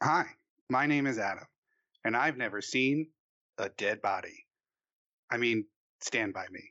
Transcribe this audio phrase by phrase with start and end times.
[0.00, 0.26] Hi,
[0.70, 1.44] my name is Adam,
[2.04, 3.08] and I've never seen
[3.58, 4.46] a dead body.
[5.28, 5.64] I mean,
[6.00, 6.70] stand by me.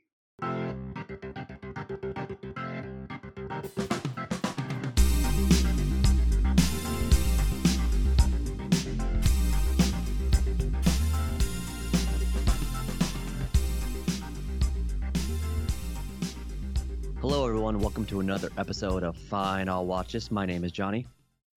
[17.20, 17.78] Hello, everyone.
[17.78, 20.30] Welcome to another episode of Fine, I'll Watch This.
[20.30, 21.06] My name is Johnny,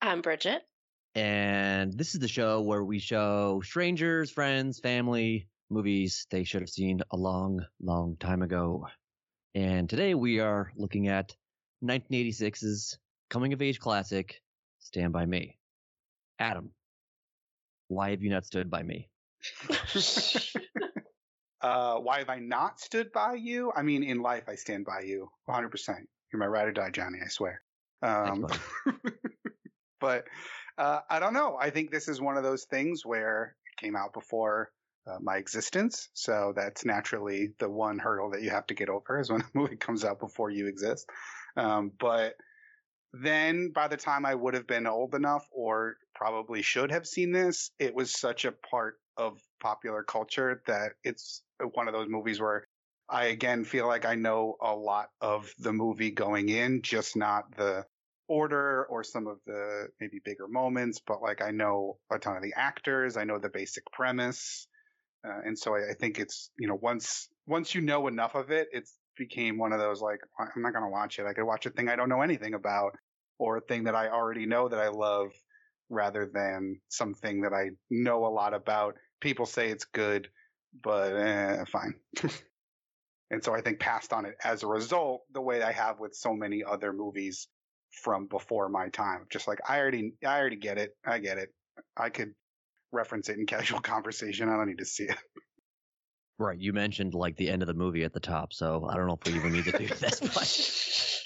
[0.01, 0.63] I'm Bridget.
[1.15, 6.69] And this is the show where we show strangers, friends, family movies they should have
[6.69, 8.87] seen a long, long time ago.
[9.55, 11.35] And today we are looking at
[11.83, 12.97] 1986's
[13.29, 14.41] coming of age classic,
[14.79, 15.57] Stand By Me.
[16.39, 16.71] Adam,
[17.87, 19.09] why have you not stood by me?
[21.61, 23.71] Uh, why have I not stood by you?
[23.75, 25.95] I mean, in life, I stand by you 100%.
[26.33, 27.61] You're my ride or die, Johnny, I swear.
[28.01, 28.59] Um, Thanks,
[29.99, 30.25] but
[30.81, 31.57] uh, I don't know.
[31.61, 34.71] I think this is one of those things where it came out before
[35.05, 36.09] uh, my existence.
[36.13, 39.45] So that's naturally the one hurdle that you have to get over is when a
[39.53, 41.07] movie comes out before you exist.
[41.55, 42.33] Um, but
[43.13, 47.31] then by the time I would have been old enough or probably should have seen
[47.31, 52.39] this, it was such a part of popular culture that it's one of those movies
[52.39, 52.65] where
[53.07, 57.55] I again feel like I know a lot of the movie going in, just not
[57.55, 57.85] the
[58.31, 62.41] order or some of the maybe bigger moments, but like I know a ton of
[62.41, 64.67] the actors, I know the basic premise.
[65.27, 68.49] Uh, and so I, I think it's, you know, once, once you know enough of
[68.49, 71.25] it, it's became one of those like, I'm not to watch it.
[71.25, 72.93] I could watch a thing I don't know anything about
[73.37, 75.31] or a thing that I already know that I love
[75.89, 78.95] rather than something that I know a lot about.
[79.19, 80.29] People say it's good,
[80.81, 81.95] but eh, fine.
[83.29, 86.15] and so I think passed on it as a result, the way I have with
[86.15, 87.49] so many other movies
[87.91, 89.25] from before my time.
[89.29, 90.95] Just like I already, I already get it.
[91.05, 91.53] I get it.
[91.95, 92.33] I could
[92.91, 94.49] reference it in casual conversation.
[94.49, 95.17] I don't need to see it.
[96.39, 99.05] Right, you mentioned like the end of the movie at the top, so I don't
[99.05, 101.21] know if we even need to do this, but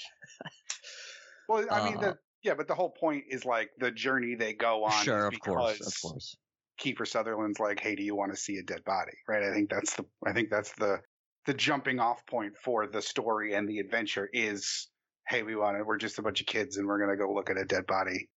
[1.48, 4.52] Well, I mean, Uh, the yeah, but the whole point is like the journey they
[4.52, 5.02] go on.
[5.02, 6.36] sure, of course, of course.
[6.78, 9.42] Kiefer Sutherland's like, "Hey, do you want to see a dead body?" Right?
[9.42, 11.00] I think that's the I think that's the
[11.46, 14.88] the jumping off point for the story and the adventure is,
[15.28, 15.84] "Hey, we want to.
[15.84, 18.28] We're just a bunch of kids and we're gonna go look at a dead body."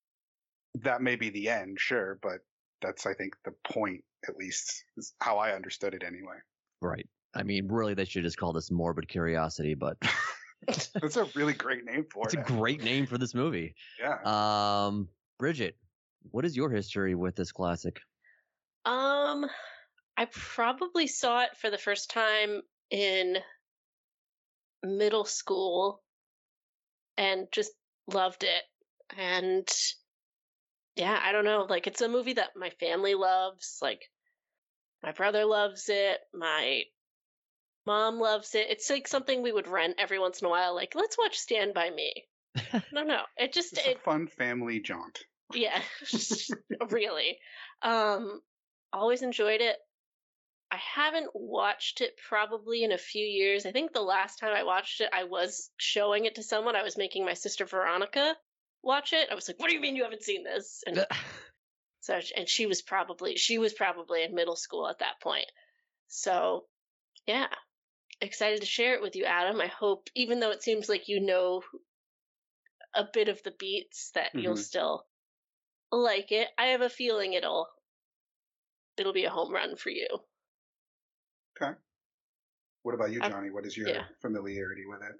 [0.83, 2.41] That may be the end, sure, but
[2.83, 6.37] that's I think the point at least is how I understood it anyway.
[6.81, 7.09] Right.
[7.35, 9.97] I mean, really, they should just call this morbid curiosity, but
[10.67, 12.41] That's a really great name for it's it.
[12.41, 13.75] It's a great name for this movie.
[13.99, 14.19] yeah.
[14.25, 15.77] Um, Bridget,
[16.31, 18.01] what is your history with this classic?
[18.85, 19.47] Um,
[20.17, 23.37] I probably saw it for the first time in
[24.83, 26.03] middle school
[27.19, 27.73] and just
[28.07, 28.63] loved it.
[29.19, 29.69] And
[30.97, 31.67] yeah, I don't know.
[31.69, 33.79] Like, it's a movie that my family loves.
[33.83, 34.03] Like,
[35.03, 36.19] my brother loves it.
[36.33, 36.85] My
[37.87, 38.69] mom loves it.
[38.71, 40.75] It's like something we would rent every once in a while.
[40.75, 42.13] Like, let's watch Stand By Me.
[42.73, 43.23] I don't know.
[43.37, 45.21] It just, It's it, a fun family jaunt.
[45.55, 45.81] yeah
[46.91, 47.39] really
[47.83, 48.41] um
[48.93, 49.77] always enjoyed it
[50.71, 53.65] i haven't watched it probably in a few years.
[53.67, 56.77] I think the last time i watched it i was showing it to someone.
[56.77, 58.37] I was making my sister veronica
[58.83, 59.29] watch it.
[59.31, 60.83] I was like what do you mean you haven't seen this?
[60.87, 61.07] And
[62.01, 65.51] so and she was probably she was probably in middle school at that point.
[66.09, 66.67] So
[67.27, 67.49] yeah.
[68.21, 69.61] Excited to share it with you adam.
[69.61, 71.63] I hope even though it seems like you know
[72.95, 74.59] a bit of the beats that you'll Mhm.
[74.59, 75.07] still
[75.93, 76.49] like it.
[76.59, 77.69] I have a feeling it'll
[78.97, 80.09] it'll be a home run for you
[82.83, 83.51] What about you, Johnny?
[83.51, 84.05] What is your yeah.
[84.23, 85.15] familiarity with it?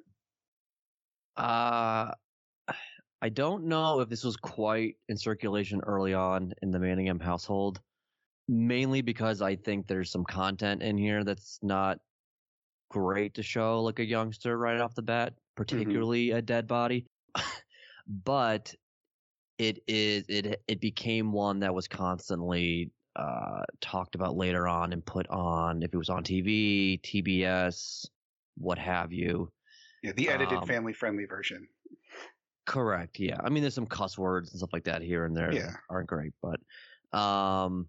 [1.37, 2.13] Uh,
[3.21, 7.81] I don't know if this was quite in circulation early on in the Manningham household,
[8.47, 11.99] mainly because I think there's some content in here that's not
[12.91, 17.07] great to show like a youngster right off the bat, particularly a dead body.
[18.07, 18.73] but
[19.59, 25.05] it is it it became one that was constantly uh talked about later on and
[25.05, 28.07] put on if it was on TV, TBS,
[28.57, 29.51] what have you.
[30.03, 31.69] Yeah, the edited Um, family-friendly version.
[32.67, 33.19] Correct.
[33.19, 33.41] Yeah.
[33.43, 35.67] I mean, there's some cuss words and stuff like that here and there Yeah.
[35.73, 36.61] that aren't great, but
[37.19, 37.89] um,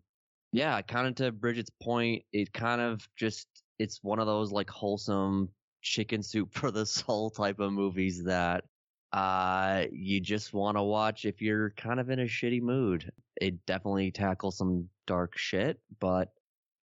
[0.51, 3.47] yeah, kind of to Bridget's point, it kind of just
[3.77, 5.49] it's one of those like wholesome
[5.81, 8.63] chicken soup for the soul type of movies that
[9.11, 13.11] uh you just want to watch if you're kind of in a shitty mood.
[13.41, 16.29] It definitely tackles some dark shit, but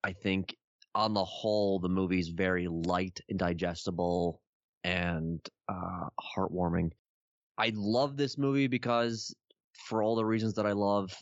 [0.03, 0.57] I think
[0.95, 4.41] on the whole the movie's very light and digestible
[4.83, 6.93] and uh heartwarming.
[7.59, 9.37] I love this movie because
[9.87, 11.15] for all the reasons that I love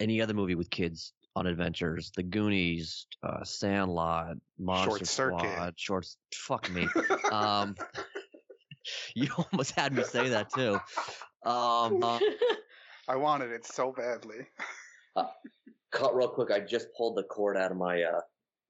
[0.00, 2.10] any other movie with kids on adventures.
[2.16, 5.52] The Goonies, uh, Sandlot, Monster Short Circuit.
[5.52, 6.16] Squad, Shorts.
[6.34, 6.88] Fuck me.
[7.32, 7.76] um,
[9.14, 10.80] you almost had me say that too.
[11.46, 12.18] Um, uh,
[13.06, 14.46] I wanted it so badly.
[15.94, 16.50] Cut real quick.
[16.50, 18.20] I just pulled the cord out of my uh,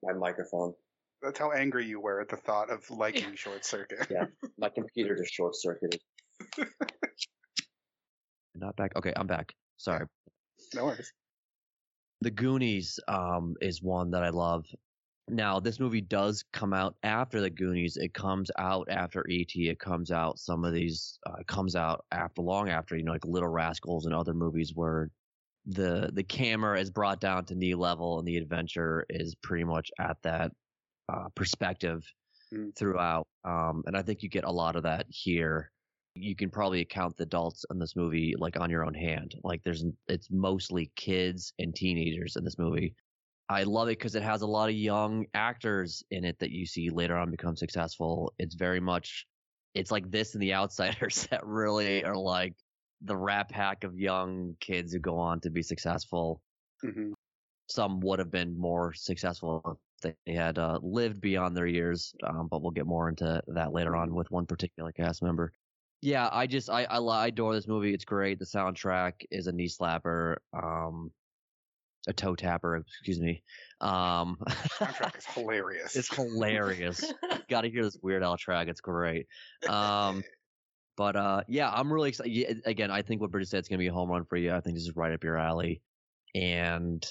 [0.03, 0.73] my microphone.
[1.21, 4.07] That's how angry you were at the thought of liking Short Circuit.
[4.09, 4.25] Yeah.
[4.57, 5.99] My computer just short circuited.
[8.55, 8.91] Not back.
[8.95, 9.53] Okay, I'm back.
[9.77, 10.05] Sorry.
[10.73, 11.11] No worries.
[12.21, 14.65] The Goonies um, is one that I love.
[15.27, 17.97] Now, this movie does come out after the Goonies.
[17.97, 19.67] It comes out after E.T.
[19.67, 21.17] It comes out some of these.
[21.27, 24.73] Uh, it comes out after long after you know like Little Rascals and other movies
[24.75, 25.09] where
[25.65, 29.89] the the camera is brought down to knee level and the adventure is pretty much
[29.99, 30.51] at that
[31.09, 32.03] uh, perspective
[32.53, 32.75] Mm.
[32.77, 33.27] throughout.
[33.43, 35.71] Um, and I think you get a lot of that here.
[36.13, 39.35] You can probably count the adults in this movie like on your own hand.
[39.43, 42.95] Like there's it's mostly kids and teenagers in this movie.
[43.49, 46.65] I love it because it has a lot of young actors in it that you
[46.65, 48.33] see later on become successful.
[48.39, 49.27] It's very much,
[49.75, 52.55] it's like this and The Outsiders that really are like
[53.01, 56.41] the rat pack of young kids who go on to be successful.
[56.81, 57.13] hmm
[57.67, 62.47] Some would have been more successful if they had uh, lived beyond their years, um,
[62.49, 65.51] but we'll get more into that later on with one particular cast member.
[66.01, 67.93] Yeah, I just I I, I adore this movie.
[67.93, 68.37] It's great.
[68.39, 70.37] The soundtrack is a knee slapper.
[70.53, 71.11] Um,
[72.07, 73.41] a toe tapper, excuse me.
[73.81, 75.95] Um, Soundtrack is hilarious.
[75.95, 77.11] it's hilarious.
[77.49, 78.67] Got to hear this Weird Al track.
[78.67, 79.27] It's great.
[79.67, 80.23] Um,
[80.97, 82.61] but uh, yeah, I'm really excited.
[82.65, 84.53] Again, I think what Bridget said is going to be a home run for you.
[84.53, 85.81] I think this is right up your alley,
[86.33, 87.05] and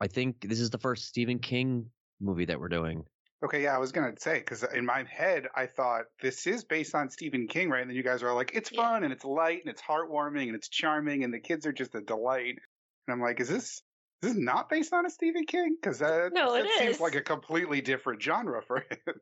[0.00, 1.86] I think this is the first Stephen King
[2.20, 3.04] movie that we're doing.
[3.44, 6.94] Okay, yeah, I was gonna say because in my head I thought this is based
[6.94, 7.80] on Stephen King, right?
[7.80, 10.54] And then you guys are like, it's fun and it's light and it's heartwarming and
[10.54, 12.54] it's charming and the kids are just a delight.
[13.08, 13.82] And I'm like, is this
[14.22, 15.76] is this not based on a Stephen King?
[15.80, 17.00] Because that, No, it that seems is.
[17.00, 19.14] like a completely different genre for him.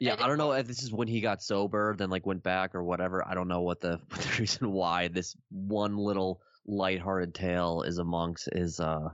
[0.00, 2.42] Yeah, I I, don't know if this is when he got sober, then like went
[2.42, 3.26] back or whatever.
[3.26, 7.98] I don't know what the, what the reason why this one little lighthearted tale is
[7.98, 9.08] amongst his uh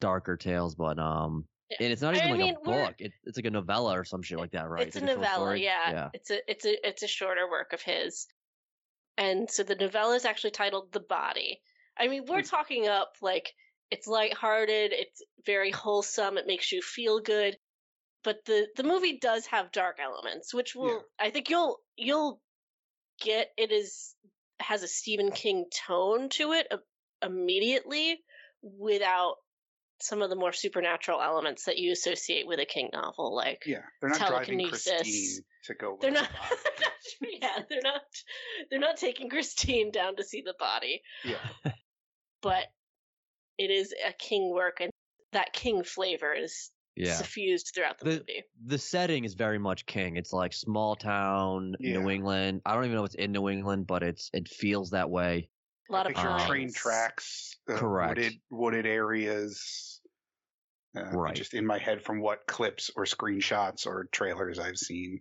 [0.00, 1.76] darker tales, but um, Yeah.
[1.80, 2.94] and it's not I even like mean, a book.
[2.98, 4.86] It, it's like a novella or some shit like that, right?
[4.88, 5.90] It's a novella, yeah.
[5.92, 6.08] Yeah.
[6.12, 8.26] It's a it's a it's a shorter work of his.
[9.16, 11.60] And so the novella is actually titled The Body.
[11.96, 12.46] I mean, we're Hmm.
[12.46, 13.52] talking up like
[13.90, 17.56] it's lighthearted, it's very wholesome, it makes you feel good.
[18.24, 21.26] But the the movie does have dark elements, which will Yeah.
[21.26, 22.40] I think you'll you'll
[23.20, 24.14] get it is
[24.60, 26.76] has a Stephen King tone to it uh,
[27.22, 28.20] immediately
[28.62, 29.36] without
[30.00, 33.82] some of the more supernatural elements that you associate with a King novel like Yeah,
[34.00, 35.98] they're not driving Christine to go.
[36.00, 36.28] they're not,
[37.20, 38.02] the yeah they're not
[38.70, 41.72] they're not taking christine down to see the body Yeah,
[42.42, 42.64] but
[43.58, 44.90] it is a king work and
[45.32, 47.14] that king flavor is Yeah.
[47.14, 50.16] suffused throughout the, The- movie The setting is very much King.
[50.16, 52.62] It's like small town New England.
[52.66, 55.48] I don't even know what's in New England, but it's it feels that way.
[55.88, 56.48] a lot of picture pines.
[56.48, 58.08] train tracks, uh, Correct.
[58.18, 60.00] wooded wooded areas.
[60.96, 61.34] Uh, Right.
[61.34, 65.20] Just in my head from what clips or screenshots or trailers I've seen,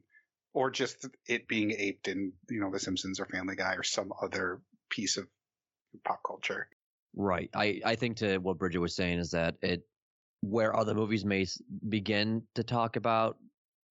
[0.54, 4.12] or just it being aped in you know The Simpsons or Family Guy or some
[4.22, 4.60] other
[4.90, 5.28] piece of
[6.04, 6.68] pop culture.
[7.16, 7.50] Right.
[7.54, 9.84] I, I think to what Bridget was saying is that it,
[10.42, 11.46] where other movies may
[11.90, 13.38] begin to talk about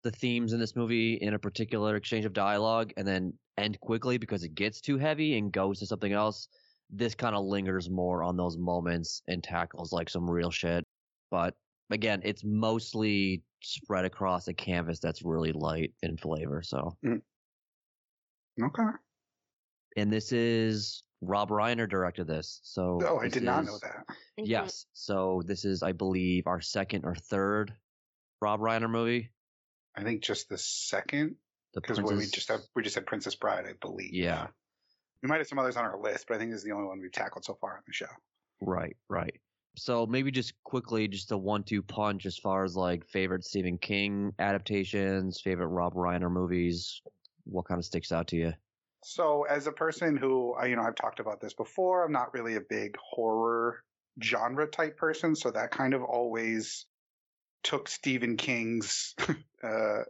[0.03, 4.19] the themes in this movie in a particular exchange of dialogue and then end quickly
[4.19, 6.49] because it gets too heavy and goes to something else,
[6.91, 10.85] this kind of lingers more on those moments and tackles like some real shit.
[11.31, 11.55] But
[11.91, 16.63] again, it's mostly spread across a canvas that's really light in flavor.
[16.63, 17.21] So, mm.
[18.61, 18.91] Okay.
[19.97, 22.61] And this is Rob Reiner directed this.
[22.63, 24.07] So, Oh, I this did not know that.
[24.39, 24.47] Mhm.
[24.47, 24.87] Yes.
[24.93, 27.75] So this is, I believe, our second or third
[28.41, 29.31] Rob Reiner movie.
[29.95, 31.37] I think just the second
[31.75, 34.13] The because we just have we just had Princess Bride, I believe.
[34.15, 34.49] Yeah.
[35.23, 36.87] We might have some others on our list, but I think this is the only
[36.87, 38.07] one we've tackled so far on the show.
[38.63, 39.39] Right, right.
[39.77, 44.33] So maybe just quickly, just a one-two punch as far as like favorite Stephen King
[44.39, 47.03] adaptations, favorite Rob Reiner movies.
[47.45, 48.53] What kind of sticks out to you?
[49.03, 52.57] So, as a person who, you know, I've talked about this before, I'm not really
[52.57, 53.83] a big horror
[54.23, 55.35] genre type person.
[55.35, 56.87] So that kind of always
[57.63, 59.15] took Stephen King's
[59.63, 60.03] uh,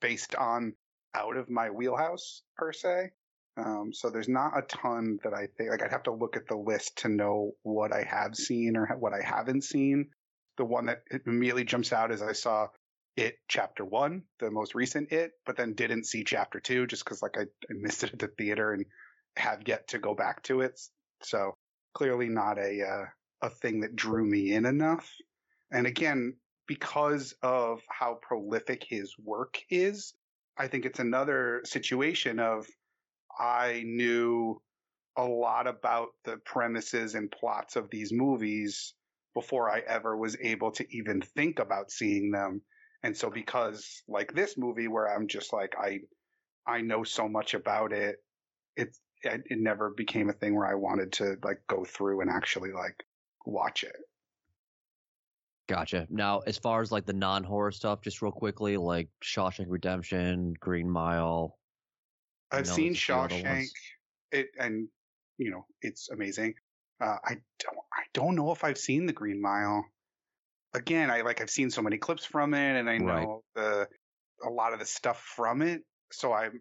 [0.00, 0.74] based on
[1.14, 3.10] out of my wheelhouse per se.
[3.56, 6.46] Um, so there's not a ton that I think like I'd have to look at
[6.46, 10.10] the list to know what I have seen or what I haven't seen.
[10.58, 12.68] The one that immediately jumps out is I saw
[13.16, 17.22] it chapter one, the most recent it, but then didn't see chapter two just because
[17.22, 18.84] like I, I missed it at the theater and
[19.36, 20.80] have yet to go back to it.
[21.22, 21.56] So
[21.94, 23.04] clearly not a uh,
[23.46, 25.10] a thing that drew me in enough.
[25.70, 26.34] And again,
[26.66, 30.14] because of how prolific his work is,
[30.56, 32.66] I think it's another situation of
[33.38, 34.60] I knew
[35.16, 38.94] a lot about the premises and plots of these movies
[39.34, 42.62] before I ever was able to even think about seeing them.
[43.02, 46.00] And so because like this movie where I'm just like I
[46.66, 48.16] I know so much about it,
[48.76, 52.72] it it never became a thing where I wanted to like go through and actually
[52.72, 53.04] like
[53.44, 53.96] watch it.
[55.68, 56.06] Gotcha.
[56.10, 60.88] Now, as far as like the non-horror stuff, just real quickly, like Shawshank Redemption, Green
[60.88, 61.58] Mile.
[62.52, 63.66] I've seen Shawshank,
[64.30, 64.88] it and
[65.38, 66.54] you know it's amazing.
[67.00, 69.84] Uh, I don't I don't know if I've seen the Green Mile.
[70.76, 73.88] Again, I like I've seen so many clips from it, and I know right.
[74.40, 75.82] the a lot of the stuff from it.
[76.12, 76.60] So I'm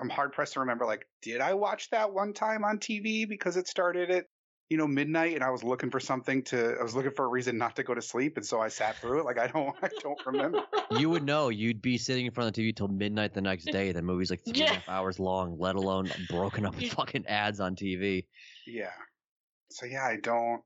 [0.00, 3.56] I'm hard pressed to remember like did I watch that one time on TV because
[3.56, 4.26] it started at
[4.70, 7.28] you know, midnight and I was looking for something to, I was looking for a
[7.28, 8.36] reason not to go to sleep.
[8.36, 9.24] And so I sat through it.
[9.24, 10.62] Like, I don't, I don't remember.
[10.98, 11.50] You would know.
[11.50, 13.92] You'd be sitting in front of the TV till midnight the next day.
[13.92, 17.26] The movie's like three and a half hours long, let alone broken up with fucking
[17.26, 18.26] ads on TV.
[18.66, 18.90] Yeah.
[19.70, 20.62] So yeah, I don't,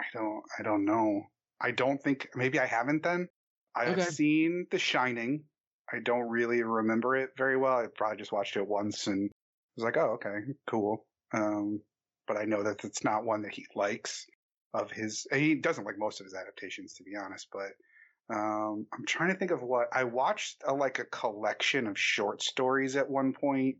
[0.00, 1.22] I don't, I don't know.
[1.60, 3.28] I don't think, maybe I haven't then.
[3.74, 4.02] I've okay.
[4.02, 5.44] seen The Shining.
[5.92, 7.78] I don't really remember it very well.
[7.78, 9.30] I probably just watched it once and
[9.76, 11.04] was like, oh, okay, cool.
[11.32, 11.80] Um,
[12.26, 14.26] but I know that it's not one that he likes
[14.74, 15.26] of his.
[15.32, 17.48] He doesn't like most of his adaptations, to be honest.
[17.52, 21.98] But um, I'm trying to think of what I watched a, like a collection of
[21.98, 23.76] short stories at one point,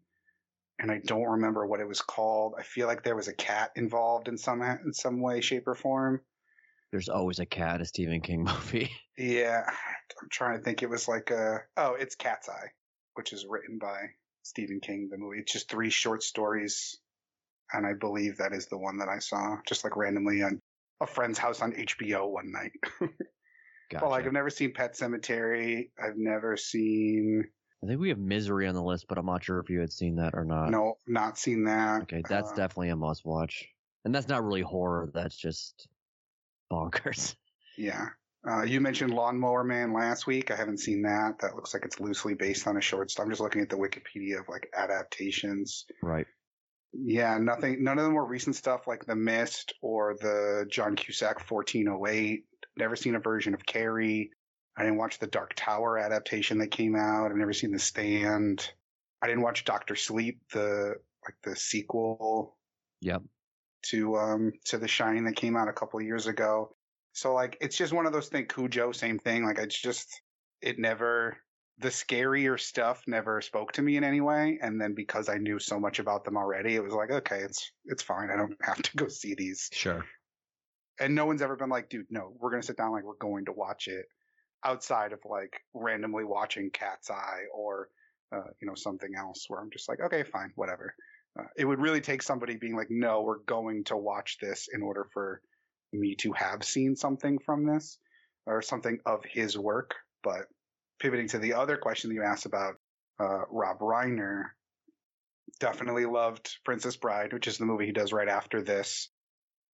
[0.78, 2.54] and I don't remember what it was called.
[2.58, 5.74] I feel like there was a cat involved in some in some way, shape, or
[5.74, 6.20] form.
[6.92, 8.90] There's always a cat, a Stephen King movie.
[9.18, 10.82] yeah, I'm trying to think.
[10.82, 12.70] It was like a oh, it's Cat's Eye,
[13.14, 14.10] which is written by
[14.42, 15.08] Stephen King.
[15.10, 15.38] The movie.
[15.38, 16.98] It's just three short stories
[17.72, 20.60] and I believe that is the one that I saw just like randomly on
[21.00, 22.72] a friend's house on HBO one night.
[23.00, 23.12] gotcha.
[24.00, 25.90] But like I've never seen Pet Sematary.
[26.02, 27.44] I've never seen.
[27.82, 29.92] I think we have Misery on the list, but I'm not sure if you had
[29.92, 30.70] seen that or not.
[30.70, 32.02] No, not seen that.
[32.02, 33.68] Okay, that's uh, definitely a must watch.
[34.04, 35.10] And that's not really horror.
[35.12, 35.88] That's just
[36.70, 37.34] bonkers.
[37.78, 38.06] Yeah.
[38.48, 40.50] Uh, you mentioned Lawnmower Man last week.
[40.50, 41.40] I haven't seen that.
[41.40, 43.26] That looks like it's loosely based on a short story.
[43.26, 45.84] I'm just looking at the Wikipedia of like adaptations.
[46.02, 46.26] Right.
[46.94, 47.84] Yeah, nothing.
[47.84, 52.44] None of the more recent stuff like The Mist or the John Cusack 1408.
[52.78, 54.30] Never seen a version of Carrie.
[54.76, 57.30] I didn't watch the Dark Tower adaptation that came out.
[57.30, 58.70] I've never seen The Stand.
[59.20, 60.94] I didn't watch Doctor Sleep, the
[61.24, 62.56] like the sequel.
[63.00, 63.22] Yep.
[63.90, 66.74] To um to The Shining that came out a couple of years ago.
[67.12, 68.48] So like it's just one of those things.
[68.52, 69.44] Cujo, same thing.
[69.44, 70.20] Like it's just
[70.60, 71.36] it never
[71.78, 74.58] the scarier stuff never spoke to me in any way.
[74.62, 77.70] And then because I knew so much about them already, it was like, okay, it's
[77.84, 78.30] it's fine.
[78.30, 79.68] I don't have to go see these.
[79.72, 80.04] Sure.
[80.98, 83.44] And no one's ever been like, dude, no, we're gonna sit down like we're going
[83.46, 84.06] to watch it
[84.64, 87.88] outside of like randomly watching Cat's Eye or
[88.34, 90.94] uh, you know something else where I'm just like, okay, fine, whatever.
[91.38, 94.82] Uh, it would really take somebody being like, no, we're going to watch this in
[94.82, 95.40] order for
[95.92, 97.98] me to have seen something from this
[98.46, 99.94] or something of his work.
[100.22, 100.46] But
[101.00, 102.74] pivoting to the other question that you asked about
[103.20, 104.44] uh, Rob Reiner,
[105.60, 109.10] definitely loved Princess Bride, which is the movie he does right after this.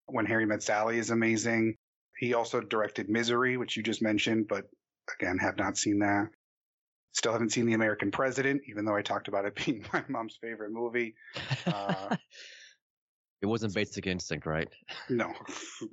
[0.07, 1.76] When Harry Met Sally is amazing.
[2.19, 4.64] He also directed Misery, which you just mentioned, but
[5.19, 6.28] again, have not seen that.
[7.12, 10.38] Still haven't seen The American President, even though I talked about it being my mom's
[10.40, 11.14] favorite movie.
[11.66, 12.16] Uh,
[13.42, 14.69] it wasn't Basic Instinct, right?
[15.11, 15.33] No,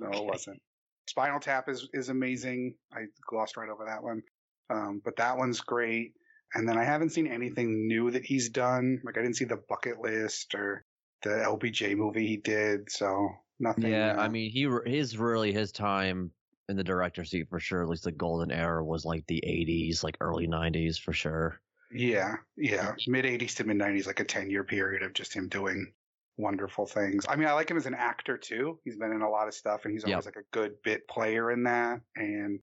[0.00, 0.18] no, okay.
[0.18, 0.62] it wasn't.
[1.08, 2.74] Spinal Tap is is amazing.
[2.92, 4.22] I glossed right over that one.
[4.70, 6.12] Um, but that one's great.
[6.54, 9.00] And then I haven't seen anything new that he's done.
[9.04, 10.84] Like I didn't see the bucket list or
[11.22, 12.90] the LBJ movie he did.
[12.90, 13.90] So nothing.
[13.90, 16.30] Yeah, uh, I mean, he his really his time
[16.70, 17.82] in the director seat for sure.
[17.82, 21.60] At least the golden era was like the '80s, like early '90s for sure.
[21.92, 25.48] Yeah, yeah, mid '80s to mid '90s, like a 10 year period of just him
[25.48, 25.92] doing
[26.38, 27.26] wonderful things.
[27.28, 28.78] I mean, I like him as an actor too.
[28.84, 30.36] He's been in a lot of stuff, and he's always yep.
[30.36, 32.00] like a good bit player in that.
[32.16, 32.60] And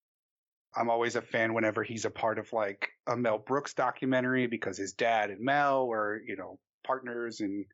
[0.75, 4.77] I'm always a fan whenever he's a part of like a Mel Brooks documentary because
[4.77, 7.65] his dad and Mel were, you know, partners and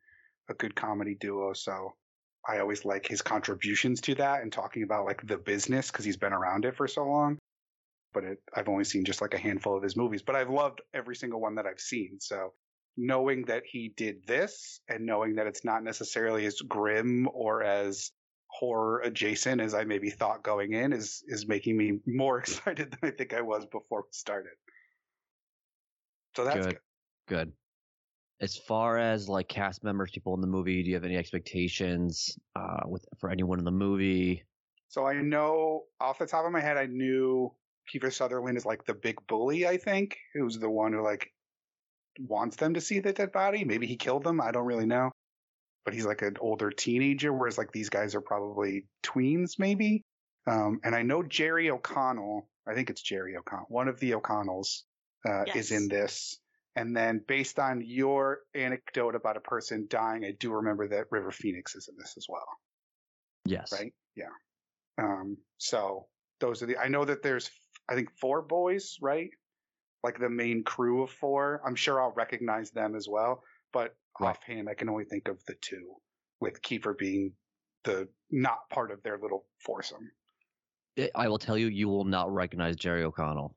[0.48, 1.52] a good comedy duo.
[1.52, 1.94] So
[2.46, 6.16] I always like his contributions to that and talking about like the business because he's
[6.16, 7.38] been around it for so long.
[8.12, 10.80] But it, I've only seen just like a handful of his movies, but I've loved
[10.92, 12.18] every single one that I've seen.
[12.20, 12.52] So
[12.96, 18.12] knowing that he did this and knowing that it's not necessarily as grim or as
[18.46, 23.10] horror adjacent as I maybe thought going in is is making me more excited than
[23.10, 24.52] I think I was before we started.
[26.36, 26.78] So that's good.
[27.26, 27.46] Good.
[27.46, 27.52] good.
[28.44, 32.38] As far as like cast members, people in the movie, do you have any expectations
[32.54, 34.44] uh, with for anyone in the movie?
[34.88, 37.52] So I know off the top of my head, I knew
[37.92, 39.66] Kiefer Sutherland is like the big bully.
[39.66, 41.32] I think who's the one who like
[42.18, 43.64] wants them to see the dead body.
[43.64, 44.40] Maybe he killed them.
[44.40, 45.10] I don't really know.
[45.86, 50.02] But he's like an older teenager, whereas like these guys are probably tweens, maybe.
[50.46, 52.46] Um, and I know Jerry O'Connell.
[52.68, 53.66] I think it's Jerry O'Connell.
[53.68, 54.82] One of the O'Connells
[55.26, 55.56] uh, Yes.
[55.56, 56.38] is in this.
[56.76, 61.30] And then based on your anecdote about a person dying, I do remember that River
[61.30, 62.46] Phoenix is in this as well,
[63.44, 63.72] Yes.
[63.72, 63.92] right?
[64.16, 64.30] Yeah.
[64.98, 66.08] Um, so
[66.40, 67.50] those are the, I know that there's,
[67.88, 69.30] I think four boys, right?
[70.02, 71.62] Like the main crew of four.
[71.64, 74.30] I'm sure I'll recognize them as well, but Right.
[74.30, 75.94] offhand, I can only think of the two
[76.40, 77.32] with Kiefer being
[77.84, 80.10] the not part of their little foursome.
[80.98, 83.56] I- I will tell you, you will not recognize Jerry O'Connell.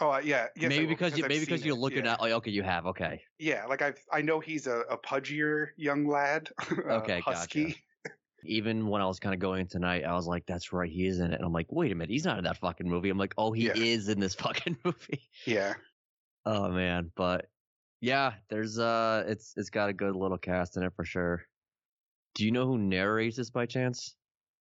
[0.00, 2.12] Oh uh, yeah, yes, maybe will, because you, maybe because you're it, looking yeah.
[2.14, 3.22] at like okay, you have okay.
[3.38, 6.50] Yeah, like I I know he's a, a pudgier young lad.
[6.88, 7.30] Okay, gotcha.
[7.30, 7.76] husky.
[8.44, 11.18] Even when I was kind of going tonight, I was like, "That's right, he is
[11.18, 13.18] in it." And I'm like, "Wait a minute, he's not in that fucking movie." I'm
[13.18, 13.72] like, "Oh, he Yeah.
[13.74, 15.74] is in this fucking movie." Yeah,
[16.44, 17.50] Oh man, but
[18.00, 21.44] yeah, there's uh, it's it's got a good little cast in it for sure.
[22.34, 24.16] Do you know who narrates this by chance?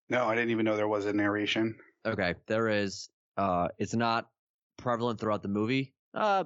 [0.09, 1.77] no, I didn't even know there was a narration.
[2.05, 3.09] Okay, there is.
[3.35, 4.29] Uh, it's not
[4.77, 5.93] prevalent throughout the movie.
[6.13, 6.45] Uh,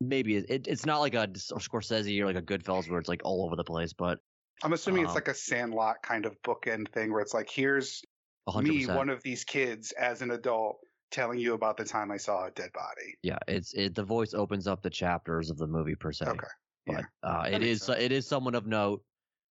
[0.00, 3.22] maybe it, it, it's not like a Scorsese or like a Goodfellas where it's like
[3.24, 4.18] all over the place, but
[4.62, 8.02] I'm assuming it's Um, like a Sandlot kind of bookend thing where it's like, here's
[8.48, 8.62] 100%.
[8.64, 10.78] me, one of these kids, as an adult,
[11.10, 13.14] telling you about the time I saw a dead body.
[13.22, 13.94] yeah, it's it.
[13.94, 16.26] The voice opens up the chapters of the movie per se.
[16.26, 16.46] Okay,
[16.86, 17.98] But uh, That it is sense.
[18.00, 19.02] it is someone of note,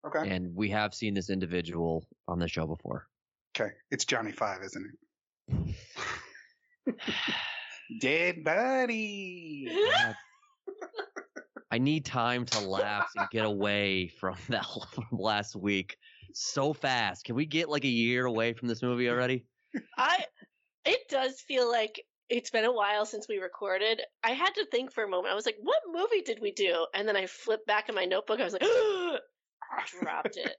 [0.06, 3.08] okay, and we have seen this individual on the show before.
[3.56, 3.72] okay.
[3.92, 4.86] It's Johnny Five, isn't
[5.50, 5.76] it?
[8.00, 9.68] dead body.
[9.68, 10.16] God.
[11.72, 15.98] I need time to lapse and get away from that from last week
[16.34, 17.26] so fast.
[17.26, 19.46] Can we get like a year away from this movie already?
[19.98, 20.26] I
[20.86, 24.02] it does feel like it's been a while since we recorded.
[24.24, 25.32] I had to think for a moment.
[25.32, 28.06] I was like, "What movie did we do?" And then I flipped back in my
[28.06, 28.40] notebook.
[28.40, 28.62] I was like,
[30.00, 30.56] dropped it.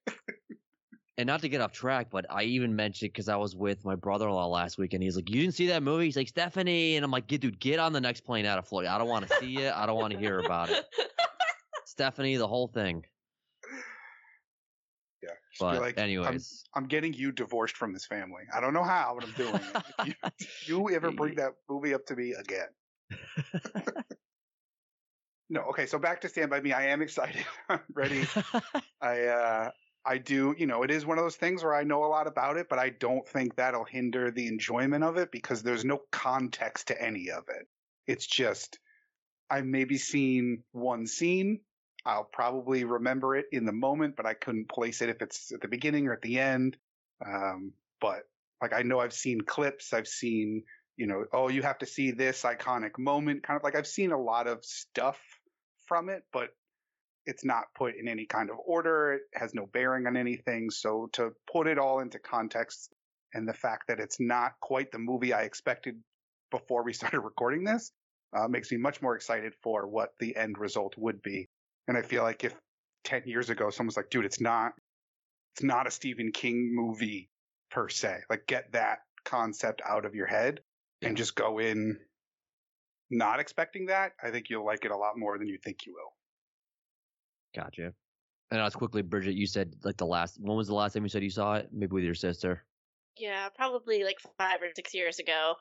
[1.16, 3.94] And not to get off track, but I even mentioned because I was with my
[3.94, 7.05] brother-in-law last week, and he's like, "You didn't see that movie?" He's like, "Stephanie," and
[7.05, 8.90] I'm like, "Get dude, get on the next plane out of Florida.
[8.90, 9.72] I don't want to see it.
[9.72, 10.85] I don't want to hear about it."
[11.85, 13.05] Stephanie, the whole thing.
[15.22, 15.31] Yeah.
[15.61, 18.42] But like, I'm, anyways, I'm getting you divorced from this family.
[18.53, 19.85] I don't know how, but I'm doing it.
[20.00, 22.68] If you, if you ever bring that movie up to me again.
[25.50, 26.72] No, okay, so back to Stand By Me.
[26.72, 27.44] I am excited.
[27.68, 28.24] I'm ready.
[29.00, 29.70] I uh
[30.07, 32.27] I do, you know, it is one of those things where I know a lot
[32.27, 36.01] about it, but I don't think that'll hinder the enjoyment of it because there's no
[36.11, 37.67] context to any of it.
[38.07, 38.79] It's just
[39.49, 41.61] I've maybe seen one scene.
[42.05, 45.62] I'll probably remember it in the moment, but I couldn't place it if it's at
[45.62, 46.77] the beginning or at the end.
[47.25, 48.25] Um, but
[48.61, 50.64] like I know I've seen clips, I've seen,
[50.97, 54.12] you know, oh, you have to see this iconic moment, kind of like I've seen
[54.12, 55.19] a lot of stuff
[55.87, 56.51] from it, but
[57.27, 59.15] it's not put in any kind of order.
[59.15, 60.71] It has no bearing on anything.
[60.71, 62.93] So to put it all into context
[63.33, 65.97] and the fact that it's not quite the movie I expected
[66.51, 67.93] before we started recording this
[68.37, 71.49] uh, makes me much more excited for what the end result would be.
[71.89, 72.55] And I feel like if
[73.05, 74.73] 10 years ago someone's like, dude, it's not,
[75.55, 77.29] it's not a Stephen King movie
[77.71, 78.21] per se.
[78.29, 80.61] Like get that concept out of your head
[81.03, 81.99] and just go in
[83.11, 84.13] not expecting that.
[84.23, 86.13] I think you'll like it a lot more than you think you will.
[87.55, 87.93] Gotcha.
[88.51, 89.35] And I was quickly, Bridget.
[89.35, 90.38] You said like the last.
[90.40, 91.69] When was the last time you said you saw it?
[91.73, 92.64] Maybe with your sister.
[93.17, 95.55] Yeah, probably like five or six years ago.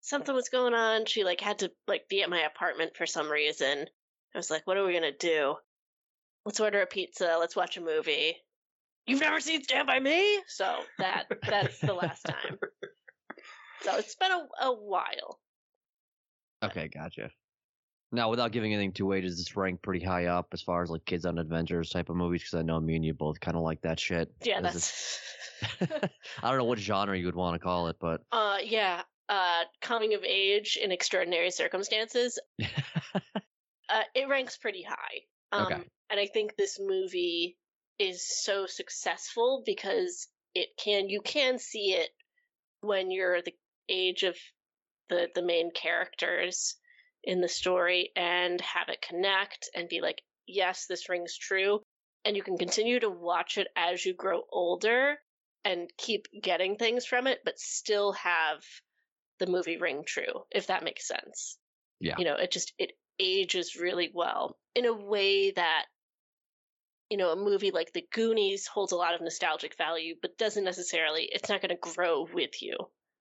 [0.00, 1.06] Something was going on.
[1.06, 3.86] She like had to like be at my apartment for some reason.
[4.34, 5.56] I was like, "What are we gonna do?
[6.44, 7.36] Let's order a pizza.
[7.38, 8.36] Let's watch a movie."
[9.06, 12.58] You've never seen Stand by Me, so that that's the last time.
[13.82, 15.38] So it's been a, a while.
[16.64, 17.30] Okay, gotcha.
[18.10, 20.90] Now, without giving anything too away, does this rank pretty high up as far as
[20.90, 22.42] like kids on adventures type of movies?
[22.42, 24.32] Because I know me and you both kind of like that shit.
[24.42, 25.20] Yeah, that's.
[25.80, 29.02] I don't know what genre you would want to call it, but uh, yeah.
[29.28, 32.38] Uh, coming of age in extraordinary circumstances.
[33.88, 35.20] Uh, it ranks pretty high.
[35.52, 35.82] Um, Okay.
[36.10, 37.56] And I think this movie
[37.98, 42.10] is so successful because it can you can see it
[42.80, 43.54] when you're the
[43.88, 44.36] age of
[45.08, 46.76] the the main characters
[47.24, 51.80] in the story and have it connect and be like, yes, this rings true.
[52.24, 55.16] And you can continue to watch it as you grow older
[55.64, 58.62] and keep getting things from it, but still have
[59.38, 61.58] the movie ring true, if that makes sense
[62.00, 62.16] Yeah.
[62.18, 65.86] you know it just it ages really well in a way that
[67.10, 70.64] you know a movie like the goonies holds a lot of nostalgic value but doesn't
[70.64, 72.76] necessarily it's not going to grow with you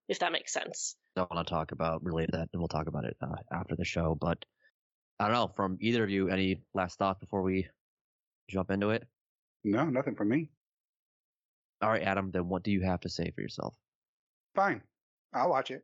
[0.07, 2.87] if that makes sense I want to talk about related to that, and we'll talk
[2.87, 4.17] about it uh, after the show.
[4.19, 4.43] But
[5.19, 6.29] I don't know from either of you.
[6.29, 7.67] Any last thoughts before we
[8.49, 9.03] jump into it?
[9.63, 10.49] No, nothing from me.
[11.81, 12.31] All right, Adam.
[12.31, 13.73] Then what do you have to say for yourself?
[14.55, 14.81] Fine.
[15.33, 15.83] I'll watch it.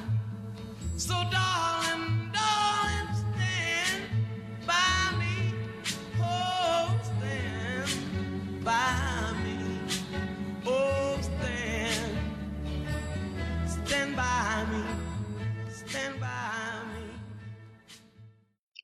[1.01, 4.03] So, darling, darling, stand
[4.67, 5.55] by me.
[6.19, 9.79] Oh, stand by me.
[10.63, 12.17] Oh, stand,
[13.65, 14.83] stand by me.
[15.71, 17.03] Stand by me.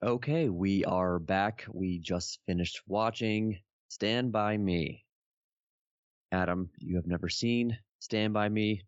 [0.01, 1.65] Okay, we are back.
[1.71, 5.05] We just finished watching Stand By Me.
[6.31, 8.81] Adam, you have never seen Stand By Me.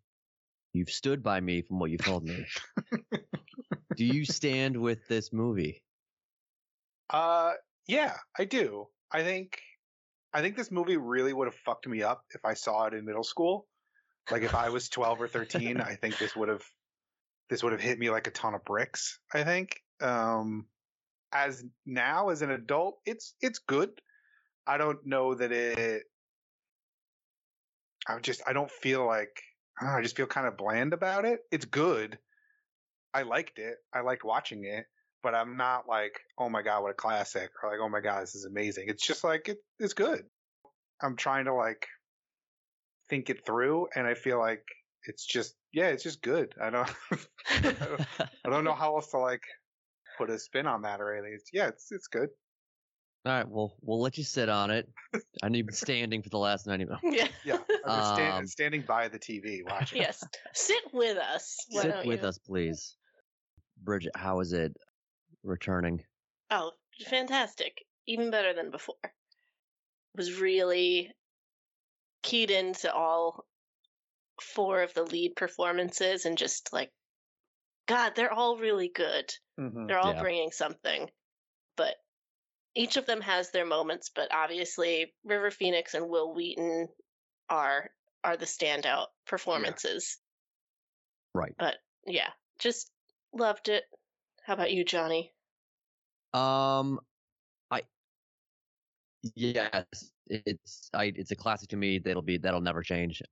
[0.72, 2.46] You've stood by me from what you've told me.
[3.96, 5.82] do you stand with this movie?
[7.08, 7.52] Uh,
[7.88, 8.86] yeah, I do.
[9.10, 9.58] I think,
[10.32, 13.04] I think this movie really would have fucked me up if I saw it in
[13.04, 13.66] middle school.
[14.30, 16.64] Like if I was 12 or 13, I think this would have,
[17.48, 19.18] this would have hit me like a ton of bricks.
[19.34, 19.80] I think.
[20.00, 20.66] Um,
[21.32, 23.90] as now as an adult, it's it's good.
[24.66, 26.04] I don't know that it.
[28.08, 29.42] I'm just I don't feel like
[29.86, 31.40] know, I just feel kind of bland about it.
[31.50, 32.18] It's good.
[33.12, 33.76] I liked it.
[33.92, 34.86] I liked watching it,
[35.22, 38.22] but I'm not like, oh my god, what a classic, or like, oh my god,
[38.22, 38.86] this is amazing.
[38.88, 40.24] It's just like it, it's good.
[41.02, 41.86] I'm trying to like
[43.08, 44.62] think it through, and I feel like
[45.04, 46.54] it's just yeah, it's just good.
[46.60, 46.90] I don't
[47.50, 48.00] I don't,
[48.44, 49.42] I don't know how else to like
[50.18, 51.34] put a spin on that or anything.
[51.34, 52.28] It's, yeah, it's it's good.
[53.26, 54.88] All right, well, we'll let you sit on it.
[55.42, 57.02] I know you've been standing for the last 90 minutes.
[57.04, 60.00] yeah Yeah, I'm stand, Um, standing by the TV watching.
[60.00, 60.22] yes
[60.54, 62.28] sit with us why Sit with you?
[62.28, 62.96] us, please.
[63.82, 64.72] Bridget, how is it
[65.42, 66.02] returning?
[66.50, 66.72] Oh,
[67.06, 67.84] fantastic.
[68.06, 68.96] Even better than before.
[70.16, 71.12] Was really
[72.22, 73.46] keyed into all
[74.40, 76.90] four of the lead performances and just like,
[77.86, 79.32] God, they're all really good.
[79.58, 79.86] Mhm.
[79.88, 80.20] They're all Yeah.
[80.20, 81.08] bringing something.
[81.76, 81.94] But
[82.74, 86.88] each of them has their moments, but obviously River Phoenix and Wil Wheaton
[87.48, 87.90] are
[88.22, 90.18] are the standout performances.
[91.34, 91.54] Right.
[91.58, 92.90] But yeah, just
[93.32, 93.84] loved it.
[94.44, 95.32] How about you, Johnny?
[96.32, 97.00] Um,
[97.70, 97.82] I
[99.34, 99.84] yes,
[100.28, 101.98] it's I it's a classic to me.
[101.98, 103.22] That'll be that'll never change.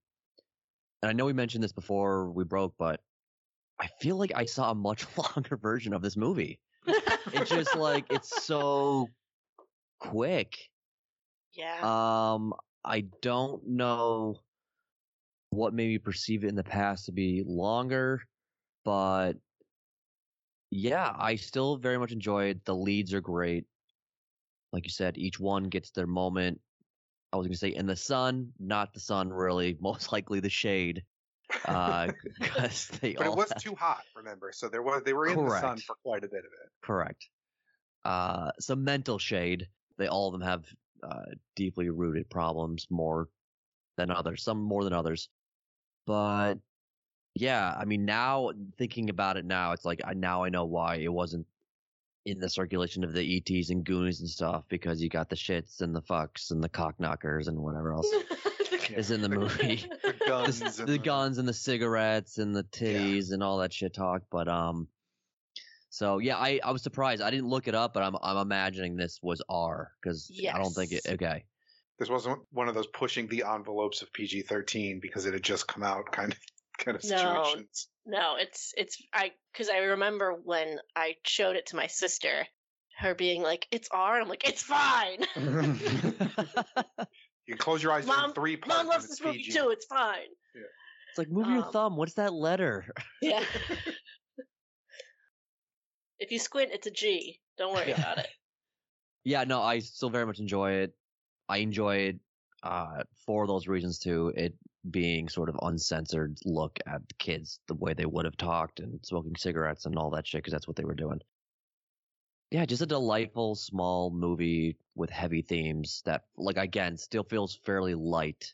[1.03, 3.01] And I know we mentioned this before we broke, but
[3.79, 6.59] I feel like I saw a much longer version of this movie.
[7.33, 9.09] It's just like it's so
[9.99, 10.57] quick.
[11.55, 11.81] yeah.
[12.35, 14.41] Um, I don't know
[15.51, 18.23] what made me perceive it in the past to be longer,
[18.85, 19.35] but
[20.71, 22.65] yeah, I still very much enjoy it.
[22.65, 23.65] The leads are great.
[24.73, 26.61] Like you said, each one gets their moment.
[27.33, 30.51] I was going to say in the sun, not the sun really, most likely the
[30.51, 31.03] shade.
[31.65, 34.53] Uh, because they But all it was have- too hot, remember?
[34.53, 36.71] So there was they were in the sun for quite a bit of it.
[36.83, 37.27] Correct.
[38.05, 39.67] Uh, some mental shade.
[39.99, 40.65] They all of them have
[41.03, 43.29] uh, deeply rooted problems more
[43.97, 44.43] than others.
[44.43, 45.29] Some more than others.
[46.07, 46.55] But
[47.35, 50.97] yeah, I mean, now thinking about it now, it's like I now I know why
[50.97, 51.47] it wasn't
[52.25, 55.81] in the circulation of the ETs and Goonies and stuff because you got the shits
[55.81, 58.11] and the fucks and the cock knockers and whatever else
[58.91, 62.55] is in the movie The the, guns, s- and the guns and the cigarettes and
[62.55, 64.23] the titties and all that shit talk.
[64.31, 64.89] But um,
[65.91, 67.23] so yeah, I I was surprised.
[67.23, 70.73] I didn't look it up, but I'm I'm imagining this was R because I don't
[70.73, 71.03] think it.
[71.09, 71.45] Okay,
[71.99, 75.83] This wasn't one of those pushing the envelopes of PG-13 because it had just come
[75.83, 76.39] out kind of
[76.79, 77.89] kind of situations.
[78.07, 82.47] No, no it's it's I because I remember when I showed it to my sister,
[82.99, 85.25] her being like, "It's R." I'm like, "It's fine."
[87.47, 88.69] You can close your eyes Mom- three parts.
[88.69, 89.71] Mom and loves it's this movie too.
[89.71, 90.27] It's fine.
[90.55, 91.97] it's like move your Um, thumb.
[91.97, 92.85] What's that letter?
[93.23, 93.43] Yeah.
[96.21, 97.41] If you squint, it's a G.
[97.57, 97.97] Don't worry Yeah.
[97.97, 98.31] about it.
[99.25, 100.97] Yeah, no, I still very much enjoy it.
[101.49, 102.21] I enjoy it
[102.63, 104.29] uh, for those reasons too.
[104.37, 104.59] It
[104.91, 109.05] being sort of uncensored look at the kids, the way they would have talked and
[109.05, 111.21] smoking cigarettes and all that shit, because that's what they were doing.
[112.51, 117.95] Yeah, just a delightful small movie with heavy themes that, like, again, still feels fairly
[117.95, 118.53] light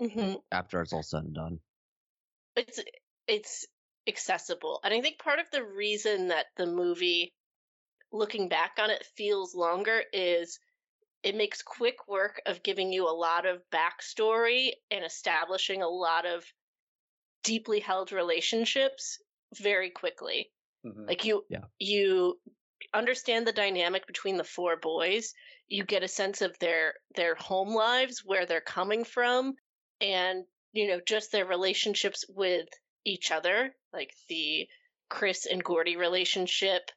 [0.00, 1.60] hmm after it's all said and done.
[2.56, 2.80] It's
[3.28, 3.66] it's
[4.06, 7.34] accessible, and I think part of the reason that the movie,
[8.12, 10.58] looking back on it, feels longer is
[11.22, 16.26] it makes quick work of giving you a lot of backstory and establishing a lot
[16.26, 16.44] of
[17.42, 19.18] deeply held relationships
[19.56, 20.52] very quickly.
[20.84, 21.08] Mhm.
[21.08, 21.66] Like you Yeah.
[21.78, 22.40] you
[22.94, 25.32] understand the dynamic between the four boys.
[25.68, 29.54] You get a sense of their their home lives, where they're coming from,
[30.00, 32.68] and you know, just their relationships with
[33.04, 34.66] each other, like the
[35.08, 36.90] Chris and Gordy relationship.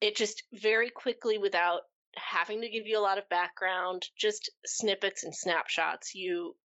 [0.00, 1.82] It just very quickly without
[2.16, 6.56] having to give you a lot of background, just snippets and snapshots, you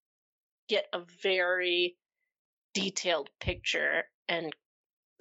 [0.67, 1.95] get a very
[2.73, 4.53] detailed picture and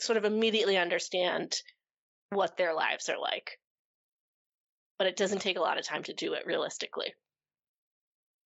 [0.01, 1.55] sort of immediately understand
[2.31, 3.59] what their lives are like.
[4.99, 7.15] But it doesn't take a lot of time to do it realistically.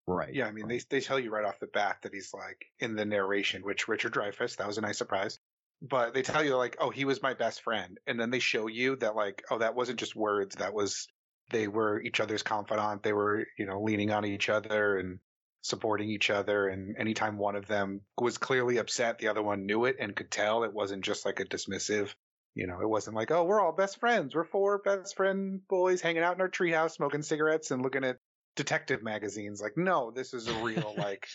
[0.06, 0.34] Right.
[0.34, 2.96] Yeah, I mean, they they tell you right off the bat that he's like in
[2.96, 5.38] the narration, which Richard Dreyfuss, that was a nice surprise.
[5.82, 8.66] But they tell you like, oh, he was my best friend, and then they show
[8.66, 10.56] you that like, oh, that wasn't just words.
[10.56, 11.06] That was
[11.50, 13.02] they were each other's confidant.
[13.02, 15.20] They were you know leaning on each other and
[15.62, 16.68] supporting each other.
[16.68, 20.30] And anytime one of them was clearly upset, the other one knew it and could
[20.30, 20.64] tell.
[20.64, 22.14] It wasn't just like a dismissive.
[22.54, 24.34] You know, it wasn't like, oh, we're all best friends.
[24.34, 28.18] We're four best friend boys hanging out in our treehouse, smoking cigarettes and looking at
[28.56, 29.60] detective magazines.
[29.60, 31.26] Like, no, this is a real like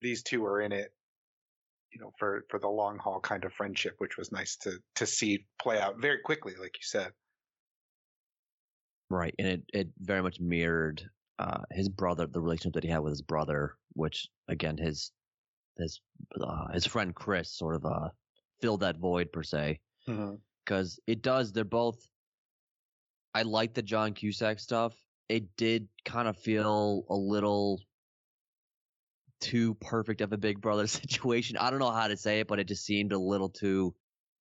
[0.00, 0.92] these two are in it,
[1.92, 5.06] you know, for for the long haul kind of friendship, which was nice to to
[5.06, 7.12] see play out very quickly, like you said.
[9.08, 11.02] Right, and it it very much mirrored
[11.38, 15.10] uh, his brother, the relationship that he had with his brother, which again his
[15.78, 16.00] his
[16.40, 18.08] uh, his friend Chris sort of uh
[18.60, 19.80] filled that void per se,
[20.64, 21.52] because it does.
[21.52, 21.98] They're both.
[23.34, 24.94] I like the John Cusack stuff.
[25.30, 27.80] It did kind of feel a little
[29.40, 31.56] too perfect of a Big Brother situation.
[31.56, 33.94] I don't know how to say it, but it just seemed a little too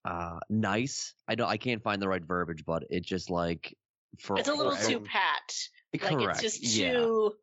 [0.03, 1.13] uh nice.
[1.27, 1.47] I don't.
[1.47, 3.77] I can't find the right verbiage, but it just like
[4.19, 4.87] for It's a little Correct.
[4.87, 5.53] too pat.
[5.93, 6.43] Like correct.
[6.43, 6.93] it's just yeah.
[6.93, 7.33] too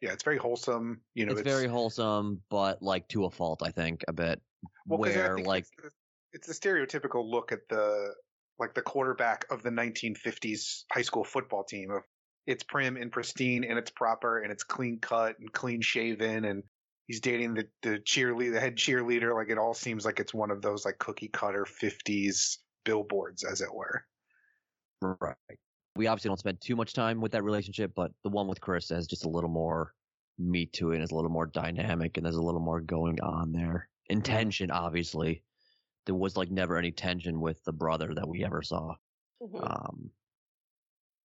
[0.00, 1.02] Yeah, it's very wholesome.
[1.14, 4.40] You know, it's, very wholesome, but like to a fault, I think a bit.
[4.86, 5.90] well, 'cause I where think like it's the,
[6.32, 8.14] it's the stereotypical look at the
[8.58, 12.02] like the quarterback of the 1950s high school football team of
[12.46, 16.62] it's prim and pristine and it's proper and it's clean cut and clean shaven and
[17.06, 20.50] he's dating the the cheerleader the head cheerleader like it all seems like it's one
[20.50, 24.04] of those like cookie cutter 50s billboards as it were
[25.02, 25.36] right.
[25.96, 28.88] We obviously don't spend too much time with that relationship, but the one with Chris
[28.90, 29.92] has just a little more
[30.38, 33.20] meat to it and is a little more dynamic and there's a little more going
[33.20, 33.88] on there.
[34.08, 35.42] Intention, obviously.
[36.04, 38.94] There was like never any tension with the brother that we ever saw.
[39.42, 39.70] Mhm.
[39.70, 40.10] Um,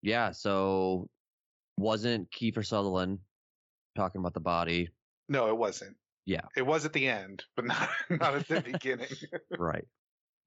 [0.01, 1.09] yeah, so
[1.77, 3.19] wasn't Kiefer Sutherland
[3.95, 4.89] talking about the body,
[5.29, 6.45] no it wasn't Yeah.
[6.55, 9.09] it was at the end but not not at the beginning
[9.57, 9.85] right?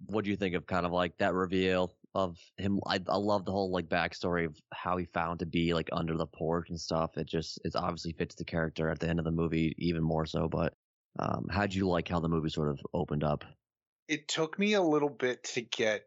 [0.06, 2.80] What do you think of kind of like that reveal of him?
[2.86, 6.16] I, I love the whole like backstory of how he found to be like under
[6.16, 7.18] the porch and stuff.
[7.18, 10.24] It just it obviously fits the character at the end of the movie even more
[10.24, 10.48] so.
[10.48, 10.72] But
[11.18, 13.44] um, how'd you like how the movie sort of opened up?
[14.08, 16.02] it took me a little bit to get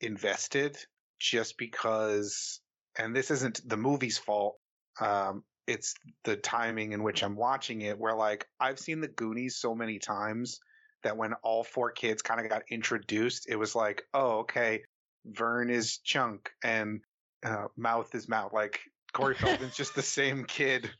[0.00, 0.78] invested
[1.18, 2.60] just because
[2.98, 4.56] and this isn't the movie's fault
[5.00, 9.56] um it's the timing in which i'm watching it where like i've seen the goonies
[9.56, 10.60] so many times
[11.02, 14.82] that when all four kids kind of got introduced it was like oh okay
[15.24, 17.00] vern is chunk and
[17.44, 18.80] uh, mouth is mouth like
[19.12, 20.90] corey feldman's just the same kid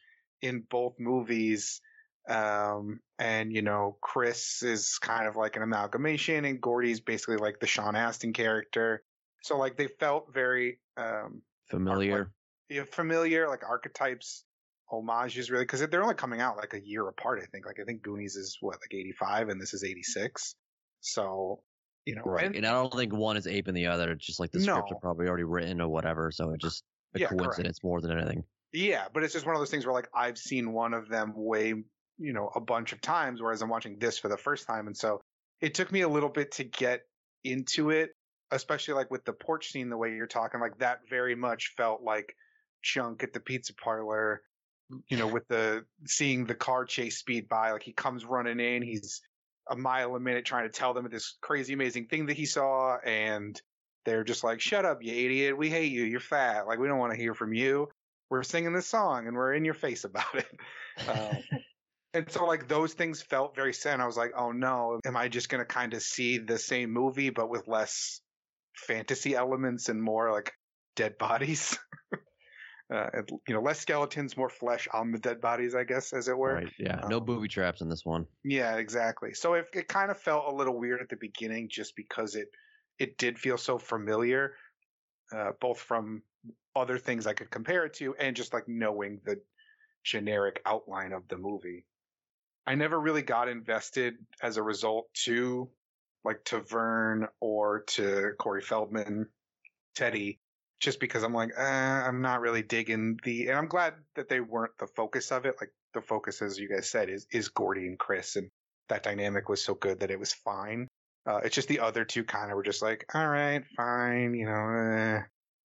[0.42, 1.80] in both movies
[2.28, 7.60] um, and you know, Chris is kind of like an amalgamation, and Gordy's basically like
[7.60, 9.02] the Sean Astin character.
[9.46, 12.32] So like they felt very um, Familiar?
[12.68, 14.44] yeah, familiar, like archetypes,
[14.86, 17.40] homages, really, because they're only coming out like a year apart.
[17.42, 17.64] I think.
[17.66, 20.54] Like I think Goonies is what like eighty five, and this is eighty six.
[21.00, 21.62] So
[22.06, 22.46] you know, Right.
[22.46, 24.12] and- And I don't think one is ape aping the other.
[24.12, 24.96] It's just like the scripts No.
[24.96, 26.30] are probably already written or whatever.
[26.30, 27.42] So it just a Yeah, correct.
[27.42, 28.44] coincidence more than anything.
[28.72, 31.32] Yeah, but it's just one of those things where like I've seen one of them
[31.34, 31.68] way,
[32.18, 34.96] you know, a bunch of times, whereas I'm watching this for the first time, and
[34.96, 35.20] so
[35.60, 37.00] it took me a little bit to get
[37.42, 38.10] into it,
[38.50, 42.02] especially like with the porch scene, the way you're talking, like that very much felt
[42.02, 42.34] like
[42.82, 44.42] Chunk at the pizza parlor,
[45.08, 48.82] you know, with the seeing the car chase speed by, like he comes running in,
[48.82, 49.22] he's
[49.68, 52.96] a mile a minute trying to tell them this crazy amazing thing that he saw
[53.04, 53.60] and
[54.04, 55.58] they're just like shut up you idiot.
[55.58, 56.04] We hate you.
[56.04, 56.68] You're fat.
[56.68, 57.88] Like we don't want to hear from you.
[58.30, 60.46] We're singing this song and we're in your face about it.
[61.10, 61.36] Um,
[62.14, 64.98] and so like those things felt very sad i was like oh no.
[65.04, 68.22] Am i just going to kind of see the same movie but with less
[68.76, 70.52] fantasy elements and more like
[70.94, 71.78] dead bodies
[72.92, 73.10] uh,
[73.48, 76.54] you know, less skeletons, more flesh on the dead bodies, I guess, as it were.
[76.54, 76.72] Right.
[76.78, 77.00] Yeah.
[77.08, 78.26] No Um, booby traps in this one.
[78.44, 79.34] Yeah, exactly.
[79.34, 82.48] So it, it kind of felt a little weird at the beginning, just because it
[82.98, 84.54] it did feel so familiar,
[85.32, 86.22] uh, both from
[86.74, 89.40] other things I could compare it to, and just like knowing the
[90.04, 91.84] generic outline of the movie.
[92.66, 95.70] I never really got invested as a result to
[96.26, 99.28] like to Vern or to Corey Feldman,
[99.94, 100.40] Teddy,
[100.80, 104.40] just because I'm like, eh, I'm not really digging the, and I'm glad that they
[104.40, 105.54] weren't the focus of it.
[105.60, 108.50] Like the focus, as you guys said, is is Gordie and Chris, and
[108.88, 110.88] that dynamic was so good that it was fine.
[111.26, 114.46] Uh, it's just the other two kind of were just like, all right, fine, you
[114.46, 114.68] know.
[114.68, 115.22] Eh.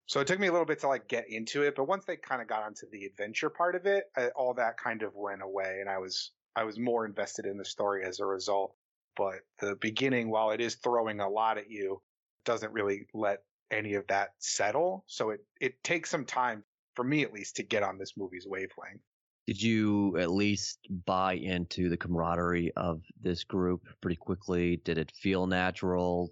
[0.07, 2.17] So it took me a little bit to like get into it, but once they
[2.17, 5.43] kind of got onto the adventure part of it, I, all that kind of went
[5.43, 8.75] away, and I was I was more invested in the story as a result.
[9.21, 12.01] But the beginning, while it is throwing a lot at you,
[12.47, 15.05] doesn't really let any of that settle.
[15.09, 18.47] So it it takes some time for me at least to get on this movie's
[18.47, 19.03] wavelength.
[19.47, 24.79] Did you at least buy into the camaraderie of this group pretty quickly?
[24.79, 26.31] Did it feel natural?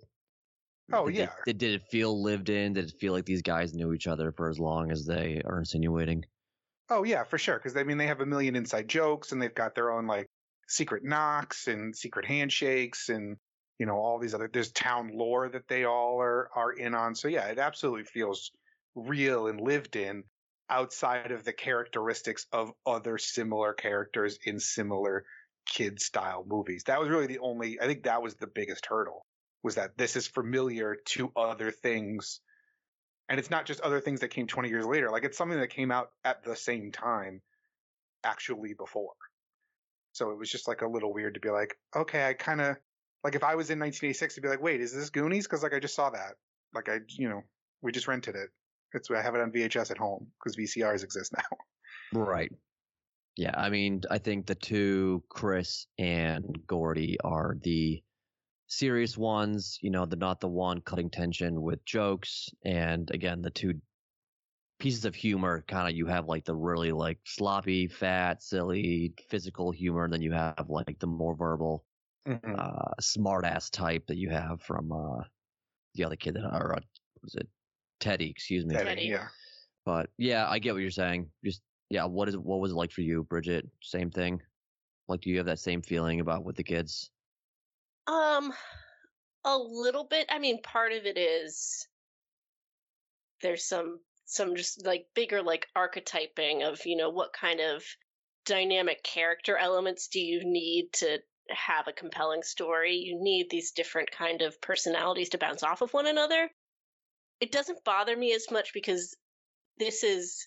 [0.90, 1.24] Oh, did yeah.
[1.24, 2.72] It, did, did it feel lived in?
[2.72, 5.59] Did it feel like these guys knew each other for as long as they are
[5.59, 6.24] insinuating?
[6.88, 7.59] Oh yeah, for sure.
[7.59, 10.27] Because I mean, they have a million inside jokes, and they've got their own like
[10.68, 13.37] secret knocks and secret handshakes, and
[13.78, 14.48] you know all these other.
[14.52, 17.14] There's town lore that they all are are in on.
[17.14, 18.52] So yeah, it absolutely feels
[18.94, 20.24] real and lived in
[20.70, 25.24] outside of the characteristics of other similar characters in similar
[25.66, 26.85] kid style movies.
[26.85, 27.81] That was really the only.
[27.81, 29.24] I think that was the biggest hurdle
[29.62, 32.40] was that this is familiar to other things
[33.28, 35.70] and it's not just other things that came 20 years later like it's something that
[35.70, 37.40] came out at the same time
[38.24, 39.12] actually before
[40.18, 42.76] so it was just like a little weird to be like okay i kind of
[43.24, 45.74] like if i was in 1986 to be like wait is this goonies because like
[45.74, 46.35] i just saw that
[46.74, 47.42] like i you know
[47.83, 48.50] we just rented it
[48.92, 51.57] it's i have it on vhs at home because vcrs exist now
[52.12, 52.52] Right.
[53.37, 58.02] Yeah, I mean, I think the two, Chris and Gordie, are the
[58.66, 59.78] serious ones.
[59.81, 62.48] You know, they're not the one cutting tension with jokes.
[62.64, 63.74] And again, the two
[64.78, 69.70] pieces of humor kind of you have like the really like sloppy, fat, silly, physical
[69.72, 71.84] humor, and then you have like the more verbal,
[72.26, 72.58] Mhm.
[72.58, 75.24] uh, smart ass type that you have from uh
[75.94, 76.80] the other kid that or uh,
[77.22, 77.48] was it
[78.00, 78.76] Teddy, excuse me.
[78.76, 79.06] Teddy, Teddy.
[79.08, 79.28] yeah
[79.84, 81.30] But yeah, I get what you're saying.
[81.44, 83.66] Just yeah, what is what was it like for you, Bridget?
[83.82, 84.40] Same thing.
[85.08, 87.10] Like, do you have that same feeling about with the kids?
[88.06, 88.52] Um,
[89.44, 90.26] a little bit.
[90.30, 91.88] I mean, part of it is
[93.40, 97.82] there's some some just like bigger like archetyping of you know what kind of
[98.44, 101.18] dynamic character elements do you need to
[101.50, 102.96] have a compelling story?
[102.96, 106.50] You need these different kind of personalities to bounce off of one another.
[107.40, 109.16] It doesn't bother me as much because
[109.78, 110.46] this is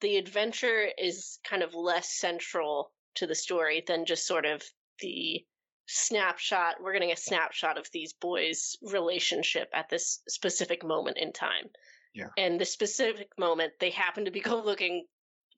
[0.00, 4.62] the adventure is kind of less central to the story than just sort of
[5.00, 5.44] the
[5.86, 11.68] snapshot we're getting a snapshot of these boys relationship at this specific moment in time
[12.14, 12.28] Yeah.
[12.36, 15.06] and the specific moment they happen to be go looking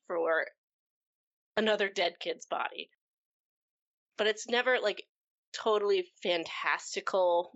[0.07, 0.47] for
[1.57, 2.91] another dead kid's body
[4.17, 5.05] but it's never like
[5.53, 7.53] totally fantastical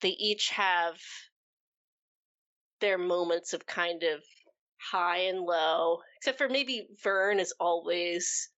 [0.00, 0.96] they each have
[2.80, 4.22] their moments of kind of
[4.80, 8.50] high and low except for maybe vern is always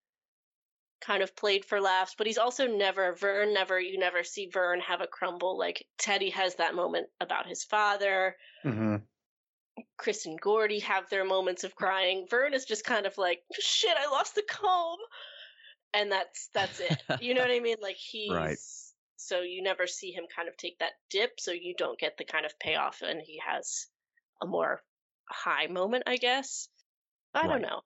[1.00, 4.80] kind of played for laughs, but he's also never Vern never you never see Vern
[4.80, 8.36] have a crumble like Teddy has that moment about his father.
[8.62, 8.96] hmm
[9.98, 12.26] Chris and Gordie have their moments of crying.
[12.30, 14.98] Vern is just kind of like, shit, I lost the comb.
[15.94, 17.02] And that's that's it.
[17.20, 17.76] You know what I mean?
[17.80, 18.58] Like he's Right.
[19.16, 22.24] so you never see him kind of take that dip, so you don't get the
[22.24, 23.86] kind of payoff and he has
[24.42, 24.82] a more
[25.28, 26.68] high moment, I guess.
[27.34, 27.50] I Right.
[27.50, 27.80] don't know.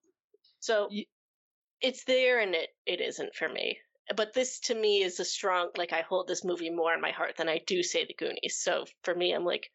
[0.61, 0.89] So
[1.81, 3.79] it's there and it it isn't for me.
[4.17, 7.11] But this to me is a strong like I hold this movie more in my
[7.11, 8.59] heart than I do say the Goonies.
[8.59, 9.71] So for me I'm like,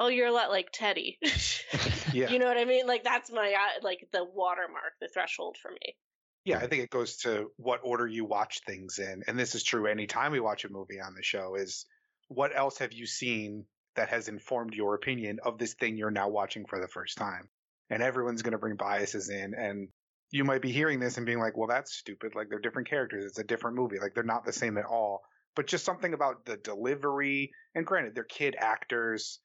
[0.00, 1.18] oh, you're a lot like Teddy.
[2.12, 2.30] Yeah.
[2.30, 2.86] You know what I mean?
[2.86, 5.96] Like that's my uh, like the watermark, the threshold for me.
[6.44, 9.24] Yeah, I think it goes to what order you watch things in.
[9.26, 11.86] And this is true anytime we watch a movie on the show is
[12.28, 13.64] what else have you seen
[13.96, 17.48] that has informed your opinion of this thing you're now watching for the first time?
[17.90, 19.88] And everyone's going to bring biases in and
[20.34, 22.34] you might be hearing this and being like, well, that's stupid.
[22.34, 23.24] Like they're different characters.
[23.24, 24.00] It's a different movie.
[24.00, 25.22] Like they're not the same at all.
[25.54, 27.52] But just something about the delivery.
[27.76, 29.38] And granted, they're kid actors.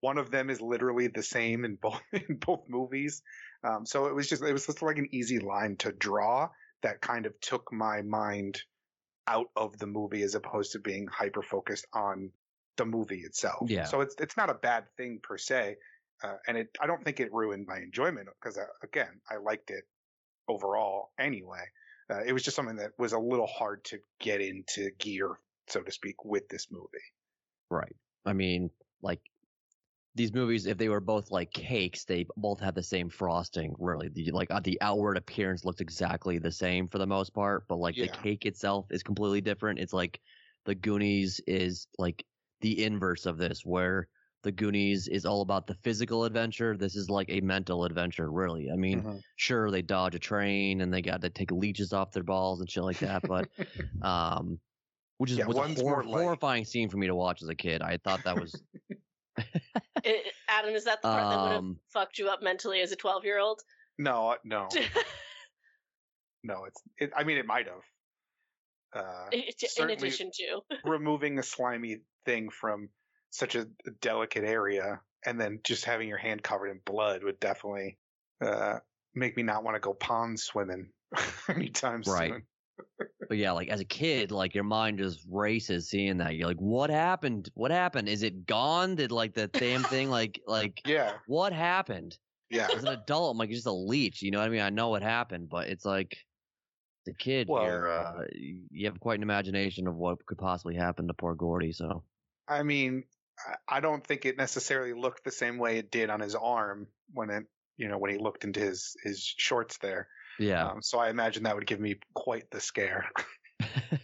[0.00, 3.22] One of them is literally the same in both in both movies.
[3.62, 6.48] Um, so it was just it was just like an easy line to draw
[6.82, 8.60] that kind of took my mind
[9.28, 12.32] out of the movie as opposed to being hyper focused on
[12.76, 13.70] the movie itself.
[13.70, 13.84] Yeah.
[13.84, 15.76] So it's it's not a bad thing per se,
[16.24, 19.70] uh, and it I don't think it ruined my enjoyment because uh, again I liked
[19.70, 19.84] it
[20.48, 21.64] overall anyway.
[22.10, 25.30] Uh, it was just something that was a little hard to get into gear,
[25.68, 26.86] so to speak, with this movie.
[27.70, 27.96] Right.
[28.26, 28.70] I mean,
[29.02, 29.20] like
[30.14, 33.74] these movies, if they were both like cakes, they both had the same frosting.
[33.78, 37.66] Really, the, like uh, the outward appearance looked exactly the same for the most part,
[37.68, 39.80] but like the cake itself is completely different.
[39.80, 40.20] It's like
[40.66, 42.24] the Goonies is like
[42.60, 44.08] the inverse of this, where
[44.44, 46.76] the Goonies is all about the physical adventure.
[46.76, 48.70] This is like a mental adventure, really.
[48.70, 49.20] I mean, Mhm.
[49.36, 52.70] sure they dodge a train and they got to take leeches off their balls and
[52.70, 53.48] shit like that, but
[54.02, 54.60] um,
[55.18, 57.82] which is Yeah, was a hor- horrifying scene for me to watch as a kid.
[57.82, 58.62] I thought that was
[60.04, 62.92] It- Adam, is that the part that would have Um, fucked you up mentally as
[62.92, 63.60] a 12 year old?
[63.98, 64.68] No, no,
[66.44, 66.64] no.
[66.66, 66.82] It's.
[66.98, 67.82] It, I mean, it might have.
[68.92, 69.30] Uh,
[69.78, 70.60] in addition to.
[70.84, 72.88] removing a slimy thing from
[73.34, 73.64] such a
[74.00, 77.98] delicate area and then just having your hand covered in blood would definitely
[78.40, 78.78] uh,
[79.14, 80.92] make me not want to go pond swimming
[81.48, 82.30] anytime Right.
[82.30, 82.46] soon.
[83.28, 86.36] But yeah, like as a kid, like your mind just races seeing that.
[86.36, 87.50] You're like, what happened?
[87.54, 88.08] What happened?
[88.08, 88.96] Is it gone?
[88.96, 92.18] Did like the damn thing like like Yeah, what happened?
[92.50, 92.68] yeah.
[92.72, 94.20] As an adult, I'm like just a leech.
[94.22, 94.60] You know what I mean?
[94.60, 96.18] I know what happened, but it's like
[97.06, 97.88] the kid Well, here.
[97.88, 101.72] Uh, you have quite an imagination of what could possibly happen to poor Gordie.
[101.72, 102.04] So
[102.46, 103.04] I mean,
[103.68, 107.30] I- don't think it necessarily looked the same way it did on his arm when
[107.30, 107.44] it,
[107.76, 110.08] you know, when he looked into his his shorts there.
[110.38, 113.08] yeah, Um, so I imagine that would give me quite the scare.
[113.60, 114.02] the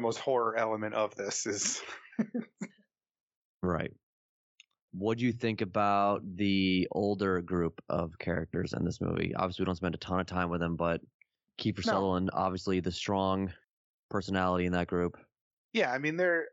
[0.00, 1.82] most horror element of this is
[3.62, 3.92] right.
[4.92, 9.34] What do you think about the older group of characters in this movie?
[9.34, 11.00] Obviously, we don't spend a ton of time with them, but
[11.58, 11.92] Kiefer No.
[11.92, 13.52] Sutherland, obviously the strong
[14.10, 15.16] personality in that group.
[15.72, 16.48] Yeah, I mean they're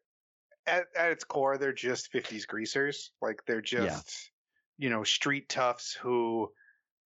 [0.67, 3.11] at at its core they're just 50s greasers.
[3.21, 4.31] Like they're just
[4.79, 4.85] Yeah.
[4.85, 6.51] you know street toughs who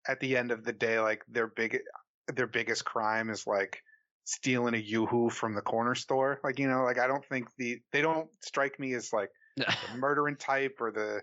[0.07, 1.79] at the end of the day like their big
[2.27, 3.81] their biggest crime is like
[4.25, 6.39] stealing a yoo-hoo from the corner store.
[6.43, 9.65] Like you know like I don't think the they don't strike me as like the
[9.97, 11.21] murdering type or the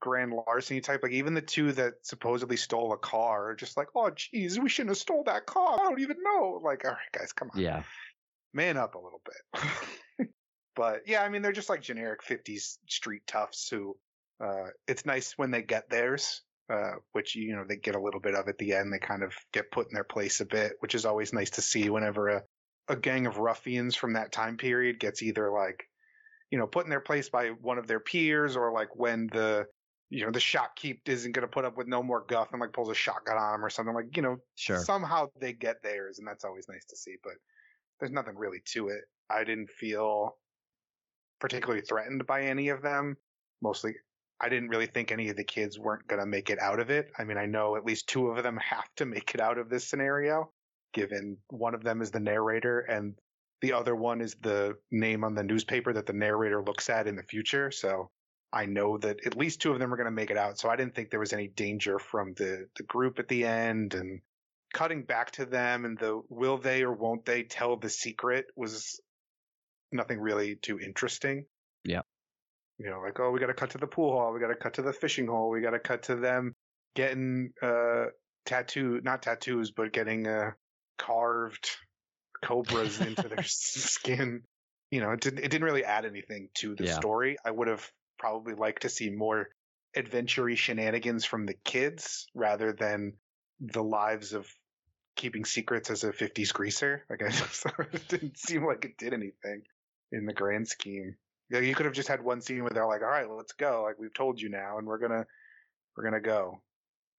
[0.00, 1.00] grand larceny type.
[1.02, 4.68] Like even the two that supposedly stole a car are just like, oh geez, we
[4.68, 5.80] shouldn't have stole that car.
[5.80, 6.60] I don't even know.
[6.62, 7.82] Like, all right, guys, come on yeah,
[8.52, 9.62] man up a little bit.
[10.76, 13.96] but yeah, I mean, they're just like generic 50s street toughs who,
[14.44, 18.20] uh, it's nice when they get theirs, uh, which, you know, they get a little
[18.20, 18.92] bit of at the end.
[18.92, 21.62] They kind of get put in their place a bit, which is always nice to
[21.62, 22.42] see whenever a,
[22.88, 25.88] a gang of ruffians from that time period gets either like,
[26.50, 29.66] you know, put in their place by one of their peers or like when the,
[30.10, 32.72] you know, the shopkeep isn't going to put up with no more guff and like
[32.72, 34.78] pulls a shotgun on him or something like, you know, sure.
[34.78, 37.16] somehow they get theirs, and that's always nice to see.
[37.24, 37.32] But
[37.98, 39.00] there's nothing really to it.
[39.28, 40.36] I didn't feel
[41.40, 43.16] particularly threatened by any of them.
[43.62, 43.94] Mostly,
[44.40, 46.90] I didn't really think any of the kids weren't going to make it out of
[46.90, 47.10] it.
[47.18, 49.68] I mean, I know at least two of them have to make it out of
[49.68, 50.50] this scenario,
[50.92, 53.14] given one of them is the narrator and
[53.62, 57.16] the other one is the name on the newspaper that the narrator looks at in
[57.16, 57.70] the future.
[57.70, 58.10] So
[58.52, 60.58] I know that at least two of them are going to make it out.
[60.58, 63.94] So I didn't think there was any danger from the, the group at the end
[63.94, 64.20] and
[64.74, 69.00] cutting back to them and the will they or won't they tell the secret was
[69.92, 71.46] nothing really too interesting.
[71.84, 72.02] Yeah.
[72.78, 74.32] You know, like, oh, we got to cut to the pool hall.
[74.32, 75.48] We got to cut to the fishing hole.
[75.48, 76.54] We got to cut to them
[76.94, 78.06] getting, uh,
[78.44, 80.50] tattoo, not tattoos, but getting, uh,
[80.98, 81.70] carved
[82.44, 84.42] cobras into their skin.
[84.90, 86.98] You know, it didn't, it didn't really add anything to the Yeah.
[86.98, 87.36] story.
[87.44, 89.48] I would have probably liked to see more
[89.94, 93.14] adventure shenanigans from the kids rather than
[93.60, 94.46] the lives of
[95.16, 97.04] keeping secrets as a 50s greaser.
[97.08, 99.62] Like, I just, it didn't seem like it did anything
[100.12, 101.16] in the grand scheme.
[101.50, 103.84] Yeah, you could have just had one scene where they're like, "All right, let's go.
[103.84, 105.24] Like we've told you now, and we're gonna
[105.96, 106.62] we're gonna go."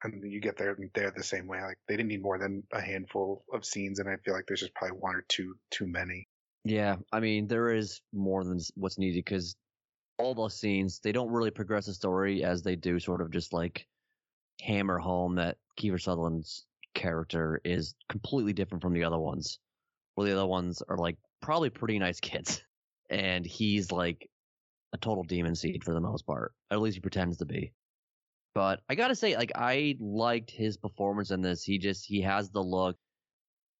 [0.03, 1.59] And you get there and they're the same way.
[1.61, 4.59] Like they didn't need more than a handful of scenes, and I feel like there's
[4.59, 6.27] just probably one or two too many.
[6.63, 9.55] Yeah, I mean there is more than what's needed because
[10.17, 13.53] all those scenes they don't really progress the story as they do sort of just
[13.53, 13.87] like
[14.61, 19.59] hammer home that Kiefer Sutherland's character is completely different from the other ones.
[20.15, 22.63] Well, the other ones are like probably pretty nice kids,
[23.09, 24.29] and he's like
[24.93, 26.53] a total demon seed for the most part.
[26.71, 27.73] At least he pretends to be.
[28.53, 31.63] But I gotta say, like, I liked his performance in this.
[31.63, 32.97] He just he has the look.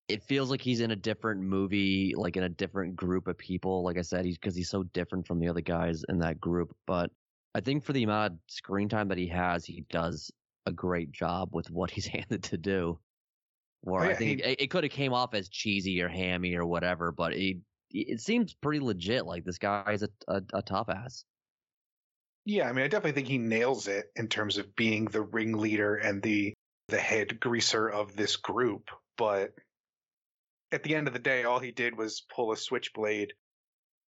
[0.07, 3.83] It feels like he's in a different movie, like in a different group of people.
[3.83, 6.75] Like I said, he's because he's so different from the other guys in that group.
[6.85, 7.11] But
[7.55, 10.31] I think for the amount of screen time that he has, he does
[10.65, 12.99] a great job with what he's handed to do.
[13.81, 16.07] Or Oh, yeah, I think he- it, it could have came off as cheesy or
[16.07, 17.57] hammy or whatever, but it
[17.91, 19.25] it seems pretty legit.
[19.25, 21.23] Like this guy's a a, a tough ass.
[22.45, 25.95] Yeah, I mean, I definitely think he nails it in terms of being the ringleader
[25.95, 26.53] and the
[26.87, 28.89] the head greaser of this group.
[29.17, 29.51] But
[30.71, 33.33] at the end of the day, all he did was pull a switchblade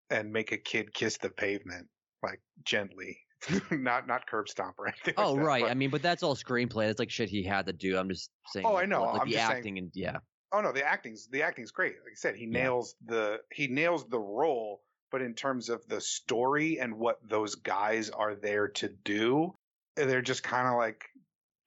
[0.10, 1.88] and make a kid kiss the pavement,
[2.24, 3.18] like gently,
[3.72, 5.16] not not curb stomp or anything.
[5.18, 6.88] Oh like right, but- I mean, but that's all screenplay.
[6.88, 7.98] That's like shit he had to do.
[7.98, 8.66] I'm just saying.
[8.66, 9.04] Oh, I know.
[9.04, 10.18] Like, I'm the just saying- acting and yeah.
[10.52, 11.96] Oh no, the acting's the acting's great.
[12.04, 12.64] Like I said, he Yeah.
[12.64, 14.82] nails the he nails the role,
[15.12, 19.54] but in terms of the story and what those guys are there to do,
[19.96, 21.06] they're just kind of like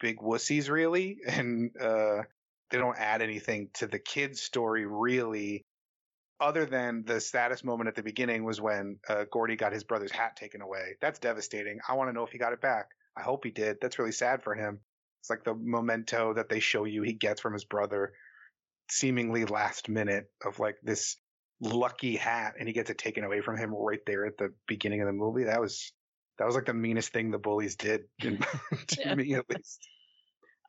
[0.01, 2.23] big wussies, really, and uh,
[2.71, 5.63] they don't add anything to the kid's story, really.
[6.41, 10.11] Other than the saddest moment at the beginning was when uh, Gordie got his brother's
[10.11, 10.97] hat taken away.
[11.01, 11.79] That's devastating.
[11.89, 12.87] I want to know if he got it back.
[13.17, 13.77] I hope he did.
[13.81, 14.81] That's really sad for him.
[15.21, 18.13] It's like the memento that they show you he gets from his brother
[18.91, 21.17] seemingly last minute of like this
[21.61, 25.01] lucky hat and he gets it taken away from him right there at the beginning
[25.01, 25.45] of the movie.
[25.45, 25.93] That was
[26.39, 28.39] that was like the meanest thing the bullies did in,
[28.89, 29.15] to Yeah.
[29.15, 29.89] me at least.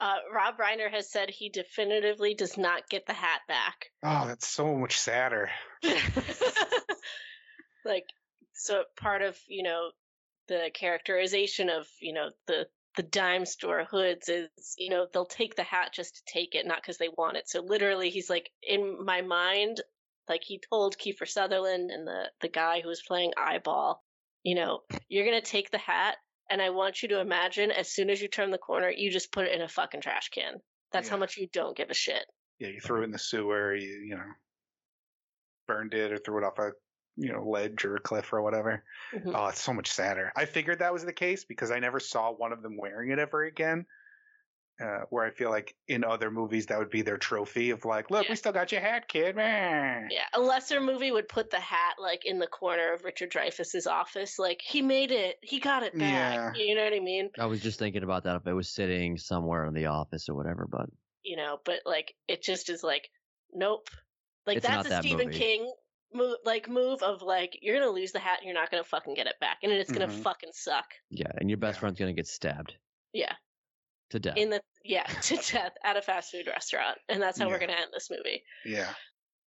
[0.01, 3.85] Uh, Rob Reiner has said he definitively does not get the hat back.
[4.03, 5.49] Oh, that's so much sadder.
[7.85, 8.05] like,
[8.53, 9.91] so part of you know
[10.47, 15.55] the characterization of you know the the dime store hoods is you know they'll take
[15.55, 17.49] the hat just to take it, not because they want it.
[17.49, 19.81] So literally, he's like in my mind,
[20.29, 24.01] like he told Kiefer Sutherland and the the guy who was playing Eyeball,
[24.43, 26.17] you know, you're gonna take the hat,
[26.49, 29.31] and I want you to imagine as soon as you turn the corner, you just
[29.31, 30.55] put it in a fucking trash can.
[30.91, 32.23] That's how much you don't give a shit.
[32.59, 34.31] Yeah, you threw it in the sewer, you you know,
[35.67, 36.71] burned it or threw it off a
[37.15, 38.83] you know ledge or a cliff or whatever.
[39.13, 39.33] Mhm.
[39.35, 40.31] Oh, it's so much sadder.
[40.35, 43.19] I figured that was the case because I never saw one of them wearing it
[43.19, 43.85] ever again.
[44.83, 48.09] Uh, where I feel like in other movies that would be their trophy of like,
[48.09, 48.31] look, Yeah.
[48.31, 49.35] we still got your hat, kid.
[49.35, 50.07] Meh.
[50.09, 53.85] Yeah, a lesser movie would put the hat like in the corner of Richard Dreyfuss's
[53.85, 54.39] office.
[54.39, 56.55] Like he made it, he got it back.
[56.57, 56.63] Yeah.
[56.65, 57.29] You know what I mean?
[57.37, 60.33] I was just thinking about that if it was sitting somewhere in the office or
[60.33, 60.89] whatever, but
[61.21, 63.07] You know, but like it just is like,
[63.53, 63.87] nope.
[64.47, 65.37] Like It's that's a that Stephen movie.
[65.37, 65.73] King
[66.13, 69.13] move, like move of like you're gonna lose the hat and you're not gonna fucking
[69.15, 70.21] get it back, and it's gonna Mhm.
[70.23, 70.85] fucking suck.
[71.09, 72.75] yeah, and your best friend's gonna get stabbed
[73.13, 73.33] Yeah,
[74.11, 74.37] to death.
[74.37, 77.73] in the yeah to death at a fast food restaurant, and that's how we're gonna
[77.73, 78.43] end this movie.
[78.65, 78.93] Yeah.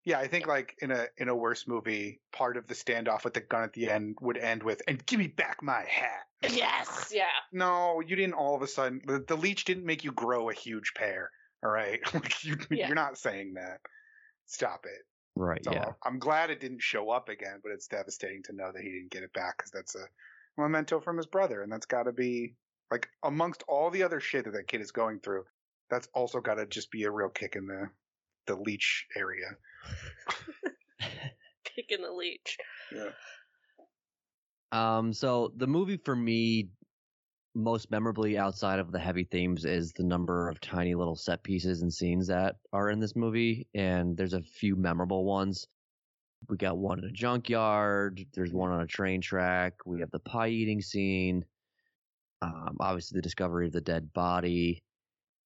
[0.04, 3.34] Yeah, I think like in a in a worse movie, part of the standoff with
[3.34, 7.10] the gun at the end would end with "and give me back my hat." Yes,
[7.12, 7.24] yeah.
[7.50, 8.34] No, you didn't.
[8.34, 11.28] All of a sudden, the, the leech didn't make you grow a huge pair.
[11.64, 12.86] All right, like you, Yeah.
[12.86, 13.80] you're not saying that.
[14.44, 15.02] Stop it.
[15.36, 15.64] Right?
[15.64, 15.92] So yeah.
[16.04, 19.10] I'm glad it didn't show up again, but it's devastating to know that he didn't
[19.10, 20.06] get it back because that's a
[20.58, 22.54] memento from his brother, and that's got to be
[22.90, 25.44] like amongst all the other shit that that kid is going through.
[25.90, 27.88] That's also got to just be a real kick in the
[28.46, 29.56] the leech area.
[31.76, 32.56] Picking the leech.
[32.94, 33.10] Yeah.
[34.72, 36.70] Um, so the movie for me,
[37.56, 41.82] most memorably outside of the heavy themes, is the number of tiny little set pieces
[41.82, 45.66] and scenes that are in this movie, and there's a few memorable ones.
[46.48, 48.24] We got one in a junkyard.
[48.34, 49.74] There's one on a train track.
[49.86, 51.44] We have the pie eating scene.
[52.42, 54.84] Um, obviously the discovery of the dead body.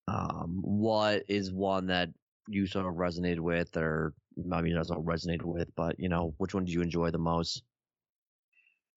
[0.09, 2.11] Um, what is one that
[2.49, 4.13] you sort of resonated with, or
[4.53, 7.63] I mean, doesn't resonate with, but you know, which one did you enjoy the most?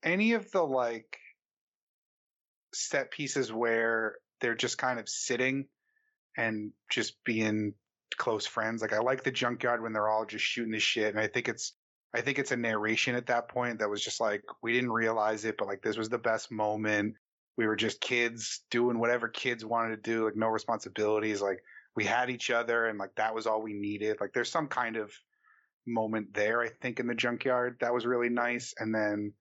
[0.04, 1.18] any of the like
[2.74, 5.66] set pieces where they're just kind of sitting
[6.38, 7.74] and just being
[8.18, 8.82] close friends.
[8.82, 11.48] Like I like the junkyard when they're all just shooting the shit, and I think
[11.48, 11.74] it's
[12.16, 15.46] I think it's a narration at that point that was just like we didn't realize
[15.46, 17.16] it, but like this was the best moment.
[17.58, 21.42] We were just kids doing whatever kids wanted to do, like no responsibilities.
[21.42, 21.64] Like
[21.96, 24.18] we had each other, and like that was all we needed.
[24.20, 25.12] Like there's some kind of
[25.86, 29.34] moment there, I think, in the junkyard that was really nice, and then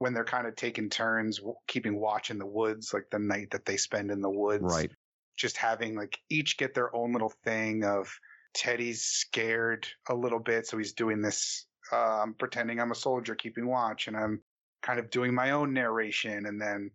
[0.00, 3.50] when they're kind of taking turns w- keeping watch in the woods, like the night
[3.50, 4.64] that they spend in the woods.
[4.64, 4.90] Right.
[5.36, 8.10] Just having like each get their own little thing of
[8.54, 10.66] Teddy's scared a little bit.
[10.66, 14.40] So he's doing this, uh, I'm pretending I'm a soldier keeping watch and I'm
[14.82, 16.46] kind of doing my own narration.
[16.46, 16.90] And then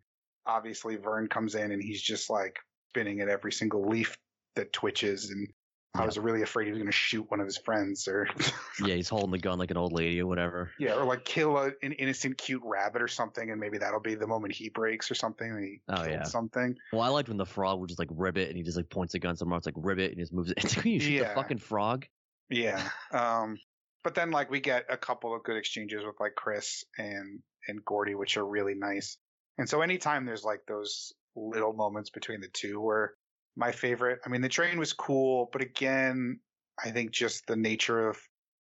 [0.48, 2.58] obviously Vern comes in and he's just like
[2.90, 4.18] spinning at every single leaf
[4.56, 5.30] that twitches.
[5.30, 5.48] And
[5.96, 6.06] I Yeah.
[6.06, 8.28] was really afraid he was going to shoot one of his friends or
[8.86, 10.72] Yeah, he's holding the gun like an old lady or whatever.
[10.80, 14.16] yeah, or like kill a, an innocent cute rabbit or something, and maybe that'll be
[14.16, 15.80] the moment he breaks or something.
[15.88, 16.24] Oh, yeah.
[16.24, 16.76] something.
[16.92, 19.14] Well, I liked when the frog would just like ribbit and he just like points
[19.14, 19.58] the gun somewhere.
[19.58, 20.58] It's like ribbit and he just moves it.
[20.64, 21.30] It's like, you shoot Yeah.
[21.30, 22.06] the fucking frog.
[22.50, 22.88] Yeah.
[23.12, 23.58] Um,
[24.04, 27.84] but then like we get a couple of good exchanges with like Chris and and
[27.84, 29.18] Gordie, which are really nice.
[29.58, 33.16] And so anytime there's like those little moments between the two were
[33.56, 34.20] my favorite.
[34.26, 36.40] I mean, the train was cool, but again,
[36.84, 38.18] I think just the nature of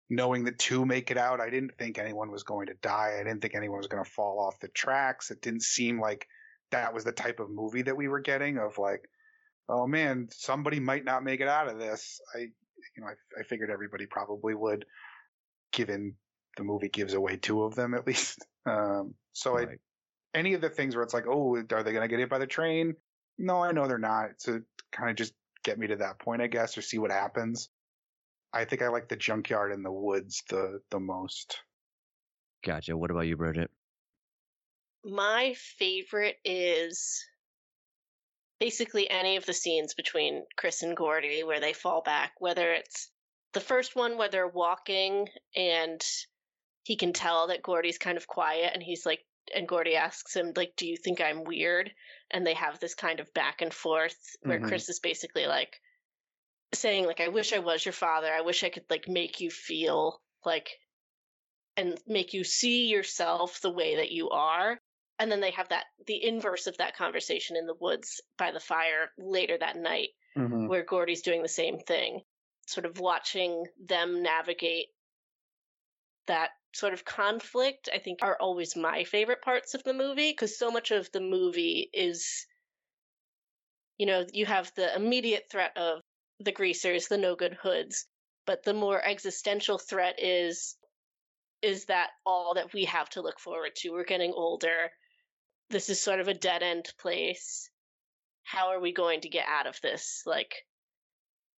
[0.09, 1.41] knowing that two make it out.
[1.41, 3.17] I didn't think anyone was going to die.
[3.19, 5.31] I didn't think anyone was going to fall off the tracks.
[5.31, 6.27] It didn't seem like
[6.71, 9.07] that was the type of movie that we were getting of like,
[9.67, 12.21] oh man, somebody might not make it out of this.
[12.35, 14.85] I, you know, I, I figured everybody probably would,
[15.71, 16.15] given
[16.57, 18.45] the movie gives away two of them at least.
[18.65, 19.67] Um, so I,
[20.33, 22.39] any of the things where it's like, oh, are they going to get hit by
[22.39, 22.95] the train?
[23.37, 24.39] No, I know they're not.
[24.45, 24.63] To
[24.95, 25.33] kind of just
[25.63, 27.69] get me to that point, I guess, or see what happens.
[28.53, 31.59] I think I like the junkyard in the woods the the most.
[32.63, 32.97] Gotcha.
[32.97, 33.69] What about you, Bridget?
[35.03, 37.23] My favorite is
[38.59, 43.11] basically any of the scenes between Chris and Gordie where they fall back, whether it's
[43.53, 46.01] the first one where they're walking and
[46.83, 49.19] he can tell that Gordie's kind of quiet and he's like
[49.53, 51.91] and Gordie asks him like do you think I'm weird
[52.31, 54.67] and they have this kind of back and forth where Mhm.
[54.67, 55.79] Chris is basically like
[56.73, 59.49] saying like I wish I was your father I wish I could like make you
[59.51, 60.69] feel like
[61.77, 64.79] and make you see yourself the way that you are
[65.19, 68.59] and then they have that the inverse of that conversation in the woods by the
[68.59, 70.67] fire later that night Mm-hmm.
[70.67, 72.21] where Gordie's doing the same thing
[72.67, 74.87] sort of watching them navigate
[76.27, 80.57] that sort of conflict i think are always my favorite parts of the movie because
[80.57, 82.45] so much of the movie is
[83.97, 86.01] you know you have the immediate threat of
[86.39, 88.05] the greasers the no good hoods
[88.45, 90.75] but the more existential threat is
[91.61, 93.89] is that all that we have to look forward to.
[93.89, 94.91] We're getting older.
[95.71, 97.69] This is sort of a dead end place.
[98.43, 100.21] How are we going to get out of this?
[100.25, 100.53] Like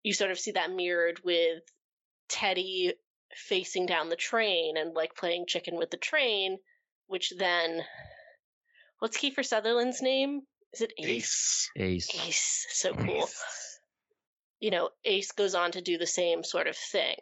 [0.03, 1.63] you sort of see that mirrored with
[2.29, 2.93] teddy
[3.35, 6.57] facing down the train and like playing chicken with the train
[7.07, 7.83] which then
[8.99, 10.41] what's kiefer sutherland's name
[10.73, 12.09] is it ace Ace.
[12.09, 12.27] Ace.
[12.27, 13.79] ace so cool Ace.
[14.59, 17.15] you know, Ace goes on to do the same sort of thing.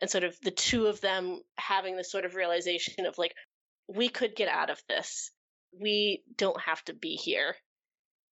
[0.00, 3.34] And sort of the two of them having this sort of realization of like,
[3.88, 5.30] we could get out of this.
[5.80, 7.56] We don't have to be here.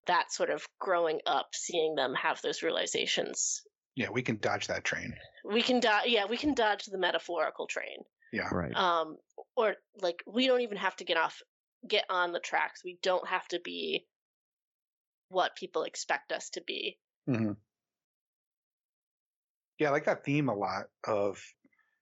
[0.06, 3.62] That sort of growing up, seeing them have those realizations.
[3.96, 5.14] Yeah, we can dodge that train.
[5.44, 7.98] We can dodge, yeah, we can dodge the metaphorical train.
[8.32, 8.48] Yeah.
[8.50, 8.74] Right.
[8.74, 9.16] Um,
[9.56, 11.40] or like, we don't even have to get off,
[11.86, 12.82] get on the tracks.
[12.84, 14.06] We don't have to be
[15.28, 16.98] what people expect us to be.
[17.28, 17.52] Mm-hmm.
[19.78, 21.42] Yeah, I like that theme a lot of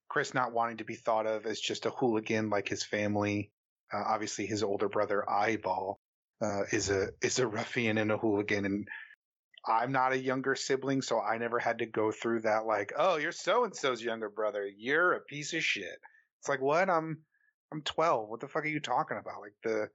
[0.08, 3.50] Chris not wanting to be thought of as just a hooligan like his family.
[3.92, 5.98] Uh, obviously, his older brother Eyeball
[6.42, 8.88] uh, is a is a ruffian and a hooligan, and
[9.66, 12.66] I'm not a younger sibling, so I never had to go through that.
[12.66, 14.68] Like, oh, you're so and so's younger brother.
[14.76, 16.00] You're a piece of shit.
[16.40, 16.90] It's like, what?
[16.90, 17.18] I'm
[17.70, 18.28] I'm 12.
[18.28, 19.40] What the fuck are you talking about?
[19.40, 19.88] Like the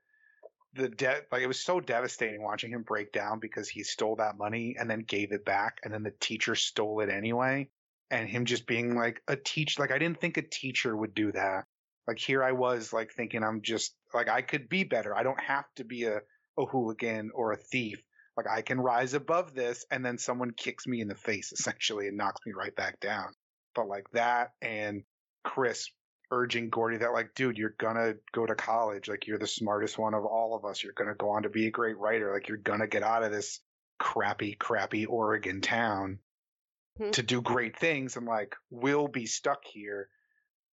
[0.74, 4.38] the debt like it was so devastating watching him break down because he stole that
[4.38, 7.68] money and then gave it back and then the teacher stole it anyway
[8.12, 11.32] and him just being like a teach like I didn't think a teacher would do
[11.32, 11.66] that
[12.08, 15.40] like here I was like thinking I'm just like I could be better I don't
[15.40, 16.20] have to be a
[16.60, 18.02] a hooligan or a thief
[18.38, 22.08] like I can rise above this and then someone kicks me in the face essentially
[22.08, 23.34] and knocks me right back down
[23.76, 25.04] but like that and
[25.44, 25.90] Chris
[26.30, 29.08] urging Gordie that like, dude, you're gonna go to college.
[29.08, 30.84] Like you're the smartest one of all of us.
[30.84, 32.34] You're gonna go on to be a great writer.
[32.34, 33.62] Like you're gonna get out of this
[33.98, 36.20] crappy, crappy Oregon town
[36.98, 37.12] Hmm.
[37.12, 40.10] to do great things and like we'll be stuck here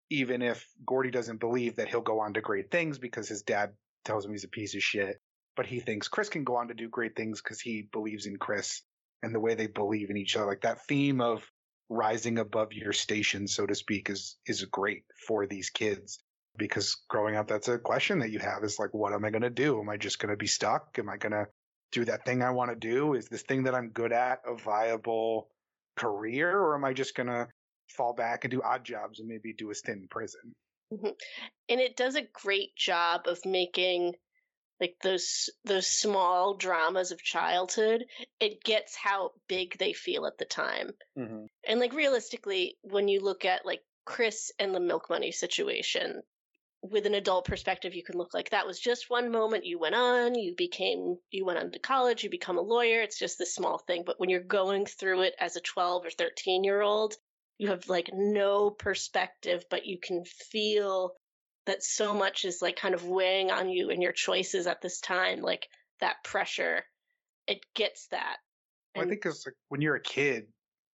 [0.09, 3.73] even if Gordie doesn't believe that he'll go on to great things because his dad
[4.05, 5.19] tells him he's a piece of shit.
[5.55, 8.37] But he thinks Chris can go on to do great things because he believes in
[8.37, 8.81] Chris
[9.21, 10.47] and the way they believe in each other.
[10.47, 11.43] Like that theme of
[11.89, 16.19] rising above your station, so to speak, is is great for these kids
[16.57, 19.43] because growing up, that's a question that you have: is like, what am I going
[19.43, 19.79] to do?
[19.79, 20.97] Am I just going to be stuck?
[20.97, 21.47] Am I going to
[21.91, 23.13] do that thing I want to do?
[23.13, 25.49] Is this thing that I'm good at a viable
[25.95, 27.47] career, or am I just going to
[27.89, 30.53] fall back and do odd jobs and maybe do a stint in prison?
[30.93, 31.07] Mm-hmm.
[31.69, 34.13] and it does a great job of making
[34.79, 38.03] like those those small dramas of childhood
[38.39, 41.45] it gets how big they feel at the time Mm-hmm.
[41.67, 46.23] and like realistically when you look at like chris and the milk money situation
[46.83, 49.65] with an adult perspective, you can look like that was just one moment.
[49.65, 53.01] You went on, you became, you went on to college, you become a lawyer.
[53.01, 54.03] It's just this small thing.
[54.05, 57.15] But when you're going through it as a 12 or 13 year old,
[57.57, 61.13] you have like no perspective, but you can feel
[61.65, 64.99] that so much is like kind of weighing on you and your choices at this
[64.99, 65.41] time.
[65.41, 65.67] Like
[65.99, 66.83] that pressure,
[67.47, 68.37] it gets that.
[68.95, 70.47] Well, I think it's like, when you're a kid,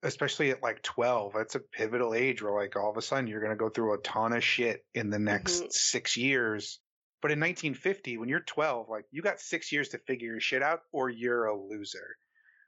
[0.04, 3.42] especially at like 12, that's a pivotal age where like all of a sudden you're
[3.42, 5.72] going to go through a ton of shit in the next Mhm.
[5.72, 6.80] six years.
[7.22, 10.64] But in 1950, when you're 12, like you got six years to figure your shit
[10.64, 12.16] out or you're a loser.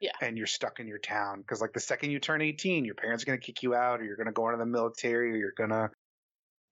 [0.01, 0.11] Yeah.
[0.19, 1.43] And you're stuck in your town.
[1.47, 4.01] Cause like the second you turn 18, your parents are going to kick you out
[4.01, 5.91] or you're going to go into the military or you're going to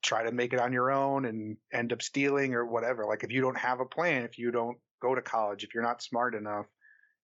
[0.01, 3.05] try to make it on your own and end up stealing or whatever.
[3.05, 5.83] Like if you don't have a plan, if you don't go to college, if you're
[5.83, 6.65] not smart enough,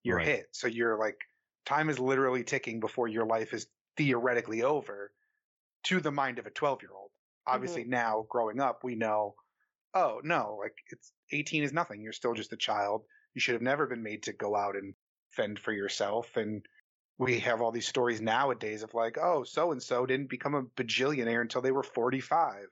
[0.03, 0.27] you're Right.
[0.27, 0.47] hit.
[0.51, 1.17] So you're like,
[1.65, 3.67] time is literally ticking before your life is
[3.97, 5.11] theoretically over
[5.85, 7.09] to the mind of a 12 year old.
[7.09, 7.55] Mm-hmm.
[7.55, 9.35] Obviously now growing up, we know,
[9.93, 12.01] oh no, like it's 18 is nothing.
[12.01, 13.03] You're still just a child.
[13.33, 14.93] You should have never been made to go out and
[15.31, 16.35] fend for yourself.
[16.37, 16.65] And
[17.17, 20.63] we have all these stories nowadays of like, oh, so and so didn't become a
[20.63, 22.67] bajillionaire until they were 45.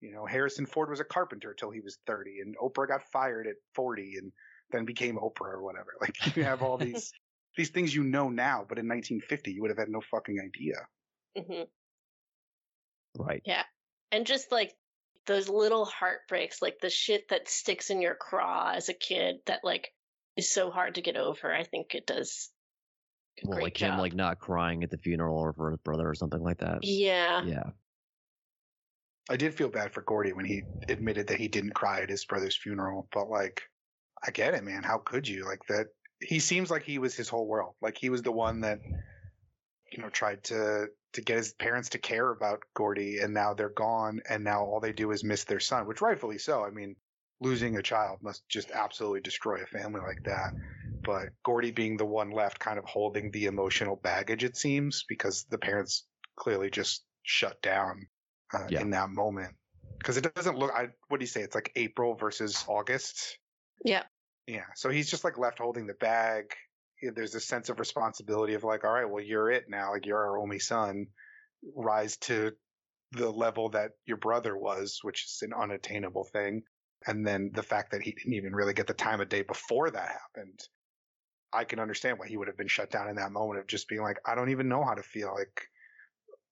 [0.00, 3.46] You know, Harrison Ford was a carpenter till he was 30 and Oprah got fired
[3.46, 4.32] at 40 and
[4.70, 5.92] then became Oprah or whatever.
[6.00, 7.12] Like you have all these
[7.56, 10.76] these things you know now, but in 1950 you would have had no fucking idea.
[11.36, 11.62] hmm
[13.18, 13.42] Right.
[13.44, 13.64] Yeah,
[14.10, 14.74] and just like
[15.26, 19.60] those little heartbreaks, like the shit that sticks in your craw as a kid that
[19.64, 19.92] like
[20.36, 21.52] is so hard to get over.
[21.52, 22.50] I think it does.
[23.40, 26.08] A Well, great like him, like not crying at the funeral or for his brother
[26.08, 26.82] or something like that.
[26.82, 27.72] yeah, Yeah.
[29.28, 32.24] I did feel bad for Gordie when he admitted that he didn't cry at his
[32.24, 33.68] brother's funeral, but like
[34.22, 34.82] I get it, man.
[34.84, 35.44] How could you?
[35.44, 35.88] Like that
[36.20, 37.76] he seems like he was his whole world.
[37.82, 38.80] Like he was the one that
[39.90, 43.68] you know tried to to get his parents to care about Gordie and now they're
[43.68, 46.64] gone and now all they do is miss their son, which rightfully so.
[46.64, 46.96] I mean,
[47.40, 50.54] losing a child must just absolutely destroy a family like that.
[51.04, 55.44] But Gordie being the one left kind of holding the emotional baggage it seems because
[55.50, 58.06] the parents clearly just shut down
[58.54, 58.82] uh, Yeah.
[58.82, 59.54] in that moment.
[59.98, 61.42] Because it doesn't look, I, what do you say?
[61.42, 63.38] It's like April versus August.
[63.84, 64.02] yeah,
[64.46, 64.66] Yeah.
[64.74, 66.46] So he's just like left holding the bag.
[67.02, 69.92] There's a sense of responsibility of like, all right, well, you're it now.
[69.92, 71.06] Like, you're our only son.
[71.74, 72.52] Rise to
[73.12, 76.62] the level that your brother was, which is an unattainable thing.
[77.06, 79.90] And then the fact that he didn't even really get the time of day before
[79.90, 80.60] that happened.
[81.52, 83.88] I can understand why he would have been shut down in that moment of just
[83.88, 85.34] being like, I don't even know how to feel.
[85.34, 85.68] Like,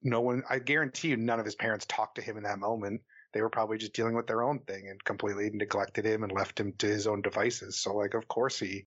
[0.02, 3.02] no one, I guarantee you, none of his parents talked to him in that moment.
[3.32, 6.58] They were probably just dealing with their own thing and completely neglected him and left
[6.58, 7.78] him to his own devices.
[7.78, 8.86] So, like, of course he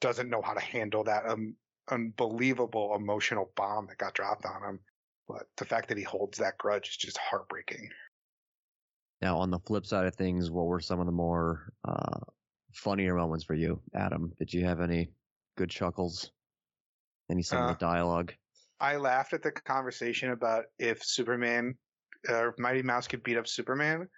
[0.00, 1.54] doesn't know how to handle that um,
[1.90, 4.80] unbelievable emotional bomb that got dropped on him.
[5.26, 7.90] But the fact that he holds that grudge is just heartbreaking.
[9.20, 12.20] Now, on the flip side of things, what were some of the more uh,
[12.72, 14.32] funnier moments for you, Adam?
[14.38, 15.10] Did you have any
[15.58, 16.30] good chuckles?
[17.30, 18.32] Any some Uh, of the dialogue?
[18.80, 21.76] I laughed at the conversation about if Superman,
[22.28, 24.08] uh, Mighty Mouse could beat up Superman,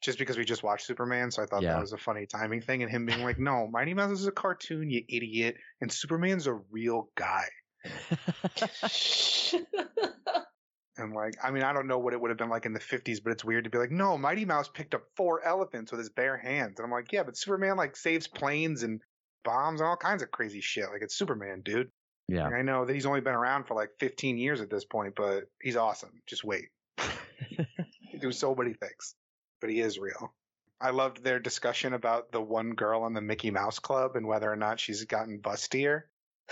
[0.00, 1.32] just because we just watched Superman.
[1.32, 1.74] So I thought Yeah.
[1.74, 4.32] that was a funny timing thing, and him being like, "No, Mighty Mouse is a
[4.32, 7.48] cartoon, you idiot, and Superman's a real guy."
[11.00, 12.80] And like, I mean, I don't know what it would have been like in the
[12.80, 16.00] 50s, but it's weird to be like, no, Mighty Mouse picked up four elephants with
[16.00, 16.80] his bare hands.
[16.80, 19.00] And I'm like, yeah, but Superman like saves planes and
[19.44, 20.90] bombs and all kinds of crazy shit.
[20.90, 21.90] Like it's Superman, dude.
[22.28, 22.44] yeah.
[22.44, 25.14] Like, I know that he's only been around for like 15 years at this point,
[25.16, 26.22] but he's awesome.
[26.26, 26.68] Just wait.
[28.10, 29.14] He do so many things,
[29.60, 30.32] but he is real.
[30.80, 34.50] I loved their discussion about the one girl on the Mickey Mouse Club and whether
[34.50, 36.02] or not she's gotten bustier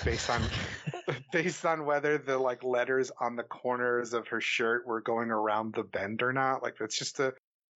[0.05, 0.43] based on
[1.33, 5.75] based on whether the like letters on the corners of her shirt were going around
[5.75, 6.63] the bend or not.
[6.63, 7.33] Like that's just a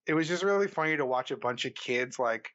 [0.07, 2.51] it was just really funny to watch a bunch of kids like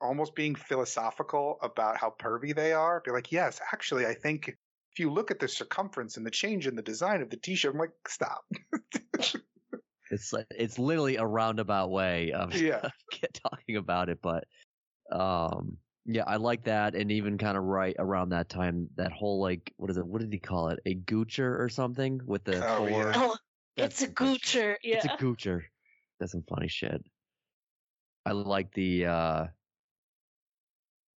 [0.00, 3.00] almost being philosophical about how pervy they are.
[3.04, 6.66] Be like, yes, actually I think if you look at the circumference and the change
[6.66, 8.44] in the design of the t-shirt, I'm like, stop.
[10.12, 12.88] It's like- it's literally a roundabout way of Yeah.
[13.44, 14.42] talking about it, but
[15.12, 19.40] um, yeah, I like that, and even kind of right around that time, that whole
[19.40, 20.06] like, what is it?
[20.06, 20.80] What did he call it?
[20.84, 22.88] A goocher or something with the Oh, four.
[22.90, 23.12] yeah.
[23.14, 23.36] oh,
[23.76, 24.64] That's it's a some good shit.
[24.64, 24.76] goocher.
[24.82, 24.96] Yeah.
[24.96, 25.60] It's a goocher.
[26.18, 27.04] That's some funny shit.
[28.26, 29.44] I like the uh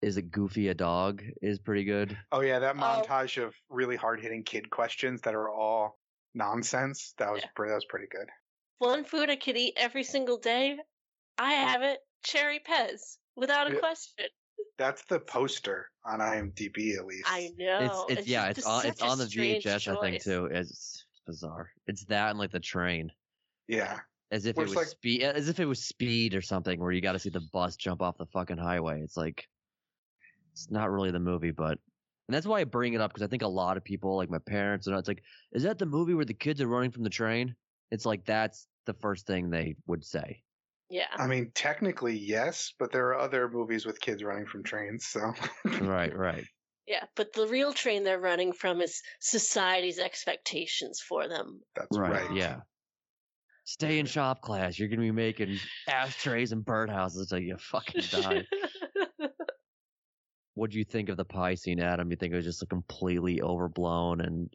[0.04, 2.18] is it Goofy a dog is pretty good.
[2.32, 2.80] Oh yeah, that Oh.
[2.80, 6.00] montage of really hard hitting kid questions that are all
[6.34, 7.14] nonsense.
[7.18, 7.50] That was Yeah.
[7.56, 8.28] pretty, that was pretty good.
[8.80, 10.78] One food I could eat every single day.
[11.38, 12.00] I have it.
[12.24, 13.80] Cherry Pez, without a Yeah.
[13.80, 14.26] question.
[14.78, 17.26] That's the poster on IMDb at least.
[17.28, 18.06] I know.
[18.10, 20.46] it's it's, yeah, it's on it's on the strange VHS I think too.
[20.46, 21.72] It's, it's bizarre.
[21.88, 23.12] It's that and like the train.
[23.68, 24.00] yeah,
[24.32, 26.92] as if Well, it was like- speed, as if it was speed or something, where
[26.92, 29.02] you got to see the bus jump off the fucking highway.
[29.02, 29.48] It's like,
[30.54, 31.78] it's not really the movie, but,
[32.28, 34.30] and that's why I bring it up because I think a lot of people, like
[34.30, 37.04] my parents, and it's like, is that the movie where the kids are running from
[37.04, 37.56] the train?
[37.92, 40.42] It's like that's the first thing they would say.
[40.90, 41.08] yeah.
[41.16, 45.34] I mean, technically yes, but there are other movies with kids running from trains, so
[45.82, 46.46] right, right.
[46.88, 51.62] Yeah, but the real train they're running from is society's expectations for them.
[51.76, 52.36] that's right, right.
[52.36, 52.62] Yeah.
[53.66, 54.78] Stay in shop class.
[54.78, 58.46] You're gonna be making ashtrays and birdhouses until you fucking die.
[60.56, 62.12] what do you think of the pie scene, Adam?
[62.12, 64.50] You think it was just a completely overblown and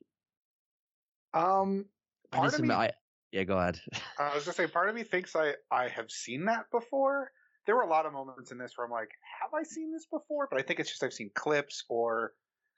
[1.34, 1.86] Um,
[2.32, 2.92] I part just of me, I,
[3.32, 3.80] yeah, go ahead.
[4.18, 7.30] I was gonna say, part of me thinks I I have seen that before.
[7.66, 9.10] There were a lot of moments in this where I'm like,
[9.42, 10.48] have I seen this before?
[10.50, 12.32] But I think it's just I've seen clips or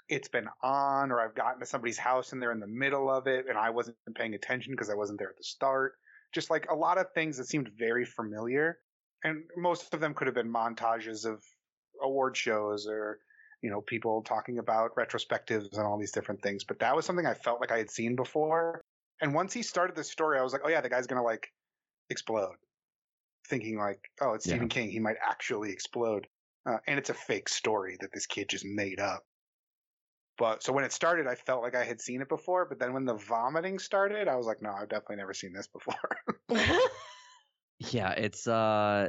[0.08, 3.28] it's been on or I've gotten to somebody's house and they're in the middle of
[3.28, 5.92] it and I wasn't paying attention because I wasn't there at the start.
[6.32, 8.78] Just like a lot of things that seemed very familiar.
[9.22, 11.44] And most of them could have been montages of
[12.02, 13.18] award shows or,
[13.62, 16.64] you know, people talking about retrospectives and all these different things.
[16.64, 18.82] But that was something I felt like I had seen before.
[19.20, 21.52] And once he started the story, I was like, oh yeah, the guy's gonna like
[22.08, 22.56] explode.
[23.48, 24.52] Thinking like, oh, it's Yeah.
[24.52, 26.26] Stephen King, he might actually explode.
[26.66, 29.22] Uh, and it's a fake story that this kid just made up.
[30.38, 32.64] But so when it started, I felt like I had seen it before.
[32.64, 35.68] But then when the vomiting started, I was like, no, I've definitely never seen this
[35.68, 36.16] before.
[37.80, 39.08] Yeah, it's uh,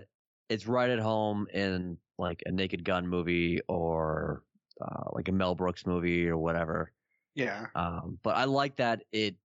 [0.49, 4.43] it's right at home in like a Naked Gun movie or
[4.79, 6.91] uh, like a Mel Brooks movie or whatever.
[7.35, 7.67] yeah.
[7.75, 9.35] Um, but I like that it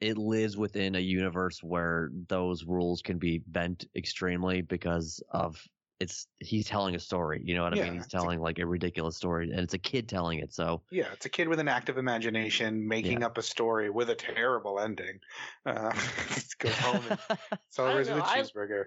[0.00, 5.62] it lives within a universe where those rules can be bent extremely because of
[6.00, 7.40] it's he's telling a story.
[7.42, 7.94] You know what I Yeah, mean?
[7.94, 10.52] He's it's a- telling like a ridiculous story, and it's a kid telling it.
[10.52, 14.14] So Yeah, it's a kid with an active imagination making up a story with a
[14.14, 15.20] terrible ending.
[15.64, 15.92] Uh,
[16.58, 17.18] goes home and
[17.52, 18.84] I celebrates don't with a I- cheeseburger.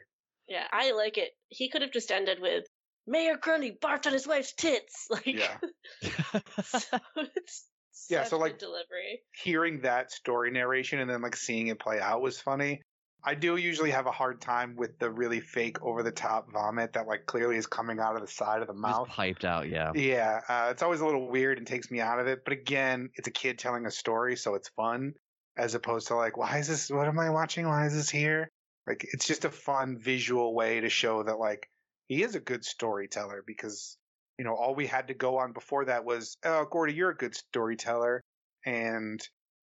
[0.47, 1.32] yeah, I like it.
[1.47, 2.65] He could have just ended with
[3.10, 5.07] Mayor Grundy barked on his wife's tits.
[5.10, 5.57] Like, Yeah.
[6.64, 6.97] so
[7.36, 7.66] it's
[8.10, 9.22] Yeah, so, like- delivery.
[9.43, 12.82] Hearing that story narration and then like seeing it play out was funny.
[13.22, 16.93] I do usually have a hard time with the really fake over the top vomit
[16.93, 19.10] that like clearly is coming out of the side of the just mouth.
[19.10, 19.68] piped out.
[19.68, 19.91] Yeah.
[19.93, 22.45] Yeah, uh, it's always a little weird and takes me out of it.
[22.45, 25.16] But again, it's a kid telling a story, so it's fun
[25.57, 26.89] as opposed to like, why is this?
[26.89, 27.68] What am I watching?
[27.68, 28.49] Why is this here?
[28.88, 31.68] Like, it's just a fun visual way to show that like
[32.10, 33.97] he is a good storyteller because
[34.38, 37.16] you know all we had to go on before that was, oh, Gordie, you're a
[37.16, 38.22] good storyteller,
[38.66, 39.22] and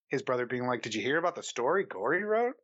[0.08, 2.54] his brother being like, did you hear about the story Gordie wrote?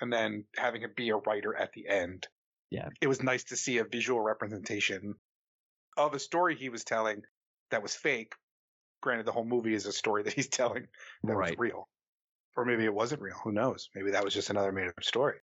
[0.00, 2.26] And then having him be a writer at the end.
[2.70, 2.88] Yeah.
[3.00, 5.14] It was nice to see a visual representation
[5.96, 7.22] of a story he was telling
[7.70, 8.32] that was fake.
[9.00, 10.86] Granted, the whole movie is a story that he's telling
[11.24, 11.88] that was real.
[12.56, 13.36] Or maybe it wasn't real.
[13.44, 13.88] Who knows?
[13.94, 15.36] Maybe that was just another made up story.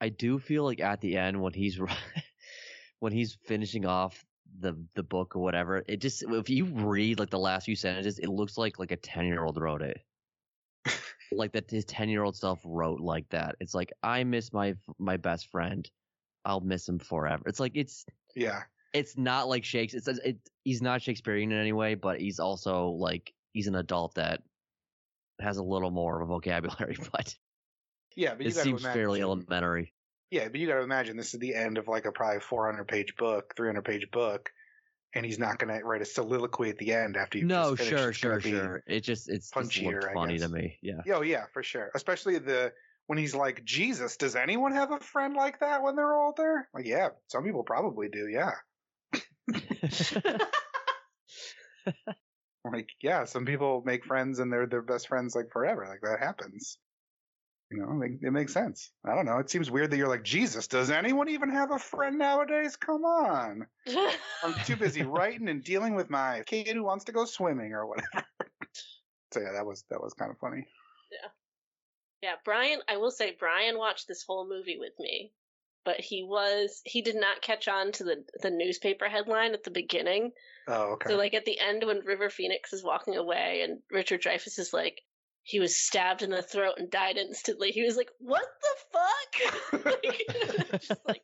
[0.00, 1.78] I do feel like at the end when he's
[3.00, 4.24] when he's finishing off
[4.60, 8.18] the the book or whatever, it just if you read like the last few sentences,
[8.18, 10.00] it looks like like a ten year old wrote it.
[11.32, 13.56] like that his ten year old self wrote like that.
[13.60, 15.88] It's like I miss my my best friend.
[16.44, 17.42] I'll miss him forever.
[17.46, 18.62] It's like it's Yeah.
[18.92, 20.00] it's not like Shakespeare.
[20.06, 24.14] It's it, he's not Shakespearean in any way, but he's also like he's an adult
[24.14, 24.42] that
[25.40, 26.96] has a little more of a vocabulary.
[27.12, 27.34] But
[28.14, 29.92] Yeah, but it seems fairly elementary.
[30.30, 32.88] Yeah, but you got to imagine this is the end of like a probably 400
[32.88, 34.50] page book, 300 page book,
[35.14, 37.46] and he's not going to write a soliloquy at the end after you.
[37.46, 38.82] No, just sure, It's sure, sure.
[38.86, 40.78] It just it's punchier, I funny to me.
[40.82, 41.02] Yeah.
[41.12, 41.90] Oh yeah, for sure.
[41.94, 42.72] Especially the
[43.06, 46.68] when he's like, Jesus, does anyone have a friend like that when they're older?
[46.74, 48.26] Like, yeah, some people probably do.
[48.28, 48.54] Yeah,
[52.64, 55.86] like yeah, some people make friends and they're their best friends like forever.
[55.88, 56.78] Like that happens.
[57.70, 58.90] You know, like, it makes sense.
[59.04, 59.38] I don't know.
[59.38, 62.76] It seems weird that you're like, Jesus, does anyone even have a friend nowadays?
[62.76, 63.66] Come on.
[64.44, 67.86] I'm too busy writing and dealing with my kid who wants to go swimming or
[67.86, 68.24] whatever.
[69.32, 70.64] so yeah, that was that was kind of funny.
[71.10, 71.28] Yeah.
[72.22, 75.32] Yeah, Brian, I will say Brian watched this whole movie with me,
[75.84, 79.72] but he was he did not catch on to the the newspaper headline at the
[79.72, 80.30] beginning.
[80.68, 81.10] Oh, okay.
[81.10, 84.72] So like at the end when River Phoenix is walking away and Richard Dreyfuss is
[84.72, 85.02] like
[85.46, 87.70] he was stabbed in the throat and died instantly.
[87.70, 91.22] He was like, "What the fuck?" like, just like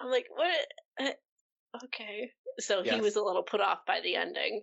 [0.00, 0.66] I'm like, "What?"
[1.00, 2.30] Uh, okay.
[2.60, 4.62] So he was a little put off by the ending.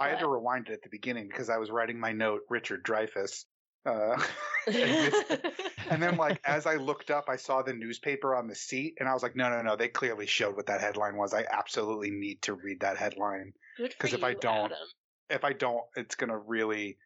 [0.00, 2.82] I had to rewind it at the beginning because I was writing my note, Richard
[2.82, 3.44] Dreyfuss.
[3.86, 4.18] Uh,
[4.66, 9.08] and, then, like, as I looked up, I saw the newspaper on the seat, and
[9.08, 9.76] I was like, no, no, no.
[9.76, 11.34] They clearly showed what that headline was.
[11.34, 13.52] I absolutely need to read that headline.
[13.76, 14.88] Because if I don't- Adam.
[15.30, 16.98] If I don't, it's going to really,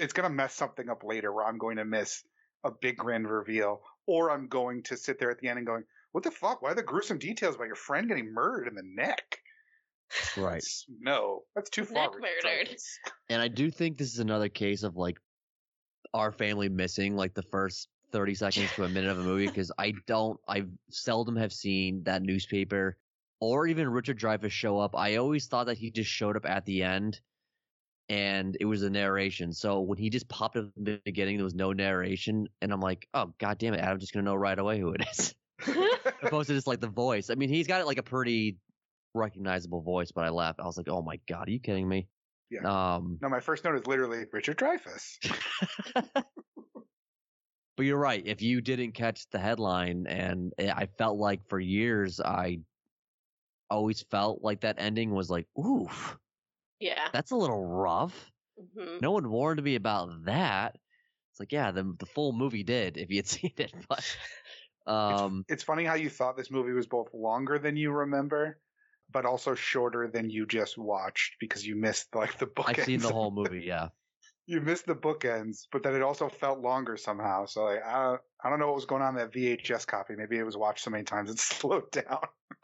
[0.00, 2.22] it's going to mess something up later where I'm going to miss
[2.64, 5.84] a big grand reveal, or I'm going to sit there at the end and going,
[6.12, 6.62] "What the fuck?
[6.62, 9.38] Why are the gruesome details about your friend getting murdered in the neck?"
[10.36, 10.52] Right.
[10.54, 12.10] That's- no, that's too far.
[12.10, 12.76] Neck murdered.
[13.30, 15.16] And I do think this is another case of like
[16.12, 19.72] our family missing like the first 30 seconds to a minute of a movie because
[19.78, 22.98] I don't, I seldom have seen that newspaper
[23.40, 24.94] or even Richard Dreyfuss show up.
[24.94, 27.20] I always thought that he just showed up at the end
[28.12, 29.54] and it was a narration.
[29.54, 32.46] So when he just popped up in the beginning, there was no narration.
[32.60, 34.92] And I'm like, oh, god damn it, I'm just going to know right away who
[34.92, 35.34] it is.
[36.22, 37.30] Opposed to just like the voice.
[37.30, 38.58] I mean, he's got like a pretty
[39.14, 40.60] recognizable voice, but I laughed.
[40.60, 42.06] I was like, oh my god, are you kidding me?
[42.50, 42.96] Yeah.
[42.96, 45.16] Um, No, my first note is literally Richard Dreyfuss.
[47.78, 48.22] But you're right.
[48.22, 52.60] If you didn't catch the headline, and eh, I felt like for years, I
[53.70, 56.18] always felt like that ending was like, oof,
[56.82, 57.08] yeah.
[57.12, 58.30] that's a little rough.
[58.56, 60.76] hmm No one warned me about that.
[61.30, 64.04] It's like, yeah, the the full movie did if you had seen it, but
[64.86, 68.60] um, It's funny how you thought this movie was both longer than you remember,
[69.10, 72.68] but also shorter than you just watched because you missed like the bookends.
[72.78, 73.64] I've seen the whole movie.
[73.64, 73.88] Yeah,
[74.46, 77.46] you missed the bookends, but then it also felt longer somehow.
[77.46, 80.14] So like, I don't, I don't know what was going on in that VHS copy.
[80.16, 82.20] Maybe it was watched so many times it slowed down.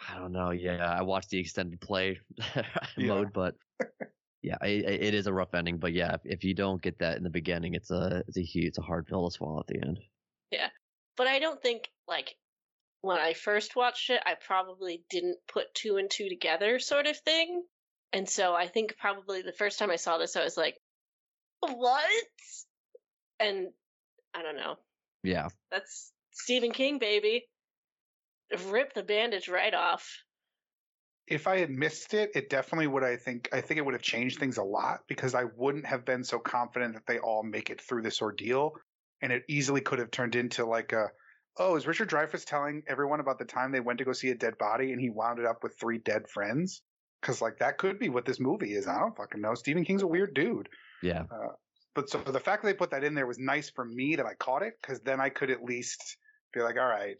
[0.08, 0.50] I don't know.
[0.50, 2.20] Yeah, I watched the extended play
[2.96, 3.06] Yeah.
[3.06, 3.54] mode, but
[4.42, 5.78] yeah, it, it is a rough ending.
[5.78, 8.42] But yeah, if, if you don't get that in the beginning, it's a it's a
[8.42, 9.98] huge, it's a hard pill to swallow at the end.
[10.50, 10.68] Yeah,
[11.16, 12.34] but I don't think like
[13.00, 17.16] when I first watched it, I probably didn't put two and two together, sort of
[17.18, 17.62] thing.
[18.12, 20.76] And so I think probably the first time I saw this, I was like,
[21.60, 22.04] "What?"
[23.38, 23.68] And
[24.34, 24.76] I don't know.
[25.22, 25.48] Yeah.
[25.70, 27.46] That's Stephen King, baby.
[28.66, 30.24] Rip the bandage right off.
[31.30, 33.04] If I had missed it, it definitely would.
[33.04, 33.48] I think.
[33.52, 36.38] I think it would have changed things a lot because I wouldn't have been so
[36.38, 38.72] confident that they all make it through this ordeal,
[39.20, 41.08] and it easily could have turned into like a.
[41.60, 44.34] Oh, is Richard Dreyfuss telling everyone about the time they went to go see a
[44.34, 46.82] dead body and he wound it up with three dead friends?
[47.20, 48.86] Because like that could be what this movie is.
[48.86, 49.54] I don't fucking know.
[49.54, 50.68] Stephen King's a weird dude.
[51.02, 51.24] Yeah.
[51.30, 51.54] Uh,
[51.94, 54.26] but so the fact that they put that in there was nice for me that
[54.26, 56.16] I caught it because then I could at least
[56.54, 57.16] be like, all right,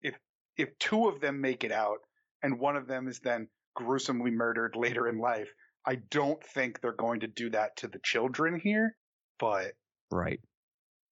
[0.00, 0.14] if
[0.56, 1.98] if two of them make it out
[2.42, 5.48] and one of them is then gruesomely murdered later in life,
[5.86, 8.96] I don't think they're going to do that to the children here.
[9.38, 9.72] But
[10.10, 10.40] Right.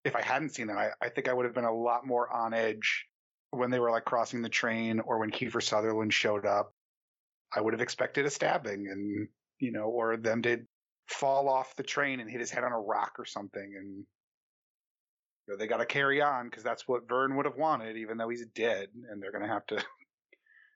[0.04, 2.30] if I hadn't seen them, I, I think I would have been a lot more
[2.32, 3.06] on edge
[3.50, 6.72] when they were like crossing the train or when Kiefer Sutherland showed up.
[7.54, 9.28] I would have expected a stabbing and,
[9.60, 10.66] you know, or them to
[11.08, 13.62] fall off the train and hit his head on a rock or something.
[13.62, 14.04] And
[15.46, 18.16] you know, they got to carry on because that's what Vern would have wanted, even
[18.18, 18.88] though he's dead.
[19.08, 19.82] And they're going to have to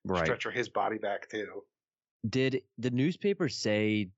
[0.05, 0.25] Right.
[0.25, 1.63] stretcher his body back too.
[2.29, 4.11] Did the newspaper say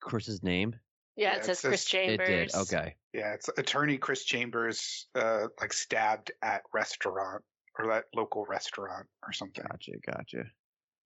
[0.00, 0.74] Chris's name?
[1.16, 2.28] Yeah, Yeah, it it says Chris says- Chambers.
[2.28, 2.54] It did.
[2.54, 2.96] Okay.
[3.12, 7.44] Yeah, it's attorney Chris Chambers, uh, like stabbed at restaurant
[7.78, 9.64] or that local restaurant or something.
[9.70, 9.92] Gotcha.
[10.04, 10.44] Gotcha.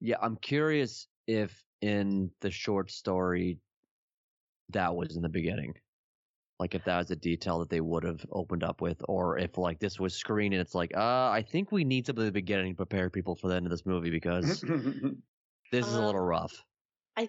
[0.00, 3.60] Yeah, I'm curious if in the short story
[4.70, 5.74] that was in the beginning.
[6.58, 9.56] Like if that was a detail that they would have opened up with, or if
[9.58, 12.32] like this was screened and it's like, uh, I think we need something at the
[12.32, 14.60] beginning to prepare people for the end of this movie because
[15.72, 16.64] this is a little Um, rough.
[17.16, 17.28] I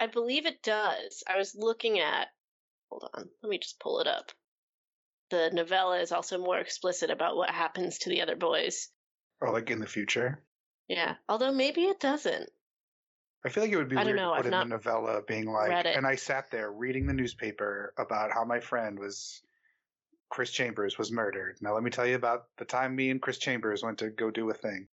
[0.00, 1.22] I believe it does.
[1.28, 2.28] I was looking at.
[2.90, 4.32] Hold on, let me just pull it up.
[5.30, 8.88] The novella is also more explicit about what happens to the other boys.
[9.40, 10.42] or like in the future.
[10.88, 12.50] Yeah, although maybe it doesn't.
[13.44, 14.68] I feel like it would be I weird know, to I've put in the not
[14.68, 15.96] novella being like, read it.
[15.96, 19.40] and I sat there reading the newspaper about how my friend was
[20.30, 21.56] Chris Chambers was murdered.
[21.60, 24.30] Now let me tell you about the time me and Chris Chambers went to go
[24.30, 24.88] do a thing.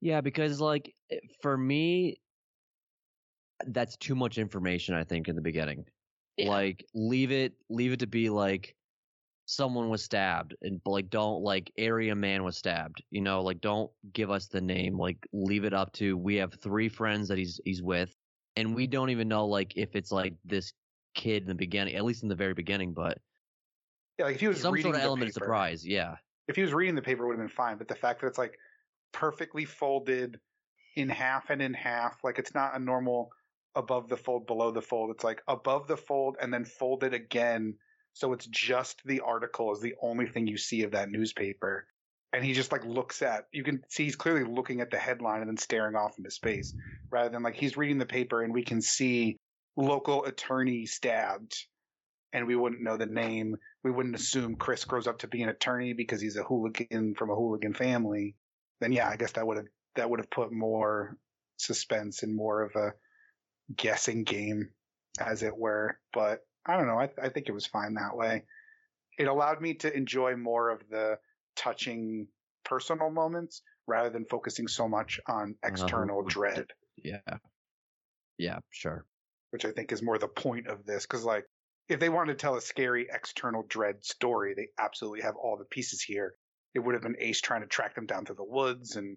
[0.00, 2.20] Yeah, because like eh, for me,
[3.66, 4.94] that's too much information.
[4.94, 5.84] I think in the beginning.
[6.36, 6.50] Yeah.
[6.50, 8.75] Like leave it leave it to be like
[9.46, 13.02] someone was stabbed and like don't like area man was stabbed.
[13.10, 14.98] You know, like don't give us the name.
[14.98, 18.14] Like leave it up to we have three friends that he's he's with
[18.56, 20.72] and we don't even know like if it's like this
[21.14, 23.18] kid in the beginning, at least in the very beginning, but
[24.18, 25.86] Yeah, like if he was some reading sort of element of surprise.
[25.86, 26.16] Yeah.
[26.48, 27.76] If he was reading the paper, it would have been fine.
[27.76, 28.58] But the fact that it's like
[29.12, 30.38] perfectly folded
[30.96, 33.30] in half and in half, like it's not a normal
[33.74, 35.10] above the fold, below the fold.
[35.10, 37.74] It's like above the fold and then folded again.
[38.16, 41.86] So it's just the article is the only thing you see of that newspaper.
[42.32, 45.42] And he just like looks at, you can see he's clearly looking at the headline
[45.42, 46.72] and then staring off into space
[47.10, 49.36] rather than like he's reading the paper and we can see
[49.76, 51.66] local attorney stabbed
[52.32, 53.56] and we wouldn't know the name.
[53.84, 57.28] We wouldn't assume Chris grows up to be an attorney because he's a hooligan from
[57.28, 58.34] a hooligan family.
[58.80, 61.18] Then yeah, I guess that would have that would have put more
[61.58, 62.94] suspense and more of a
[63.76, 64.70] guessing game,
[65.20, 65.98] as it were.
[66.14, 66.98] But I don't know.
[67.00, 68.44] I, I think it was fine that way.
[69.18, 71.18] it allowed me to enjoy more of the
[71.56, 72.28] touching
[72.64, 76.28] personal moments rather than focusing so much on external Uh-huh.
[76.28, 77.20] dread, Yeah.
[78.38, 79.06] Yeah, sure.
[79.50, 81.04] which I think is more the point of this.
[81.06, 81.46] Because like,
[81.88, 85.64] if they wanted to tell a scary external dread story, they absolutely have all the
[85.64, 86.34] pieces here.
[86.74, 89.16] It would have been Ace trying to track them down through the woods, and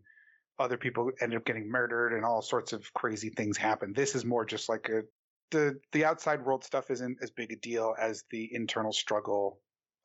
[0.60, 3.94] other people ended up getting murdered, and all sorts of crazy things happen.
[3.94, 5.04] This is more just like a
[5.52, 9.60] the the outside world stuff isn't as big a deal as the internal struggle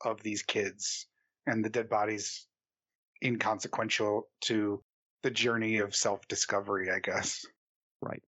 [0.04, 1.06] of these kids
[1.46, 2.46] and the dead bodies
[3.22, 4.82] inconsequential to
[5.22, 7.44] the journey of self discovery, I guess.
[8.00, 8.22] Right.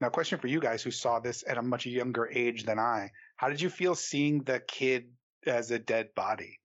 [0.00, 3.10] Now, question for you guys who saw this at a much younger age than I.
[3.36, 5.06] How did you feel seeing the kid
[5.46, 6.60] as a dead body?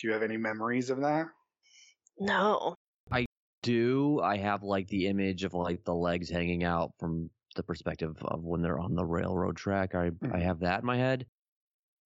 [0.00, 1.26] Do you have any memories of that?
[2.18, 2.74] No.
[3.10, 3.26] I
[3.62, 8.16] do I have like the image of like the legs hanging out from the perspective
[8.22, 9.94] of when they're on the railroad track?
[9.94, 10.40] I I Mhm.
[10.40, 11.26] have that in my head.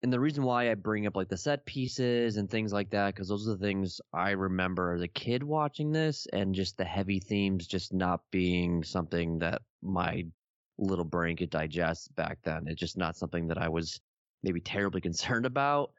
[0.02, 3.14] And the reason why I bring up like the set pieces and things like that,
[3.14, 6.84] because those are the things I remember as a kid watching this, and just the
[6.84, 10.24] heavy themes just not being something that my
[10.78, 12.68] little brain could digest back then.
[12.68, 14.00] It's just not something that I was
[14.42, 15.92] maybe terribly concerned about.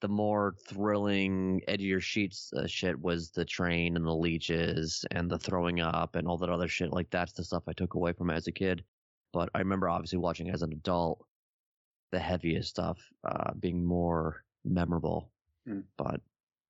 [0.00, 5.38] The more thrilling, edgier sheets uh, shit was the train and the leeches and the
[5.38, 6.90] throwing up and all that other shit.
[6.92, 8.82] Like that's the stuff I took away from it as a kid.
[9.32, 11.24] But I remember obviously watching it as an adult,
[12.12, 15.30] the heaviest stuff uh, being more memorable.
[15.66, 15.80] Hmm.
[15.98, 16.20] But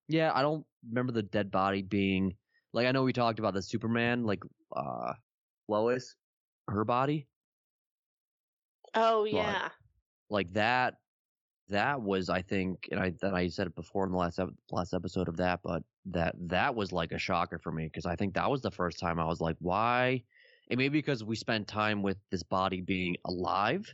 [0.09, 2.35] yeah, I don't remember the dead body being
[2.73, 4.43] like I know we talked about the Superman, like
[4.75, 5.13] uh
[5.69, 6.17] Lois,
[6.69, 7.29] her body.
[8.95, 9.69] Oh But- yeah.
[10.31, 10.95] like that
[11.71, 14.51] that was i think and i that i said it before in the last ep-
[14.71, 18.15] last episode of that but that that was like a shocker for me because i
[18.17, 20.23] think that was the first time i was like why
[20.71, 23.93] and maybe because we spent time with this body being alive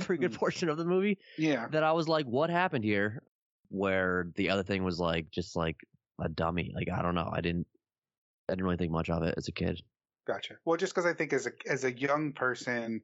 [0.00, 0.36] for a good Mm.
[0.38, 1.68] portion of the movie Yeah.
[1.68, 3.22] that i was like what happened here
[3.68, 5.76] where the other thing was like just like
[6.20, 7.66] a dummy like i don't know i didn't
[8.48, 9.80] i didn't really think much of it as a kid
[10.26, 10.54] Gotcha.
[10.64, 13.02] Well, just because I think as a as a young person,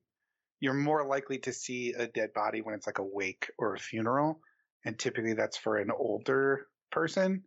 [0.60, 3.78] you're more likely to see a dead body when it's like a wake or a
[3.78, 4.40] funeral,
[4.84, 7.42] and typically that's for an older person.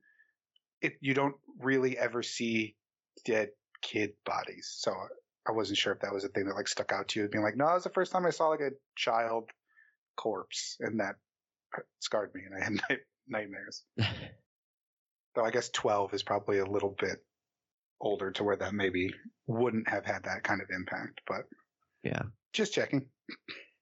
[0.81, 2.75] It you don't really ever see
[3.23, 3.49] dead
[3.81, 4.93] kid bodies, so
[5.47, 7.43] I wasn't sure if that was a thing that like stuck out to you, being
[7.43, 9.49] like, no, that was the first time I saw like a child
[10.17, 11.15] corpse, and that
[11.99, 13.83] scarred me, and I had night- nightmares.
[15.35, 17.23] Though I guess 12 is probably a little bit
[17.99, 19.13] older to where that maybe
[19.47, 21.45] wouldn't have had that kind of impact, but
[22.03, 22.23] yeah
[22.53, 23.07] just checking.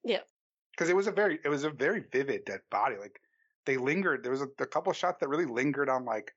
[0.03, 0.21] Yeah.
[0.71, 2.95] Because it was a very, it was a very vivid dead body.
[2.99, 3.19] Like
[3.65, 4.23] they lingered.
[4.23, 6.31] There was a, a couple shots that really lingered on like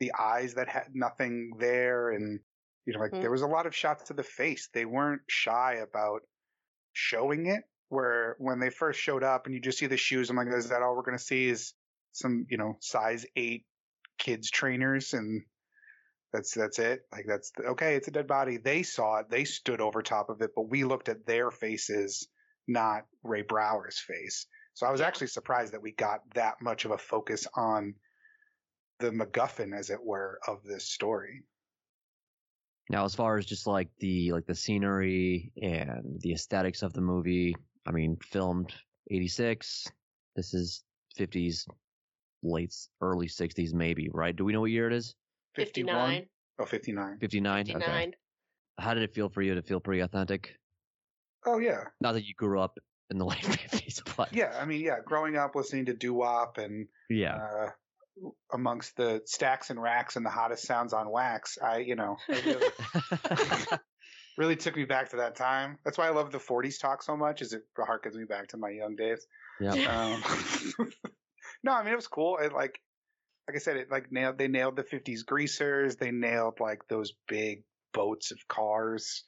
[0.00, 2.40] the eyes that had nothing there, and
[2.86, 3.20] you know, like Mhm.
[3.20, 4.68] there was a lot of shots to the face.
[4.72, 6.22] They weren't shy about
[6.92, 7.62] showing it.
[7.90, 10.70] Where when they first showed up, and you just see the shoes, I'm like, is
[10.70, 11.48] that all we're gonna see?
[11.48, 11.74] Is
[12.12, 13.66] some you know size eight
[14.18, 15.44] kids trainers and
[16.34, 17.02] that's that's it.
[17.12, 17.94] Like that's okay.
[17.94, 18.56] It's a dead body.
[18.56, 19.30] They saw it.
[19.30, 22.26] They stood over top of it, but we looked at their faces,
[22.66, 24.46] not Ray Brower's face.
[24.74, 27.94] So I was actually surprised that we got that much of a focus on
[28.98, 31.44] the MacGuffin, as it were, of this story.
[32.90, 37.00] Now, as far as just like the like the scenery and the aesthetics of the
[37.00, 37.54] movie,
[37.86, 38.74] I mean, filmed
[39.08, 39.86] '86.
[40.34, 40.82] This is
[41.16, 41.68] '50s,
[42.42, 44.10] late early '60s, maybe.
[44.12, 44.34] Right?
[44.34, 45.14] Do we know what year it is?
[45.54, 46.26] 59.
[46.58, 47.18] Oh, 59.
[47.20, 47.66] '59.
[47.66, 47.82] 59.
[47.82, 48.12] Okay.
[48.78, 50.56] How did it feel for you to feel pretty authentic?
[51.46, 52.78] Oh yeah, Not that you grew up
[53.10, 54.56] in the late '50s, but yeah.
[54.60, 54.96] I mean, yeah.
[55.04, 57.36] Growing up listening to doo wop and yeah.
[57.36, 57.70] uh,
[58.52, 62.66] amongst the stacks and racks and the hottest sounds on wax, I you know really,
[64.38, 65.78] really took me back to that time.
[65.84, 67.42] That's why I love the 40s talk so much.
[67.42, 69.26] Is it harkens me back to my young days.
[69.60, 69.72] yeah.
[69.72, 70.90] Um,
[71.62, 72.38] no, I mean it was cool.
[72.38, 72.80] It like,
[73.48, 74.38] like I said, it like nailed.
[74.38, 75.96] They nailed the '50s greasers.
[75.96, 77.62] They nailed like those big
[77.92, 79.24] boats of cars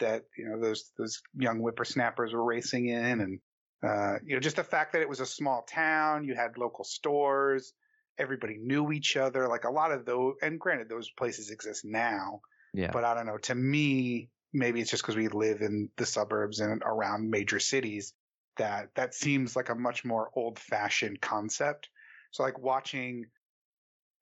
[0.00, 3.40] that you know those those young whippersnappers were racing in, and
[3.86, 6.24] uh, you know just the fact that it was a small town.
[6.24, 7.72] You had local stores.
[8.18, 9.48] Everybody knew each other.
[9.48, 12.40] Like a lot of those, and granted, those places exist now.
[12.74, 12.90] Yeah.
[12.92, 13.38] But I don't know.
[13.38, 18.14] To me, maybe it's just because we live in the suburbs and around major cities
[18.56, 21.88] that that seems like a much more old fashioned concept.
[22.32, 23.26] So like watching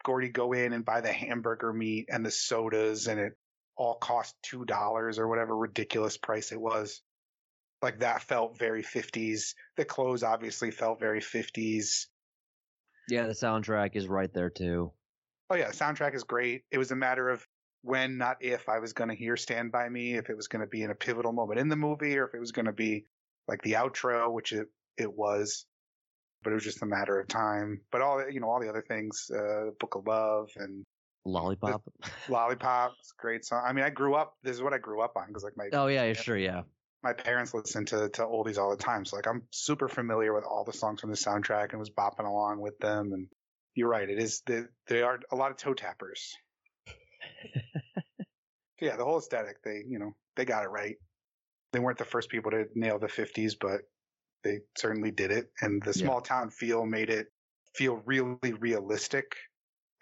[0.05, 3.33] Gordie go in and buy the hamburger meat and the sodas and it
[3.77, 7.01] all cost two dollars or whatever ridiculous price it was.
[7.81, 9.55] Like that felt very fifties.
[9.77, 12.09] The clothes obviously felt very fifties.
[13.09, 14.93] Yeah, the soundtrack is right there too.
[15.51, 16.65] Oh yeah, soundtrack is great.
[16.71, 17.47] It was a matter of
[17.83, 20.61] when, not if, I was going to hear "Stand by Me," if it was going
[20.61, 22.73] to be in a pivotal moment in the movie, or if it was going to
[22.73, 23.07] be
[23.47, 25.65] like the outro, which it it was.
[26.43, 27.81] But it was just a matter of time.
[27.91, 30.85] But all you know, all the other things, uh, Book of Love and
[31.25, 31.83] Lollipop.
[32.29, 33.63] Lollipop, great song.
[33.67, 34.35] I mean, I grew up.
[34.43, 36.63] This is what I grew up on because like my oh yeah, yeah, sure, yeah.
[37.03, 39.05] my parents listened to to oldies all the time.
[39.05, 42.27] So like I'm super familiar with all the songs from the soundtrack and was bopping
[42.27, 43.13] along with them.
[43.13, 43.29] And
[43.75, 46.35] you're right, it is the they are a lot of toe tappers.
[48.81, 50.97] Yeah, the whole aesthetic, they you know they got it right.
[51.73, 53.83] They weren't the first people to nail the 50s, but
[54.45, 55.51] they certainly did it.
[55.61, 56.05] And the Yeah.
[56.07, 57.29] small town feel made it
[57.75, 59.37] feel really realistic,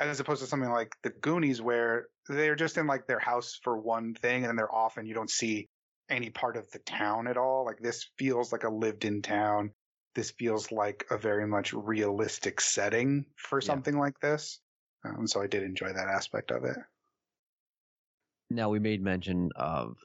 [0.01, 3.79] as opposed to something like the Goonies, where they're just in like their house for
[3.79, 5.69] one thing and then they're off, and you don't see
[6.09, 7.65] any part of the town at all.
[7.65, 9.73] Like this feels like a lived-in town.
[10.15, 13.67] This feels like a very much realistic setting for Yeah.
[13.67, 14.61] something like this.
[15.05, 16.77] Um, so I did enjoy that aspect of it.
[18.51, 19.97] Now we made mention of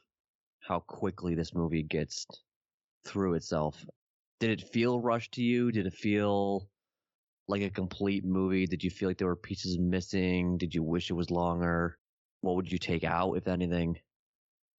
[0.60, 2.26] how quickly this movie gets
[3.04, 3.84] through itself.
[4.42, 5.70] Did it feel rushed to you?
[5.70, 6.68] Did it feel
[7.46, 8.66] like a complete movie?
[8.66, 10.58] Did you feel like there were pieces missing?
[10.58, 11.96] Did you wish it was longer?
[12.40, 14.00] What would you take out, if anything?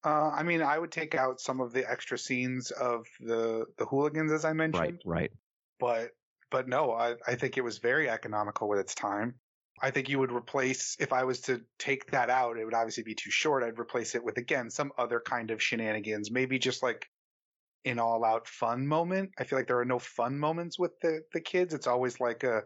[0.03, 3.85] Uh, I mean, I would take out some of the extra scenes of the the
[3.85, 5.31] hooligans, as I mentioned, Right, right.
[5.79, 6.11] but
[6.51, 9.39] but no, I I think it was very economical with its time.
[9.81, 13.03] I think you would replace if I was to take that out, it would obviously
[13.03, 13.63] be too short.
[13.63, 17.07] I'd replace it with again some other kind of shenanigans, maybe just like
[17.85, 19.31] an all out fun moment.
[19.37, 21.73] I feel like there are no fun moments with the the kids.
[21.73, 22.63] It's always like a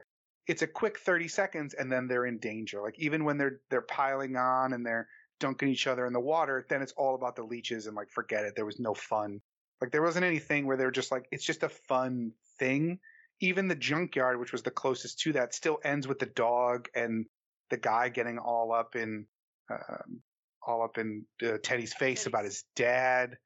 [0.48, 2.82] it's a quick 30 seconds and then they're in danger.
[2.82, 5.08] Like even when they're they're piling on and they're
[5.40, 8.46] dunking each other in the water, then it's all about the leeches and like forget
[8.46, 8.56] it.
[8.56, 9.42] There was no fun.
[9.82, 13.00] Like there wasn't anything where they're just like it's just a fun thing.
[13.40, 17.26] Even the junkyard, which was the closest to that, still ends with the dog and
[17.70, 19.26] the guy getting all up in
[19.70, 20.22] um,
[20.66, 23.38] all up in uh, Teddy's face about his dad.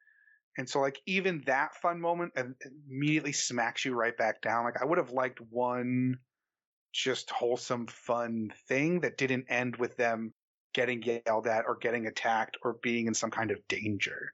[0.57, 2.43] And so like even that fun moment uh,
[2.89, 4.65] immediately smacks you right back down.
[4.65, 6.19] Like I would have liked one
[6.93, 10.33] just wholesome fun thing that didn't end with them
[10.73, 14.33] getting yelled at or getting attacked or being in some kind of danger.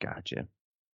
[0.00, 0.48] Gotcha.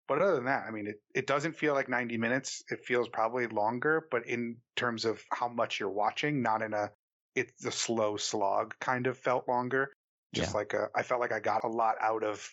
[0.07, 2.63] But other than that, I mean, it, it doesn't feel like 90 minutes.
[2.69, 6.91] It feels probably longer, but in terms of how much you're watching, not in a,
[7.35, 9.93] it's a slow slog kind of felt longer.
[10.35, 10.59] Just Yeah.
[10.59, 12.49] like a, I felt like I got a lot out of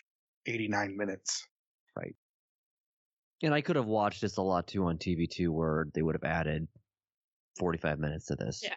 [0.45, 1.45] 89 minutes.
[3.43, 6.23] And I could have watched this a lot too on TV2 where they would have
[6.23, 6.68] added
[7.57, 8.61] 45 minutes to this.
[8.63, 8.76] Yeah.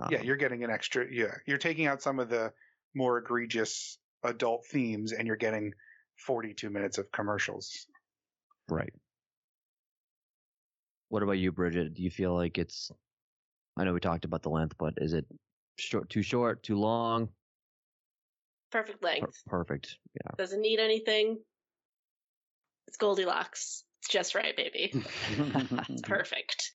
[0.00, 2.52] Um, yeah, you're getting an extra, yeah, you're taking out some of the
[2.94, 5.72] more egregious adult themes and you're getting
[6.26, 7.86] 42 minutes of commercials.
[8.68, 8.92] Right.
[11.08, 11.94] What about you, Bridget?
[11.94, 12.90] Do you feel like it's?
[13.76, 15.26] I know we talked about the length, but is it
[15.76, 17.28] short, too short, too long?
[18.70, 19.42] Perfect Per- length.
[19.46, 19.96] perfect.
[20.14, 20.30] Yeah.
[20.38, 21.38] Doesn't need anything.
[22.90, 23.84] It's Goldilocks.
[24.00, 24.92] It's just right, baby.
[25.88, 26.72] It's perfect.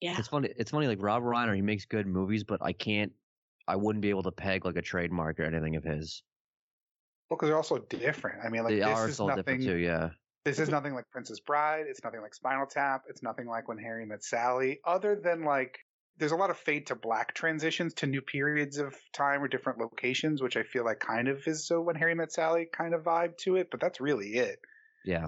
[0.00, 0.14] Yeah.
[0.16, 0.50] It's funny.
[0.56, 0.86] It's funny.
[0.86, 3.10] Like Rob Reiner, he makes good movies, but I can't.
[3.66, 6.22] I wouldn't be able to peg like a trademark or anything of his.
[7.28, 8.44] Well, because they're also different.
[8.44, 9.42] I mean, like they this are is so nothing.
[9.42, 9.76] different too.
[9.78, 10.10] Yeah.
[10.44, 11.86] This is nothing like Princess Bride.
[11.88, 13.02] It's nothing like Spinal Tap.
[13.08, 14.78] It's nothing like When Harry Met Sally.
[14.84, 15.80] Other than like,
[16.18, 19.80] there's a lot of fade to black transitions to new periods of time or different
[19.80, 23.02] locations, which I feel like kind of is a When Harry Met Sally kind of
[23.02, 23.72] vibe to it.
[23.72, 24.60] But that's really it,
[25.06, 25.26] Yeah.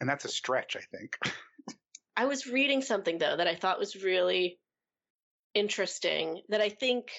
[0.00, 1.16] and that's a stretch, I think.
[2.16, 4.58] I was reading something though that I thought was really
[5.54, 7.10] interesting that I think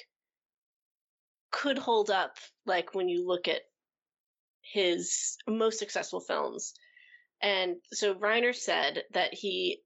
[1.51, 3.61] could hold up like when you look at
[4.61, 6.73] his most successful films.
[7.41, 9.81] And so Reiner said that he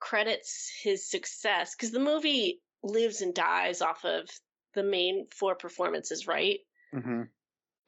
[0.00, 4.28] credits his success because the movie lives and dies off of
[4.74, 6.60] the main four performances, right?
[6.94, 7.22] mm-hmm.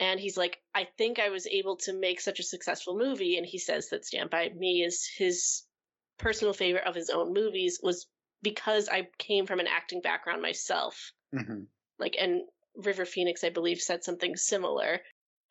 [0.00, 3.36] And he's like, I think I was able to make such a successful movie.
[3.36, 5.62] And he says that Stand By Me is his
[6.18, 8.06] personal favorite of his own movies was
[8.42, 11.12] because I came from an acting background myself.
[11.34, 11.62] Mm-hmm.
[11.98, 12.42] Like, and
[12.76, 15.00] River Phoenix, I believe, said something similar.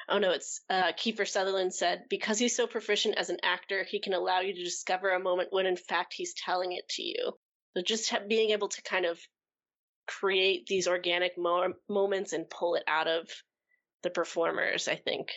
[0.09, 4.01] Oh no, it's uh, Kiefer Sutherland said, because he's so proficient as an actor, he
[4.01, 7.31] can allow you to discover a moment when in fact he's telling it to you.
[7.75, 9.17] So just ha- being able to kind of
[10.05, 13.29] create these organic mo- moments and pull it out of
[14.03, 15.31] the performers, I think.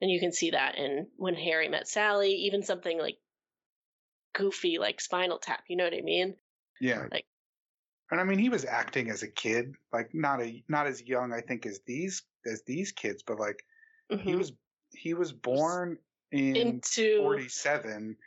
[0.00, 3.18] And you can see that in When Harry Met Sally, even something like
[4.34, 6.34] goofy like Spinal Tap, you know what I mean?
[6.80, 7.06] Yeah.
[7.10, 7.26] Like-
[8.10, 11.32] and I mean, he was acting as a kid, like not a not as young,
[11.32, 13.64] I think, as these as these kids, but like
[14.10, 14.38] he Mhm.
[14.38, 14.52] was
[14.90, 15.98] he was born
[16.30, 18.18] in into 47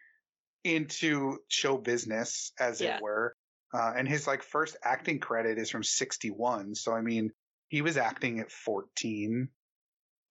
[0.63, 2.97] into show business as Yeah.
[2.97, 3.35] it were
[3.73, 7.31] uh, and his like first acting credit is from 61 so i mean
[7.67, 9.49] he was acting at 14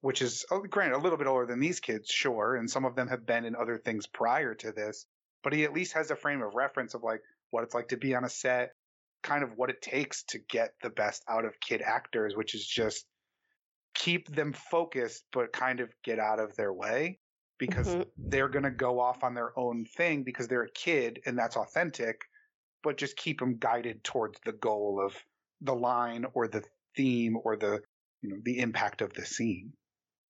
[0.01, 2.94] which is oh, granted a little bit older than these kids sure and some of
[2.94, 5.06] them have been in other things prior to this
[5.43, 7.20] but he at least has a frame of reference of like
[7.51, 8.73] what it's like to be on a set,
[9.23, 12.66] kind of what it takes to get the best out of kid actors, which is
[12.66, 13.06] just
[13.94, 17.20] keep them focused, but kind of get out of their way
[17.59, 18.11] because Mhm.
[18.19, 21.56] they're going to go off on their own thing because they're a kid and that's
[21.56, 22.23] authentic,
[22.82, 25.16] but just keep them guided towards the goal of
[25.61, 26.65] the line or the
[26.97, 27.81] theme or the,
[28.23, 29.73] you know, the impact of the scene.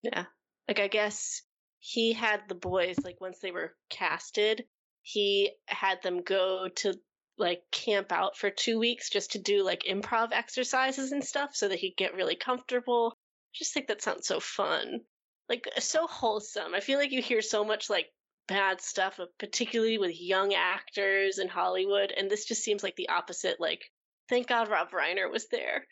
[0.01, 0.25] Yeah.
[0.67, 1.41] Like I guess
[1.79, 4.65] he had the boys like once they were casted,
[5.01, 6.95] he had them go to
[7.37, 11.67] like camp out for 2 weeks just to do like improv exercises and stuff so
[11.67, 13.13] that he'd get really comfortable.
[13.15, 15.01] I just think that sounds so fun.
[15.47, 16.73] Like so wholesome.
[16.73, 18.07] I feel like you hear so much like
[18.47, 23.09] bad stuff uh, particularly with young actors in Hollywood and this just seems like the
[23.09, 23.91] opposite like
[24.29, 25.85] thank God Rob Reiner was there.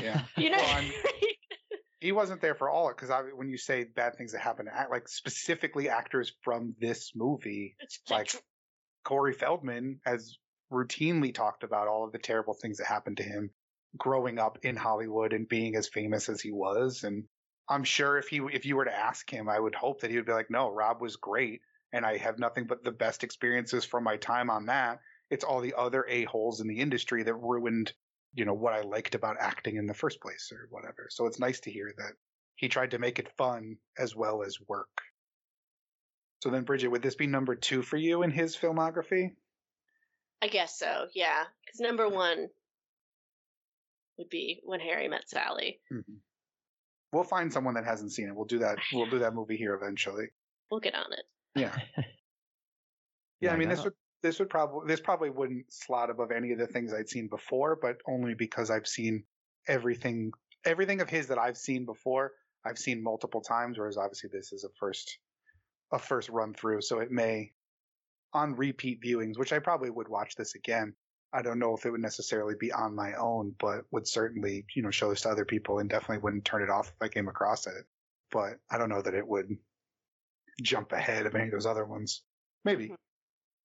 [0.00, 0.22] Yeah.
[0.36, 0.84] You know Well,
[2.00, 5.06] he wasn't there for all it because when you say bad things that happen like
[5.08, 8.34] specifically actors from this movie It's like
[9.04, 10.36] corey feldman has
[10.72, 13.50] routinely talked about all of the terrible things that happened to him
[13.98, 17.24] growing up in hollywood and being as famous as he was and
[17.68, 20.16] i'm sure if he if you were to ask him i would hope that he
[20.16, 21.60] would be like no rob was great
[21.92, 25.00] and i have nothing but the best experiences from my time on that
[25.30, 27.92] it's all the other a-holes in the industry that ruined
[28.34, 31.08] you know what I liked about acting in the first place or whatever.
[31.10, 32.12] So it's nice to hear that
[32.56, 35.02] he tried to make it fun as well as work.
[36.42, 39.32] So then, Bridget, would this be number two for you in his filmography?
[40.42, 41.44] I guess so, yeah.
[41.64, 42.48] Because number one
[44.16, 45.80] would be When Harry Met Sally.
[45.92, 46.14] Mm-hmm.
[47.12, 48.34] We'll find someone that hasn't seen it.
[48.34, 48.78] We'll do that.
[48.92, 50.28] We'll do that movie here eventually.
[50.70, 51.24] We'll get on it.
[51.56, 51.76] Yeah.
[53.42, 56.58] Yeah, I mean, this would this would probably this probably wouldn't slot above any of
[56.58, 59.24] the things I'd seen before, but only because I've seen
[59.66, 60.32] everything
[60.64, 62.32] everything of his that I've seen before.
[62.64, 65.18] I've seen multiple times, whereas obviously this is a first
[65.92, 67.52] a first run through, so it may
[68.32, 70.94] on repeat viewings, which I probably would watch this again.
[71.32, 74.82] I don't know if it would necessarily be on my own, but would certainly you
[74.82, 77.28] know show this to other people, and definitely wouldn't turn it off if I came
[77.28, 77.84] across it.
[78.30, 79.56] But I don't know that it would
[80.62, 82.22] jump ahead of any of those other ones.
[82.64, 82.84] Maybe.
[82.84, 82.94] Mm-hmm.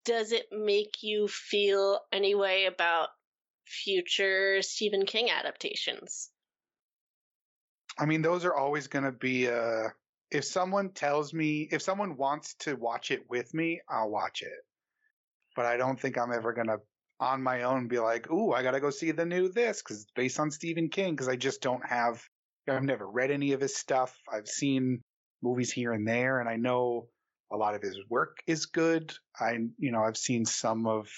[0.05, 3.09] Does it make you feel any way about
[3.65, 6.29] future Stephen King adaptations?
[7.97, 9.49] I mean, those are always going to be.
[9.49, 9.89] Uh,
[10.29, 14.51] if someone tells me, if someone wants to watch it with me, I'll watch it.
[15.55, 16.77] But I don't think I'm ever going to,
[17.19, 20.01] on my own, be like, "Ooh, I got to go see the new this" because
[20.03, 21.13] it's based on Stephen King.
[21.13, 22.21] Because I just don't have.
[22.67, 24.15] I've never read any of his stuff.
[24.31, 25.01] I've seen
[25.41, 27.07] movies here and there, and I know
[27.51, 29.13] a lot of his work is good.
[29.39, 31.09] I, you know, I've seen some of.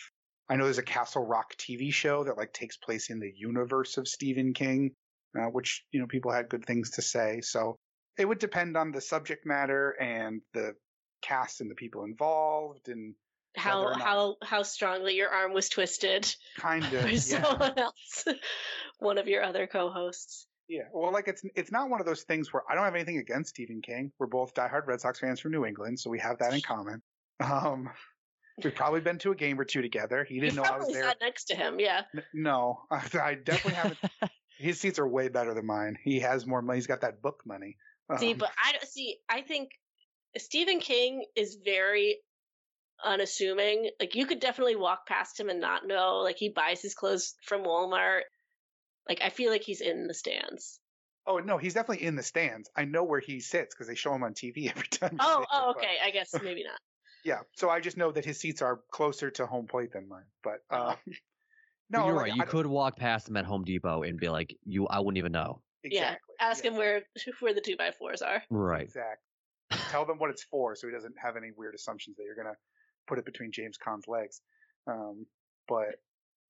[0.50, 3.98] I know there's a Castle Rock TV show that like takes place in the universe
[3.98, 4.92] of Stephen King
[5.38, 7.42] uh, which you know people had good things to say.
[7.42, 7.78] So
[8.18, 10.76] it would depend on the subject matter and the
[11.22, 13.14] cast and the people involved, and
[13.56, 18.26] How how how strongly your arm was twisted kind of by yeah, someone else,
[19.00, 20.48] one of your other co-hosts.
[20.68, 20.84] Yeah.
[20.94, 23.50] Well, like it's it's not one of those things where I don't have anything against
[23.52, 24.12] Stephen King.
[24.20, 27.02] We're both diehard Red Sox fans from New England, so we have that in common.
[27.40, 27.90] Um,
[28.64, 30.24] we've probably been to a game or two together.
[30.28, 31.04] He didn't you know I was there.
[31.04, 32.02] sat next to him, yeah.
[32.16, 34.00] N- No, I definitely haven't.
[34.58, 35.98] His seats are way better than mine.
[36.04, 36.78] He has more money.
[36.78, 37.78] He's got that book money.
[38.18, 39.18] See, Um, but I don't see.
[39.30, 39.70] I think
[40.38, 42.18] Stephen King is very
[43.04, 43.90] unassuming.
[44.00, 46.18] Like you could definitely walk past him and not know.
[46.24, 48.22] Like he buys his clothes from Walmart.
[49.08, 50.80] Like I feel like he's in the stands.
[51.26, 52.70] Oh no, he's definitely in the stands.
[52.76, 55.18] I know where he sits because they show him on TV every time.
[55.20, 55.96] Oh, there, oh, but- okay.
[56.04, 56.80] I guess maybe not.
[57.26, 60.24] yeah, so I just know that his seats are closer to home plate than mine.
[60.44, 60.96] But uh,
[61.90, 62.32] But no, you're like, right.
[62.32, 65.00] I You don't- could walk past him at Home Depot and be like, "You, I
[65.00, 66.18] wouldn't even know." exactly.
[66.40, 67.02] Ask yeah, him where
[67.40, 68.44] where the two by fours are.
[68.50, 68.82] Right.
[68.84, 69.24] Exactly.
[69.90, 72.56] Tell them what it's for, so he doesn't have any weird assumptions that you're gonna
[73.08, 74.42] put it between James Caan's legs.
[74.86, 75.26] Um,
[75.68, 75.96] but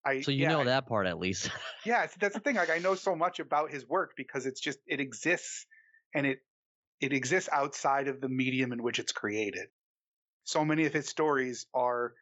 [0.07, 1.49] I So you yeah, know I- that part at least.
[1.85, 2.55] Yeah, that's the thing.
[2.55, 5.65] Like I know so much about his work because it's just it exists
[6.13, 6.39] and it
[6.99, 9.67] it exists outside of the medium in which it's created.
[10.43, 12.13] So many of his stories are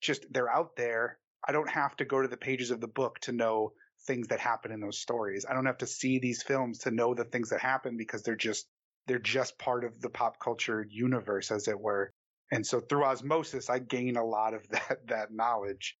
[0.00, 1.18] just they're out there.
[1.46, 3.72] I don't have to go to the pages of the book to know
[4.06, 5.46] things that happen in those stories.
[5.48, 8.36] I don't have to see these films to know the things that happen because they're
[8.36, 8.66] just
[9.06, 12.12] they're just part of the pop culture universe as it were.
[12.52, 15.96] And so through osmosis I gain a lot of that that knowledge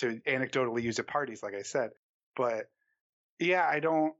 [0.00, 1.90] to anecdotally use at parties like I said
[2.36, 2.66] but
[3.38, 4.14] yeah, I don't,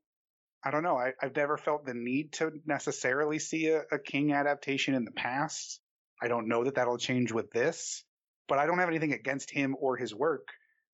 [0.65, 0.97] I don't know.
[0.97, 5.11] I, I've never felt the need to necessarily see a, a King adaptation in the
[5.13, 5.81] past.
[6.23, 8.03] I don't know that that'll change with this,
[8.49, 10.49] but I don't have anything against him or his work.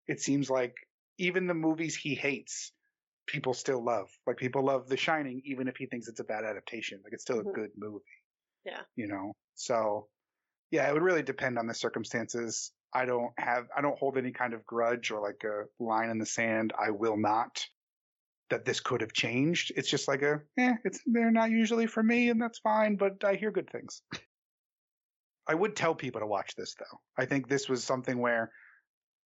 [0.09, 0.75] It seems like
[1.19, 2.73] even the movies he hates,
[3.27, 4.09] people still love.
[4.27, 7.01] Like people love The Shining, even if he thinks it's a bad adaptation.
[7.03, 7.51] Like it's still Mhm.
[7.51, 8.05] a good movie.
[8.65, 8.83] Yeah.
[8.97, 10.09] You know, so
[10.71, 12.73] yeah, it would really depend on the circumstances.
[12.97, 16.17] I don't have, I don't hold any kind of grudge or like a line in
[16.19, 16.73] the sand.
[16.79, 17.63] I will not
[18.49, 19.71] that this could have changed.
[19.77, 23.23] It's just like a, eh, it's, they're not usually for me and that's fine, but
[23.23, 24.01] I hear good things.
[25.47, 26.99] I would tell people to watch this though.
[27.19, 28.51] I think this was something where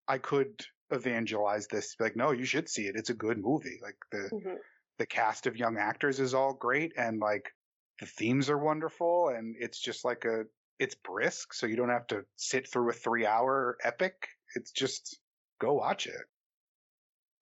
[0.08, 1.94] I could evangelize this.
[2.00, 2.96] Like, no, you should see it.
[2.96, 3.78] It's a good movie.
[3.80, 4.56] Like the, Mhm.
[4.98, 7.54] the cast of young actors is all great and like
[8.00, 10.44] the themes are wonderful and it's just like a
[10.80, 15.20] it's brisk so you don't have to sit through a 3 hour epic it's just
[15.60, 16.26] go watch it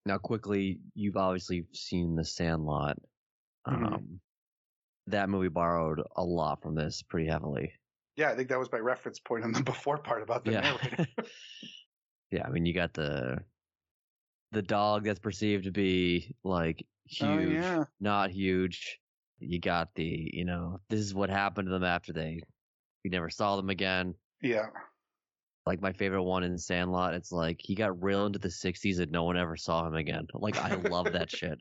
[0.04, 2.96] Now, quickly, you've obviously seen The Sandlot.
[3.66, 3.86] Mhm.
[3.94, 4.20] Um,
[5.06, 7.72] that movie borrowed a lot from this pretty heavily.
[8.16, 10.60] yeah i think that was my reference point on the before part about the yeah.
[10.60, 11.06] narrator
[12.30, 13.38] yeah, I mean, you got the
[14.52, 18.98] the dog that's perceived to be like huge, oh yeah not huge.
[19.40, 22.40] You got the, you know, this is what happened to them after they
[23.08, 24.14] we never saw them again.
[24.42, 24.66] yeah
[25.64, 29.10] Like my favorite one in Sandlot, it's like he got real into the '60s and
[29.10, 30.26] no one ever saw him again.
[30.34, 31.58] Like I love that shit.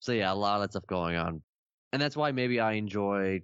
[0.00, 1.42] so yeah, a lot of that stuff going on,
[1.92, 3.42] and that's why maybe I enjoy.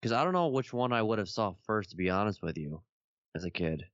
[0.00, 2.56] Because I don't know which one I would have saw first, to be honest with
[2.58, 2.82] you,
[3.34, 3.84] as a kid.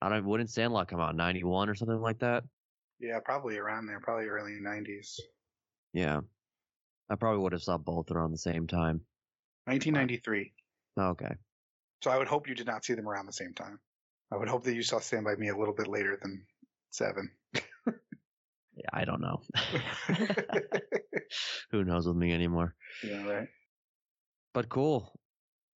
[0.00, 0.24] I don't.
[0.24, 2.44] Wouldn't Sandlot come out '91 or something like that?
[3.00, 5.18] yeah probably around there probably early 90s
[5.94, 6.20] Yeah,
[7.10, 9.00] I probably would have saw both around the same time.
[9.70, 10.52] 1993
[10.98, 11.34] Okay.
[12.02, 13.78] so i would hope you did not see them around the same time
[14.32, 16.44] i would hope that you saw stand by me a little bit later than
[16.90, 17.30] seven
[18.76, 19.42] Yeah, I don't know.
[21.70, 22.74] Who knows with me anymore?
[23.04, 23.48] yeah right
[24.54, 25.12] But cool.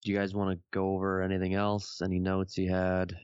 [0.02, 2.00] Do you guys want to go over anything else?
[2.02, 3.14] Any notes you had?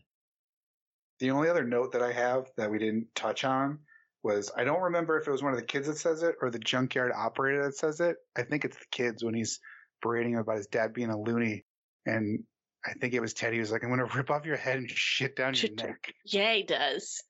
[1.19, 3.79] The only other note that I have that we didn't touch on
[4.23, 6.51] was I don't remember if it was one of the kids that says it or
[6.51, 8.17] the junkyard operator that says it.
[8.37, 9.61] I think it's the kids when he's
[10.02, 11.64] berating him about his dad being a loony.
[12.06, 12.44] And
[12.85, 14.78] I think it was Teddy who was like, I'm going to rip off your head
[14.78, 16.12] and shit down your neck.
[16.24, 17.22] Yeah, he does.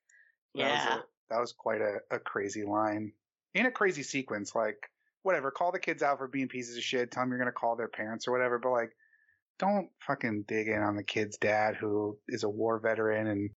[0.55, 0.95] That was Yeah.
[0.99, 3.13] a- that was quite a, a crazy line
[3.55, 4.53] in a crazy sequence.
[4.55, 4.77] Like,
[5.23, 7.11] whatever, call the kids out for being pieces of shit.
[7.13, 8.59] Tell them you're going to call their parents or whatever.
[8.59, 8.91] But like,
[9.61, 13.51] don't fucking dig in on the kid's dad who is a war veteran and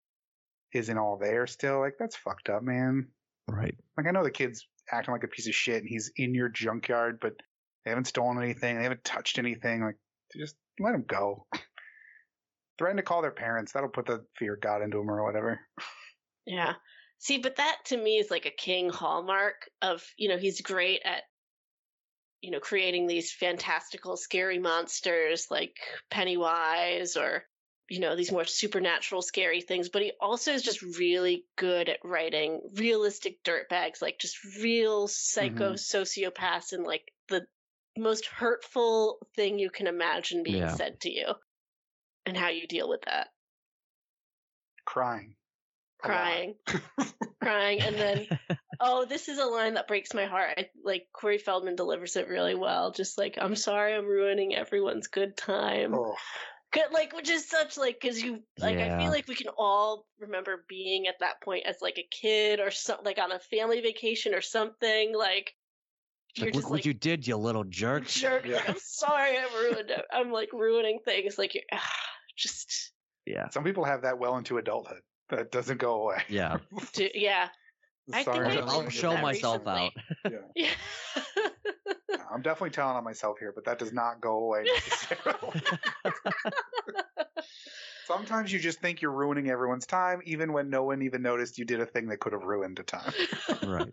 [0.74, 1.80] isn't all there still.
[1.80, 3.09] Like, that's fucked up, man.
[3.48, 3.74] Right.
[3.97, 6.48] Like, I know the kid's acting like a piece of shit and he's in your
[6.51, 7.32] junkyard, but
[7.85, 8.77] they haven't stolen anything.
[8.77, 9.83] They haven't touched anything.
[9.83, 9.97] Like,
[10.37, 11.47] just let them go.
[12.79, 13.73] Threaten to call their parents.
[13.73, 15.61] That'll put the fear of God into them or whatever.
[16.47, 16.75] Yeah.
[17.19, 21.03] See, but that to me is like a king hallmark of, you know, he's great
[21.05, 21.23] at,
[22.41, 25.77] you know, creating these fantastical, scary monsters like
[26.11, 27.45] Pennywise or,
[27.89, 29.89] you know, these more supernatural, scary things.
[29.89, 35.75] But he also is just really good at writing realistic dirtbags, like just real psycho
[35.75, 35.75] mm-hmm.
[35.75, 37.47] sociopaths and like the
[37.97, 40.74] most hurtful thing you can imagine being Yeah.
[40.74, 41.35] said to you
[42.27, 43.28] and how you deal with that.
[44.85, 45.35] Crying.
[45.98, 46.55] Crying.
[47.43, 48.27] crying and then
[48.81, 52.28] oh this is a line that breaks my heart I, like corey feldman delivers it
[52.28, 56.16] really well just like i'm sorry i'm ruining everyone's good time Oh,
[56.73, 60.06] good like which is such like because you like i feel like we can all
[60.19, 63.81] remember being at that point as like a kid or something like on a family
[63.81, 65.61] vacation or something like you're
[66.39, 68.07] Like, just look like what you did, you little jerk.
[68.07, 68.63] jerk like, Yeah.
[68.67, 71.63] i'm sorry i ruined it i'm like ruining things like you're
[72.37, 72.93] just
[73.27, 73.49] Yeah.
[73.51, 75.03] some people have that well into adulthood.
[75.29, 76.23] That doesn't go away.
[76.29, 76.59] Yeah.
[76.95, 77.49] do, yeah
[78.13, 79.93] I think Sorry, I I'm I'll show that myself out.
[80.25, 80.39] Yeah.
[80.57, 80.71] yeah
[82.33, 85.61] I'm definitely telling on myself here, but that does not go away necessarily.
[88.07, 91.65] Sometimes you just think you're ruining everyone's time, even when no one even noticed you
[91.65, 93.13] did a thing that could have ruined a time.
[93.63, 93.89] Right.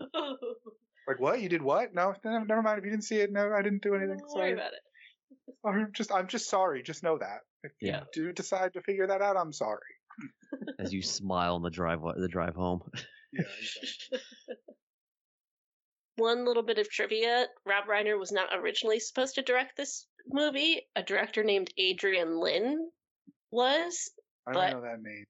[1.09, 1.41] Like, what?
[1.41, 1.93] You did what?
[1.95, 2.77] No, never never mind.
[2.79, 4.17] If you didn't see it, no, I didn't do anything.
[4.19, 4.53] Don't worry Sorry.
[4.53, 5.55] about it.
[5.65, 6.83] I'm just, I'm just sorry.
[6.83, 7.39] Just know that.
[7.63, 8.01] If Yeah.
[8.15, 9.79] you do decide to figure that out, I'm sorry.
[10.79, 12.81] As you smile on the drive the drive home.
[13.31, 13.43] Yeah.
[16.15, 20.81] One little bit of trivia Rob Reiner was not originally supposed to direct this movie.
[20.95, 22.77] A director named Adrian Lyne
[23.51, 24.09] was.
[24.47, 25.25] I But- don't know that name.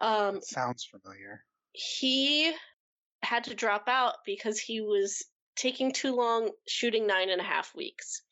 [0.00, 1.42] Um, It sounds familiar.
[1.72, 2.52] he
[3.22, 5.24] had to drop out because he was
[5.56, 8.22] taking too long shooting nine and a half weeks.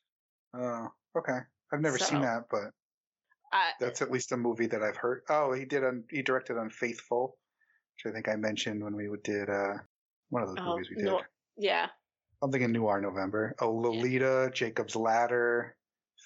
[0.55, 1.39] Oh, okay.
[1.73, 2.70] I've never So- seen that, but
[3.52, 5.23] I, that's at least a movie that I've heard.
[5.28, 7.36] Oh, he did on he directed Unfaithful,
[7.97, 9.74] which I think I mentioned when we did uh
[10.31, 11.05] one of those oh, movies we did.
[11.06, 11.23] no,
[11.56, 11.86] yeah.
[12.43, 13.55] Something in Noir November.
[13.61, 15.77] Oh, Lolita, Jacob's Ladder,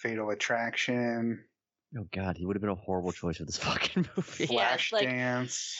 [0.02, 1.44] Fatal Attraction,
[1.96, 4.46] Oh God, he would have been a horrible choice for this fucking movie.
[4.50, 5.74] Yeah, like- Flashdance.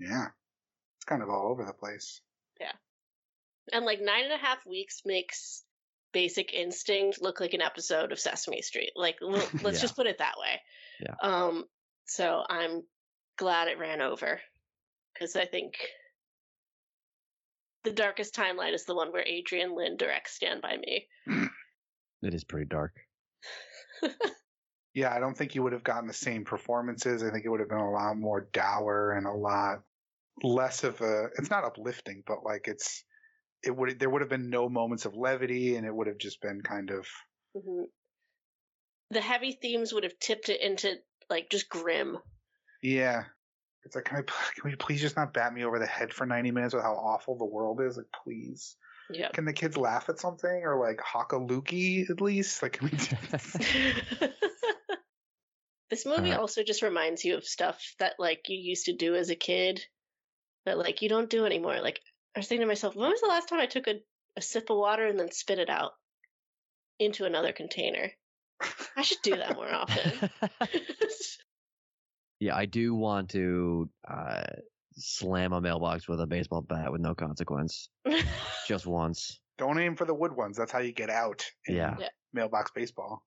[0.00, 0.45] yeah, it's
[1.06, 2.20] kind of all over the place.
[2.60, 2.72] Yeah.
[3.72, 5.62] And like nine and a half weeks makes
[6.12, 8.92] Basic Instinct look like an episode of Sesame Street.
[8.96, 9.70] Like, let's Yeah.
[9.72, 10.60] just put it that way.
[11.00, 11.14] Yeah.
[11.22, 11.64] Um,
[12.06, 12.82] so I'm
[13.38, 14.40] glad it ran over
[15.14, 15.74] because I think
[17.84, 21.06] the darkest timeline is the one where Adrian Lyne directs Stand By Me.
[22.22, 22.94] It is pretty dark.
[24.94, 27.22] Yeah, I don't think you would have gotten the same performances.
[27.22, 29.82] I think it would have been a lot more dour and a lot
[30.42, 31.28] less of a.
[31.38, 33.04] It's not uplifting, but like it's.
[33.62, 36.40] It would there would have been no moments of levity, and it would have just
[36.40, 37.06] been kind of.
[37.56, 37.84] Mhm.
[39.10, 40.96] The heavy themes would have tipped it into
[41.30, 42.18] like just grim.
[42.82, 43.24] Yeah,
[43.84, 44.22] it's like can I
[44.60, 46.94] can we please just not bat me over the head for ninety minutes with how
[46.94, 47.96] awful the world is?
[47.96, 48.76] Like please,
[49.10, 52.62] yeah can the kids laugh at something or like Hakaluki at least?
[52.62, 52.96] Like can we?
[52.96, 54.28] do-
[55.90, 56.38] this movie Alright.
[56.38, 59.84] also just reminds you of stuff that like you used to do as a kid
[60.66, 61.80] that like you don't do anymore.
[61.80, 62.00] Like
[62.34, 64.00] I was thinking to myself, when was the last time I took a,
[64.36, 65.92] a sip of water and then spit it out
[66.98, 68.10] into another container?
[68.96, 70.30] I should do that more often.
[72.40, 74.44] yeah, I do want to uh,
[74.96, 77.88] slam a mailbox with a baseball bat with no consequence,
[78.66, 79.40] just once.
[79.58, 80.56] Don't aim for the wood ones.
[80.56, 81.44] That's how you get out.
[81.66, 81.96] in Yeah.
[81.98, 82.08] Yeah.
[82.32, 83.22] Mailbox baseball.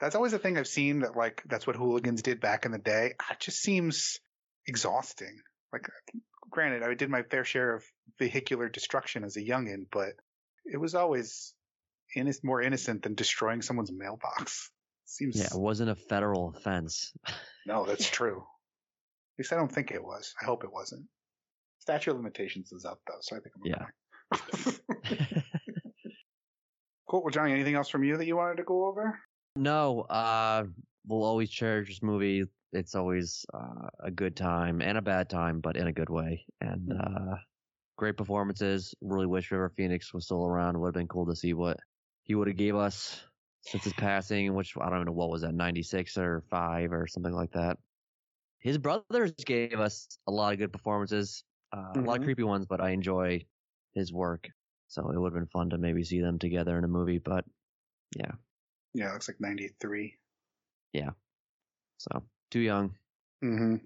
[0.00, 2.78] That's always a thing I've seen that like that's what hooligans did back in the
[2.78, 3.14] day.
[3.30, 4.20] It just seems
[4.66, 5.40] exhausting.
[5.72, 5.88] Like,
[6.50, 7.84] granted, I did my fair share of
[8.18, 10.10] vehicular destruction as a youngin, but
[10.64, 11.54] it was always
[12.16, 14.70] inno- more innocent than destroying someone's mailbox.
[15.06, 17.12] Seems Yeah, it wasn't a federal offense.
[17.66, 18.38] no, that's true.
[18.38, 20.34] At least I don't think it was.
[20.40, 21.06] I hope it wasn't.
[21.80, 23.86] Statute of limitations is up though, so I think I'm Yeah.
[24.34, 25.42] okay.
[27.08, 27.22] cool.
[27.22, 29.18] Well, Johnny, anything else from you that you wanted to go over?
[29.54, 30.64] no, uh,
[31.06, 32.44] we'll always cherish this movie.
[32.72, 36.46] It's always uh, a good time and a bad time, but in a good way.
[36.60, 37.36] And uh,
[37.96, 38.94] great performances.
[39.00, 40.80] Really wish River Phoenix was still around.
[40.80, 41.78] Would have been cool to see what
[42.24, 43.26] he would have gave us
[43.62, 47.06] since his passing, which I don't even know what was that, 96 or 5 or
[47.06, 47.78] something like that.
[48.60, 52.22] His brothers gave us a lot of good performances, uh, a lot of Mhm.
[52.22, 53.46] creepy ones, but I enjoy
[53.92, 54.48] his work.
[54.88, 57.44] So it would have been fun to maybe see them together in a movie, but
[58.16, 58.32] yeah.
[58.94, 60.18] Yeah, it looks like 93.
[60.92, 61.12] Yeah.
[61.98, 62.94] So too young.
[63.42, 63.76] Mm-hmm.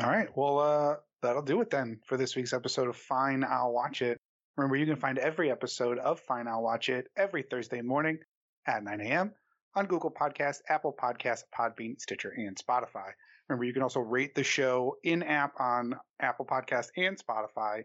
[0.00, 0.28] All right.
[0.36, 4.18] Well, uh, that'll do it then for this week's episode of Fine, I'll Watch It.
[4.56, 8.18] Remember, you can find every episode of Fine, I'll Watch It every Thursday morning
[8.66, 9.32] at 9 a.m.
[9.74, 13.10] on Google Podcasts, Apple Podcasts, Podbean, Stitcher, and Spotify.
[13.48, 17.82] Remember, you can also rate the show in app on Apple Podcasts and Spotify.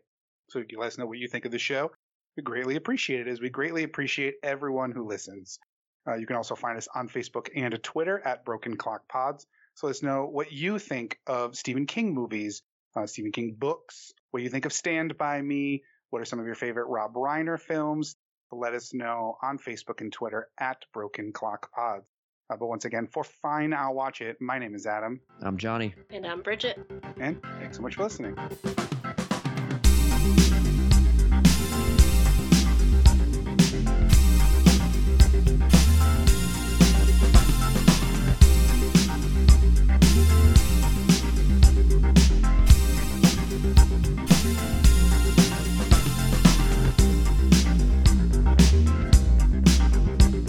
[0.50, 1.92] So you let us know what you think of the show.
[2.38, 5.60] We greatly appreciate it, as we greatly appreciate everyone who listens.
[6.08, 9.46] Uh, you can also find us on Facebook and Twitter at Broken Clock Pods.
[9.80, 12.64] So let us know what you think of Stephen King movies,
[12.98, 16.46] uh, Stephen King books, what you think of Stand By Me, what are some of
[16.46, 18.18] your favorite Rob Reiner films.
[18.52, 22.04] Let us know on Facebook and Twitter at Broken Clock Pods.
[22.50, 24.36] Uh, but once again, for Fine, I'll Watch It.
[24.42, 25.96] My name is Adam, I'm Johnny.
[26.10, 26.78] and I'm Bridget.
[27.18, 28.36] and thanks so much for listening.